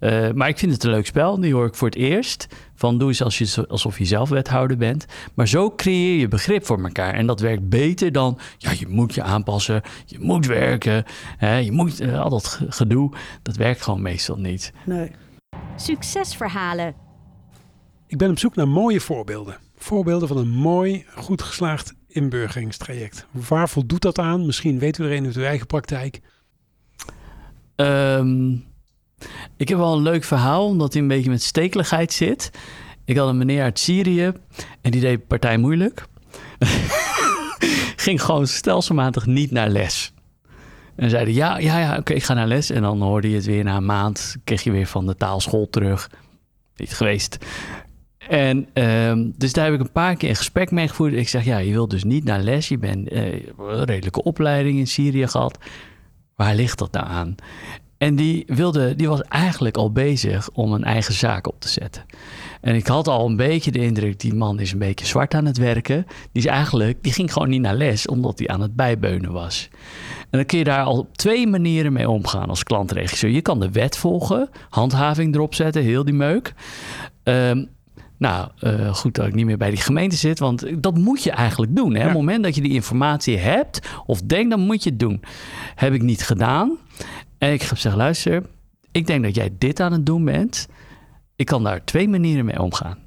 Uh, 0.00 0.30
maar 0.32 0.48
ik 0.48 0.58
vind 0.58 0.72
het 0.72 0.84
een 0.84 0.90
leuk 0.90 1.06
spel. 1.06 1.38
Nu 1.38 1.52
hoor 1.52 1.66
ik 1.66 1.74
voor 1.74 1.88
het 1.88 1.96
eerst 1.96 2.46
van 2.74 2.98
doe 2.98 3.08
eens 3.08 3.22
als 3.22 3.38
je, 3.38 3.66
alsof 3.68 3.98
je 3.98 4.04
zelf 4.04 4.28
wethouder 4.28 4.76
bent. 4.76 5.06
Maar 5.34 5.48
zo 5.48 5.70
creëer 5.70 6.18
je 6.18 6.28
begrip 6.28 6.66
voor 6.66 6.82
elkaar. 6.82 7.14
En 7.14 7.26
dat 7.26 7.40
werkt 7.40 7.68
beter 7.68 8.12
dan, 8.12 8.38
ja, 8.58 8.70
je 8.78 8.88
moet 8.88 9.14
je 9.14 9.22
aanpassen, 9.22 9.82
je 10.06 10.18
moet 10.20 10.46
werken, 10.46 11.04
hè, 11.36 11.56
je 11.56 11.72
moet 11.72 12.00
uh, 12.00 12.20
al 12.20 12.30
dat 12.30 12.60
gedoe. 12.68 13.12
Dat 13.42 13.56
werkt 13.56 13.82
gewoon 13.82 14.02
meestal 14.02 14.36
niet. 14.36 14.72
Nee. 14.84 15.10
Succesverhalen. 15.76 16.94
Ik 18.06 18.18
ben 18.18 18.30
op 18.30 18.38
zoek 18.38 18.54
naar 18.54 18.68
mooie 18.68 19.00
voorbeelden. 19.00 19.56
Voorbeelden 19.76 20.28
van 20.28 20.36
een 20.36 20.50
mooi, 20.50 21.04
goed 21.14 21.42
geslaagd 21.42 21.94
inburgeringstraject. 22.08 23.26
Waar 23.30 23.68
voldoet 23.68 24.02
dat 24.02 24.18
aan? 24.18 24.46
Misschien 24.46 24.78
weet 24.78 24.98
u 24.98 25.04
er 25.04 25.12
een 25.12 25.24
uit 25.24 25.36
uw 25.36 25.44
eigen 25.44 25.66
praktijk. 25.66 26.20
Um, 27.76 28.64
ik 29.56 29.68
heb 29.68 29.78
wel 29.78 29.94
een 29.96 30.02
leuk 30.02 30.24
verhaal, 30.24 30.66
omdat 30.66 30.92
hij 30.92 31.02
een 31.02 31.08
beetje 31.08 31.30
met 31.30 31.42
stekeligheid 31.42 32.12
zit. 32.12 32.50
Ik 33.04 33.16
had 33.16 33.28
een 33.28 33.38
meneer 33.38 33.62
uit 33.62 33.78
Syrië 33.78 34.32
en 34.80 34.90
die 34.90 35.00
deed 35.00 35.26
partij 35.26 35.58
moeilijk. 35.58 36.06
Ging 37.96 38.22
gewoon 38.22 38.46
stelselmatig 38.46 39.26
niet 39.26 39.50
naar 39.50 39.68
les. 39.68 40.12
En 40.96 41.10
zeiden 41.10 41.34
ja, 41.34 41.58
ja, 41.58 41.78
ja, 41.78 41.96
oké, 41.96 42.12
ik 42.12 42.24
ga 42.24 42.34
naar 42.34 42.46
les. 42.46 42.70
En 42.70 42.82
dan 42.82 43.00
hoorde 43.00 43.28
je 43.30 43.34
het 43.36 43.44
weer 43.44 43.64
na 43.64 43.76
een 43.76 43.84
maand, 43.84 44.36
kreeg 44.44 44.62
je 44.62 44.70
weer 44.70 44.86
van 44.86 45.06
de 45.06 45.16
taalschool 45.16 45.70
terug. 45.70 46.10
Niet 46.76 46.92
geweest. 46.92 47.38
En 48.28 48.68
um, 48.74 49.32
dus 49.36 49.52
daar 49.52 49.64
heb 49.64 49.74
ik 49.74 49.80
een 49.80 49.92
paar 49.92 50.16
keer 50.16 50.28
een 50.28 50.36
gesprek 50.36 50.70
mee 50.70 50.88
gevoerd. 50.88 51.12
Ik 51.12 51.28
zeg, 51.28 51.44
ja, 51.44 51.58
je 51.58 51.72
wilt 51.72 51.90
dus 51.90 52.04
niet 52.04 52.24
naar 52.24 52.40
les. 52.40 52.68
Je 52.68 52.78
bent 52.78 53.12
uh, 53.12 53.32
een 53.58 53.84
redelijke 53.84 54.22
opleiding 54.22 54.78
in 54.78 54.86
Syrië 54.86 55.26
gehad. 55.26 55.58
Waar 56.34 56.54
ligt 56.54 56.78
dat 56.78 56.92
nou 56.92 57.06
aan? 57.06 57.34
En 58.06 58.16
die, 58.16 58.44
wilde, 58.46 58.96
die 58.96 59.08
was 59.08 59.22
eigenlijk 59.22 59.76
al 59.76 59.92
bezig 59.92 60.50
om 60.52 60.72
een 60.72 60.84
eigen 60.84 61.14
zaak 61.14 61.46
op 61.48 61.60
te 61.60 61.68
zetten. 61.68 62.04
En 62.60 62.74
ik 62.74 62.86
had 62.86 63.08
al 63.08 63.26
een 63.26 63.36
beetje 63.36 63.70
de 63.70 63.78
indruk, 63.78 64.20
die 64.20 64.34
man 64.34 64.60
is 64.60 64.72
een 64.72 64.78
beetje 64.78 65.06
zwart 65.06 65.34
aan 65.34 65.44
het 65.44 65.56
werken. 65.56 66.06
Die, 66.32 66.42
is 66.42 66.46
eigenlijk, 66.46 67.02
die 67.02 67.12
ging 67.12 67.32
gewoon 67.32 67.48
niet 67.48 67.60
naar 67.60 67.74
les, 67.74 68.06
omdat 68.06 68.38
hij 68.38 68.48
aan 68.48 68.60
het 68.60 68.76
bijbeunen 68.76 69.32
was. 69.32 69.68
En 70.20 70.38
dan 70.38 70.44
kun 70.44 70.58
je 70.58 70.64
daar 70.64 70.84
al 70.84 70.98
op 70.98 71.16
twee 71.16 71.46
manieren 71.46 71.92
mee 71.92 72.10
omgaan 72.10 72.48
als 72.48 72.62
klantregisseur. 72.62 73.30
Je 73.30 73.42
kan 73.42 73.60
de 73.60 73.70
wet 73.70 73.96
volgen, 73.96 74.48
handhaving 74.68 75.34
erop 75.34 75.54
zetten, 75.54 75.82
heel 75.82 76.04
die 76.04 76.14
meuk. 76.14 76.54
Um, 77.24 77.68
nou, 78.18 78.48
uh, 78.60 78.94
goed 78.94 79.14
dat 79.14 79.26
ik 79.26 79.34
niet 79.34 79.46
meer 79.46 79.56
bij 79.56 79.70
die 79.70 79.80
gemeente 79.80 80.16
zit, 80.16 80.38
want 80.38 80.82
dat 80.82 80.98
moet 80.98 81.22
je 81.22 81.30
eigenlijk 81.30 81.76
doen. 81.76 81.94
Hè? 81.94 82.00
Op 82.00 82.06
het 82.06 82.16
moment 82.16 82.42
dat 82.42 82.54
je 82.54 82.60
die 82.60 82.72
informatie 82.72 83.38
hebt 83.38 83.88
of 84.06 84.20
denkt, 84.20 84.50
dan 84.50 84.60
moet 84.60 84.82
je 84.82 84.90
het 84.90 84.98
doen. 84.98 85.22
Heb 85.74 85.92
ik 85.92 86.02
niet 86.02 86.22
gedaan. 86.22 86.78
En 87.38 87.52
ik 87.52 87.60
heb 87.60 87.70
gezegd, 87.70 87.96
luister, 87.96 88.42
ik 88.92 89.06
denk 89.06 89.24
dat 89.24 89.34
jij 89.34 89.50
dit 89.58 89.80
aan 89.80 89.92
het 89.92 90.06
doen 90.06 90.24
bent. 90.24 90.68
Ik 91.36 91.46
kan 91.46 91.64
daar 91.64 91.84
twee 91.84 92.08
manieren 92.08 92.44
mee 92.44 92.62
omgaan. 92.62 92.98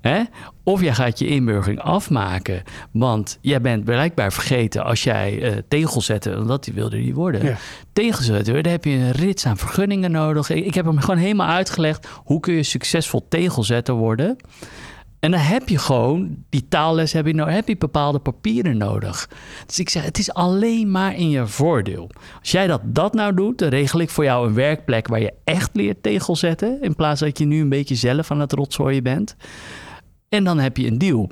Hè? 0.00 0.22
Of 0.62 0.80
jij 0.80 0.94
gaat 0.94 1.18
je 1.18 1.26
inburgering 1.26 1.80
afmaken, 1.80 2.62
want 2.92 3.38
jij 3.40 3.60
bent 3.60 3.84
blijkbaar 3.84 4.32
vergeten 4.32 4.84
als 4.84 5.02
jij 5.02 5.52
uh, 5.52 5.58
tegels 5.68 6.06
zette, 6.06 6.36
omdat 6.38 6.64
die 6.64 6.74
wilde 6.74 6.96
die 6.96 7.14
worden. 7.14 7.44
Ja. 7.44 7.56
Tegels 7.92 8.26
zetten, 8.26 8.62
daar 8.62 8.72
heb 8.72 8.84
je 8.84 8.90
een 8.90 9.10
rits 9.10 9.46
aan 9.46 9.56
vergunningen 9.56 10.10
nodig. 10.10 10.50
Ik, 10.50 10.64
ik 10.64 10.74
heb 10.74 10.84
hem 10.84 10.98
gewoon 10.98 11.20
helemaal 11.20 11.48
uitgelegd 11.48 12.08
hoe 12.24 12.40
kun 12.40 12.54
je 12.54 12.62
succesvol 12.62 13.26
tegelzetter 13.28 13.94
worden. 13.94 14.36
En 15.26 15.32
dan 15.32 15.40
heb 15.40 15.68
je 15.68 15.78
gewoon, 15.78 16.44
die 16.48 16.68
taalles 16.68 17.12
heb 17.12 17.26
je, 17.26 17.34
nou, 17.34 17.50
heb 17.50 17.68
je 17.68 17.76
bepaalde 17.76 18.18
papieren 18.18 18.76
nodig. 18.76 19.28
Dus 19.66 19.78
ik 19.78 19.88
zeg, 19.88 20.04
het 20.04 20.18
is 20.18 20.32
alleen 20.32 20.90
maar 20.90 21.16
in 21.16 21.30
je 21.30 21.46
voordeel. 21.46 22.10
Als 22.40 22.50
jij 22.50 22.66
dat, 22.66 22.80
dat 22.84 23.14
nou 23.14 23.34
doet, 23.34 23.58
dan 23.58 23.68
regel 23.68 24.00
ik 24.00 24.10
voor 24.10 24.24
jou 24.24 24.46
een 24.46 24.54
werkplek 24.54 25.06
waar 25.08 25.20
je 25.20 25.32
echt 25.44 25.70
leert 25.72 26.02
tegel 26.02 26.36
zetten. 26.36 26.82
In 26.82 26.94
plaats 26.94 27.20
dat 27.20 27.38
je 27.38 27.44
nu 27.44 27.60
een 27.60 27.68
beetje 27.68 27.94
zelf 27.94 28.30
aan 28.30 28.40
het 28.40 28.52
rotzooien 28.52 29.02
bent. 29.02 29.36
En 30.28 30.44
dan 30.44 30.58
heb 30.58 30.76
je 30.76 30.86
een 30.86 30.98
deal. 30.98 31.30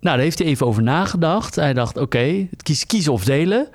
Nou, 0.00 0.16
daar 0.16 0.18
heeft 0.18 0.38
hij 0.38 0.48
even 0.48 0.66
over 0.66 0.82
nagedacht. 0.82 1.54
Hij 1.54 1.74
dacht, 1.74 1.96
oké, 1.96 2.48
kies, 2.62 2.86
kies 2.86 3.08
of 3.08 3.24
delen. 3.24 3.68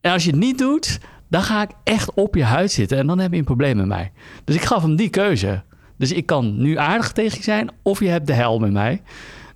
En 0.00 0.12
als 0.12 0.24
je 0.24 0.30
het 0.30 0.40
niet 0.40 0.58
doet, 0.58 0.98
dan 1.28 1.42
ga 1.42 1.62
ik 1.62 1.70
echt 1.84 2.14
op 2.14 2.34
je 2.34 2.44
huid 2.44 2.72
zitten. 2.72 2.98
En 2.98 3.06
dan 3.06 3.18
heb 3.18 3.32
je 3.32 3.38
een 3.38 3.44
probleem 3.44 3.76
met 3.76 3.86
mij. 3.86 4.12
Dus 4.44 4.54
ik 4.54 4.64
gaf 4.64 4.82
hem 4.82 4.96
die 4.96 5.10
keuze. 5.10 5.62
Dus 5.98 6.12
ik 6.12 6.26
kan 6.26 6.60
nu 6.60 6.76
aardig 6.76 7.12
tegen 7.12 7.38
je 7.38 7.44
zijn 7.44 7.70
of 7.82 8.00
je 8.00 8.08
hebt 8.08 8.26
de 8.26 8.32
hel 8.32 8.58
met 8.58 8.72
mij. 8.72 9.02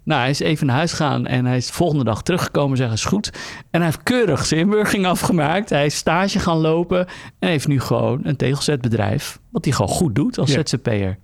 Nou, 0.04 0.20
hij 0.20 0.30
is 0.30 0.40
even 0.40 0.66
naar 0.66 0.76
huis 0.76 0.90
gegaan 0.90 1.26
en 1.26 1.44
hij 1.44 1.56
is 1.56 1.66
de 1.66 1.72
volgende 1.72 2.04
dag 2.04 2.22
teruggekomen 2.22 2.76
zeggen 2.76 2.96
is 2.96 3.04
goed. 3.04 3.30
En 3.70 3.80
hij 3.80 3.84
heeft 3.84 4.02
keurig 4.02 4.46
zijn 4.46 4.60
inburgering 4.60 5.06
afgemaakt. 5.16 5.70
Hij 5.70 5.86
is 5.86 5.96
stage 5.96 6.38
gaan 6.38 6.58
lopen 6.58 7.06
en 7.38 7.48
heeft 7.48 7.68
nu 7.68 7.80
gewoon 7.80 8.20
een 8.22 8.36
tegelzetbedrijf. 8.36 9.38
Wat 9.50 9.64
hij 9.64 9.74
gewoon 9.74 9.90
goed 9.90 10.14
doet 10.14 10.38
als 10.38 10.50
ZZP'er. 10.50 11.18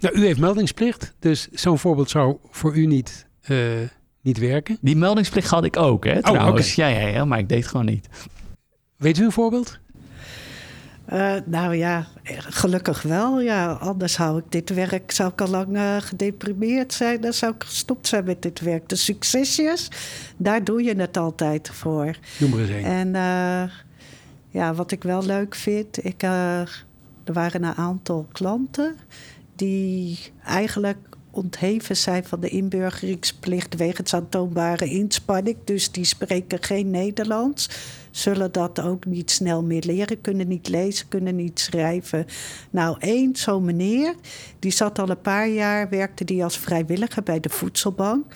Nou, 0.00 0.14
u 0.14 0.24
heeft 0.24 0.40
meldingsplicht, 0.40 1.14
dus 1.18 1.48
zo'n 1.52 1.78
voorbeeld 1.78 2.10
zou 2.10 2.36
voor 2.50 2.76
u 2.76 2.86
niet, 2.86 3.26
uh, 3.48 3.58
niet 4.22 4.38
werken. 4.38 4.78
Die 4.80 4.96
meldingsplicht 4.96 5.50
had 5.50 5.64
ik 5.64 5.76
ook, 5.76 6.04
hè, 6.04 6.16
oh, 6.16 6.22
trouwens. 6.22 6.78
Oh, 6.78 6.84
okay. 6.84 6.94
ja, 6.94 7.00
ja, 7.00 7.08
ja, 7.08 7.24
maar 7.24 7.38
ik 7.38 7.48
deed 7.48 7.58
het 7.58 7.68
gewoon 7.68 7.86
niet. 7.86 8.08
Weet 8.96 9.18
u 9.18 9.24
een 9.24 9.32
voorbeeld? 9.32 9.78
Uh, 11.12 11.34
nou 11.44 11.74
ja, 11.74 12.06
gelukkig 12.38 13.02
wel. 13.02 13.40
Ja, 13.40 13.72
anders 13.72 14.12
zou 14.12 14.38
ik 14.38 14.44
dit 14.48 14.74
werk 14.74 15.10
zou 15.10 15.32
ik 15.32 15.40
al 15.40 15.48
lang 15.48 15.76
uh, 15.76 15.96
gedeprimeerd 15.96 16.92
zijn. 16.92 17.20
Dan 17.20 17.32
zou 17.32 17.54
ik 17.54 17.64
gestopt 17.64 18.06
zijn 18.06 18.24
met 18.24 18.42
dit 18.42 18.60
werk. 18.60 18.88
De 18.88 18.96
succesjes, 18.96 19.88
daar 20.36 20.64
doe 20.64 20.82
je 20.82 20.94
het 20.94 21.16
altijd 21.16 21.68
voor. 21.68 22.16
Noem 22.38 22.50
maar 22.50 22.60
eens 22.60 22.70
een. 22.70 22.84
En 22.84 23.08
uh, 23.08 23.72
ja, 24.48 24.74
wat 24.74 24.90
ik 24.90 25.02
wel 25.02 25.24
leuk 25.24 25.54
vind, 25.54 26.04
ik, 26.04 26.22
er 26.22 26.84
waren 27.24 27.62
een 27.62 27.74
aantal 27.74 28.26
klanten 28.32 28.94
die 29.56 30.18
eigenlijk 30.44 31.11
ontheven 31.32 31.96
zijn 31.96 32.24
van 32.24 32.40
de 32.40 32.48
inburgeringsplicht 32.48 33.76
wegens 33.76 34.14
aantoonbare 34.14 34.86
inspanning. 34.86 35.56
Dus 35.64 35.90
die 35.90 36.04
spreken 36.04 36.62
geen 36.62 36.90
Nederlands. 36.90 37.68
Zullen 38.10 38.52
dat 38.52 38.80
ook 38.80 39.04
niet 39.04 39.30
snel 39.30 39.62
meer 39.62 39.82
leren, 39.86 40.20
kunnen 40.20 40.48
niet 40.48 40.68
lezen, 40.68 41.08
kunnen 41.08 41.36
niet 41.36 41.60
schrijven. 41.60 42.26
Nou, 42.70 42.96
één 42.98 43.36
zo'n 43.36 43.64
meneer, 43.64 44.14
die 44.58 44.70
zat 44.70 44.98
al 44.98 45.08
een 45.08 45.20
paar 45.20 45.48
jaar, 45.48 45.88
werkte 45.88 46.24
die 46.24 46.44
als 46.44 46.58
vrijwilliger 46.58 47.22
bij 47.22 47.40
de 47.40 47.48
voedselbank. 47.48 48.34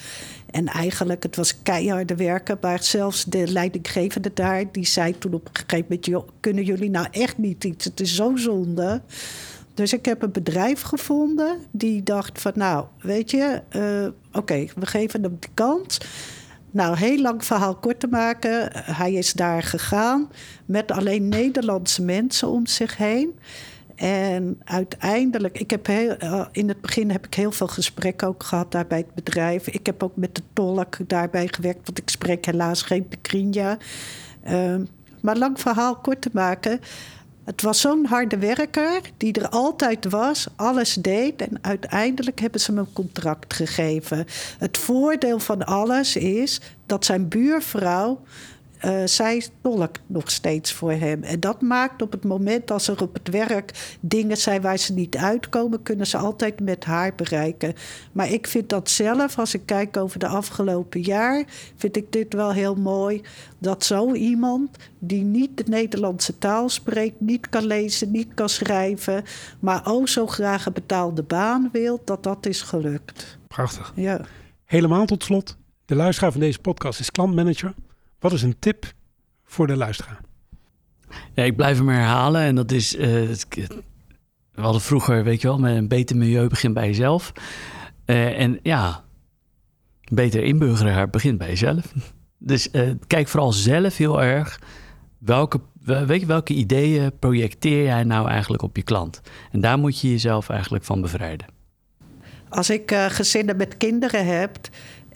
En 0.50 0.66
eigenlijk, 0.66 1.22
het 1.22 1.37
was 1.37 1.62
keiharde 1.62 2.14
werken. 2.14 2.59
Maar 2.61 2.82
zelfs 2.82 3.24
de 3.24 3.52
leidinggevende 3.52 4.30
daar, 4.35 4.64
die 4.72 4.87
zei 4.87 5.18
toen 5.18 5.35
op 5.35 5.48
een 5.48 5.64
gegeven 5.66 6.00
moment... 6.04 6.31
kunnen 6.40 6.64
jullie 6.64 6.90
nou 6.90 7.06
echt 7.10 7.38
niet 7.38 7.64
iets? 7.64 7.85
Het 7.85 8.00
is 8.00 8.14
zo 8.14 8.37
zonde. 8.37 9.02
Dus 9.77 9.92
ik 9.92 10.04
heb 10.04 10.22
een 10.22 10.33
bedrijf 10.33 10.81
gevonden 10.81 11.58
die 11.70 12.02
dacht 12.02 12.40
van... 12.40 12.52
nou, 12.54 12.87
weet 13.00 13.31
je, 13.31 13.62
uh, 13.77 14.08
oké, 14.33 14.66
we 14.74 14.87
geven 14.87 15.22
hem 15.22 15.37
de 15.40 15.48
kans... 15.54 15.98
Nou, 16.70 16.96
heel 16.96 17.20
lang 17.20 17.44
verhaal 17.44 17.77
kort 17.77 18.00
te 18.00 18.06
maken. 18.06 18.68
Hij 18.72 19.12
is 19.12 19.33
daar 19.33 19.62
gegaan 19.62 20.31
met 20.64 20.90
alleen 20.90 21.29
Nederlandse 21.29 22.02
mensen 22.02 22.48
om 22.48 22.66
zich 22.66 22.96
heen. 22.96 23.38
En 23.94 24.60
uiteindelijk, 24.64 25.58
ik 25.58 25.70
heb 25.70 25.87
heel, 25.87 26.16
eh, 26.16 26.46
in 26.52 26.68
het 26.68 26.81
begin 26.81 27.10
heb 27.10 27.27
ik 27.27 27.35
heel 27.35 27.52
veel 27.52 27.66
gesprekken 27.66 28.29
ook 28.29 28.42
gehad 28.42 28.72
daar 28.72 28.87
bij 28.87 28.98
het 28.98 29.14
bedrijf. 29.14 29.68
Ik 29.68 29.87
heb 29.87 30.02
ook 30.02 30.16
met 30.16 30.35
de 30.35 30.42
tolk 30.52 30.96
daarbij 31.06 31.48
gewerkt, 31.50 31.87
want 31.87 31.98
ik 31.98 32.08
spreek 32.08 32.46
helaas 32.46 32.83
geen 32.83 33.08
Pekrinja. 33.08 33.79
Uh, 34.48 34.74
maar 35.20 35.37
lang 35.37 35.60
verhaal 35.60 35.96
kort 35.96 36.20
te 36.20 36.31
maken. 36.33 36.81
Het 37.47 37.63
was 37.63 37.81
zo'n 37.81 38.07
harde 38.07 38.38
werker 38.38 39.01
die 39.17 39.33
er 39.33 39.49
altijd 39.49 40.05
was, 40.05 40.47
alles 40.57 40.94
deed 40.94 41.42
en 41.42 41.59
uiteindelijk 41.61 42.40
hebben 42.40 42.61
ze 42.61 42.71
hem 42.71 42.81
een 42.81 42.92
contract 42.92 43.55
gegeven. 43.55 44.27
Het 44.59 44.79
voordeel 44.79 45.38
van 45.38 45.65
alles 45.65 46.17
is 46.17 46.61
dat 46.87 47.05
zijn 47.05 47.29
buurvrouw 47.29 48.21
uh, 48.85 49.00
zij 49.04 49.46
tolkt 49.62 50.00
nog 50.06 50.31
steeds 50.31 50.72
voor 50.72 50.92
hem. 50.92 51.22
En 51.22 51.40
dat 51.40 51.60
maakt 51.60 52.02
op 52.02 52.12
het 52.12 52.24
moment 52.24 52.70
als 52.70 52.88
er 52.88 53.02
op 53.02 53.14
het 53.14 53.29
werk 53.29 53.96
dingen 54.00 54.37
zijn 54.37 54.62
waar 54.62 54.79
ze 54.79 54.92
niet 54.92 55.16
uitkomen, 55.16 55.83
kunnen 55.83 56.06
ze 56.06 56.16
altijd 56.16 56.60
met 56.60 56.85
haar 56.85 57.14
bereiken. 57.14 57.74
Maar 58.12 58.31
ik 58.31 58.46
vind 58.46 58.68
dat 58.68 58.90
zelf, 58.90 59.38
als 59.38 59.54
ik 59.54 59.62
kijk 59.64 59.96
over 59.96 60.18
de 60.18 60.27
afgelopen 60.27 61.00
jaar, 61.00 61.44
vind 61.77 61.96
ik 61.96 62.12
dit 62.12 62.35
wel 62.35 62.52
heel 62.52 62.74
mooi. 62.74 63.22
Dat 63.58 63.85
zo 63.85 64.12
iemand 64.12 64.77
die 64.98 65.24
niet 65.24 65.56
de 65.56 65.64
Nederlandse 65.66 66.38
taal 66.38 66.68
spreekt, 66.68 67.20
niet 67.20 67.48
kan 67.48 67.66
lezen, 67.66 68.10
niet 68.10 68.35
kan 68.35 68.48
schrijven, 68.48 69.24
maar 69.60 69.81
ook 69.85 70.08
zo 70.08 70.27
graag 70.27 70.66
een 70.66 70.72
betaalde 70.72 71.22
baan 71.22 71.68
wil, 71.72 72.02
dat 72.04 72.22
dat 72.22 72.46
is 72.46 72.62
gelukt. 72.62 73.38
Prachtig. 73.48 73.92
Ja. 73.94 74.20
Helemaal 74.64 75.06
tot 75.06 75.24
slot. 75.24 75.56
De 75.85 75.94
luisteraar 75.94 76.33
van 76.33 76.40
deze 76.40 76.58
podcast 76.58 77.00
is 77.00 77.10
klantmanager. 77.10 77.74
Wat 78.19 78.33
is 78.33 78.42
een 78.42 78.58
tip 78.58 78.92
voor 79.44 79.67
de 79.67 79.77
luisteraar? 79.77 80.21
Ja, 81.35 81.42
ik 81.42 81.56
blijf 81.56 81.79
hem 81.79 81.88
herhalen 81.88 82.40
en 82.40 82.54
dat 82.54 82.73
is... 82.73 82.96
Uh, 82.96 83.02
we 84.52 84.62
hadden 84.62 84.81
vroeger, 84.81 85.25
weet 85.25 85.40
je 85.40 85.48
wel, 85.48 85.58
met 85.58 85.77
een 85.77 85.88
beter 85.88 86.17
milieu 86.17 86.48
begint 86.48 86.75
bij 86.75 86.87
jezelf. 86.87 87.33
Uh, 88.06 88.40
en 88.40 88.58
ja, 88.62 89.04
beter 90.12 90.42
inburgeren 90.42 91.10
begint 91.10 91.38
bij 91.38 91.48
jezelf. 91.48 91.92
Dus 92.38 92.69
uh, 92.73 92.90
kijk 93.06 93.29
vooral 93.29 93.52
zelf 93.52 93.96
heel 93.96 94.23
erg 94.23 94.60
welke, 95.19 95.60
weet 95.85 96.21
je, 96.21 96.27
welke 96.27 96.54
ideeën 96.54 97.19
projecteer 97.19 97.83
jij 97.83 98.04
nou 98.04 98.29
eigenlijk 98.29 98.62
op 98.62 98.77
je 98.77 98.83
klant. 98.83 99.21
En 99.52 99.60
daar 99.60 99.79
moet 99.79 100.00
je 100.00 100.10
jezelf 100.10 100.48
eigenlijk 100.48 100.85
van 100.85 101.00
bevrijden. 101.00 101.46
Als 102.48 102.71
ik 102.71 102.92
gezinnen 103.08 103.56
met 103.56 103.77
kinderen 103.77 104.27
heb 104.38 104.58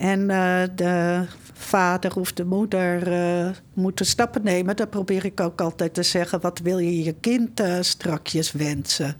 en 0.00 0.26
de 0.74 1.24
vader 1.52 2.16
of 2.16 2.32
de 2.32 2.44
moeder 2.44 3.12
uh, 3.12 3.50
moeten 3.74 4.06
stappen 4.06 4.42
nemen, 4.42 4.76
dan 4.76 4.88
probeer 4.88 5.24
ik 5.24 5.40
ook 5.40 5.60
altijd 5.60 5.94
te 5.94 6.02
zeggen: 6.02 6.40
wat 6.40 6.58
wil 6.58 6.78
je 6.78 7.04
je 7.04 7.12
kind 7.12 7.60
uh, 7.60 7.76
strakjes 7.80 8.52
wensen? 8.52 9.16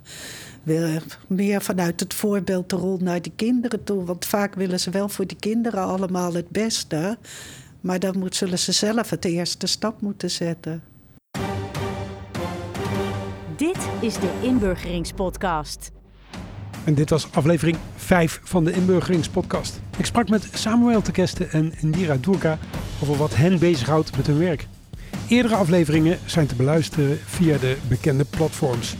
meer 1.26 1.62
vanuit 1.62 2.00
het 2.00 2.14
voorbeeld 2.14 2.70
de 2.70 2.76
rol 2.76 2.98
naar 2.98 3.22
die 3.22 3.32
kinderen 3.36 3.84
toe. 3.84 4.04
Want 4.04 4.26
vaak 4.26 4.54
willen 4.54 4.80
ze 4.80 4.90
wel 4.90 5.08
voor 5.08 5.26
die 5.26 5.36
kinderen 5.36 5.82
allemaal 5.82 6.34
het 6.34 6.48
beste. 6.48 7.18
Maar 7.80 7.98
dan 7.98 8.26
zullen 8.28 8.58
ze 8.58 8.72
zelf 8.72 9.10
het 9.10 9.24
eerste 9.24 9.66
stap 9.66 10.00
moeten 10.00 10.30
zetten. 10.30 10.82
Dit 13.56 13.88
is 14.00 14.14
de 14.14 14.38
Inburgeringspodcast. 14.42 15.90
En 16.84 16.94
dit 16.94 17.10
was 17.10 17.32
aflevering 17.32 17.76
5 17.96 18.40
van 18.44 18.64
de 18.64 18.72
Inburgeringspodcast. 18.72 19.80
Ik 19.96 20.04
sprak 20.04 20.28
met 20.28 20.48
Samuel 20.52 21.02
Tekeste 21.02 21.44
en 21.44 21.72
Indira 21.80 22.16
Durga 22.20 22.58
over 23.02 23.16
wat 23.16 23.36
hen 23.36 23.58
bezighoudt 23.58 24.16
met 24.16 24.26
hun 24.26 24.38
werk. 24.38 24.66
Eerdere 25.28 25.54
afleveringen 25.54 26.18
zijn 26.24 26.46
te 26.46 26.54
beluisteren 26.54 27.18
via 27.24 27.58
de 27.58 27.76
bekende 27.88 28.24
platforms. 28.24 28.96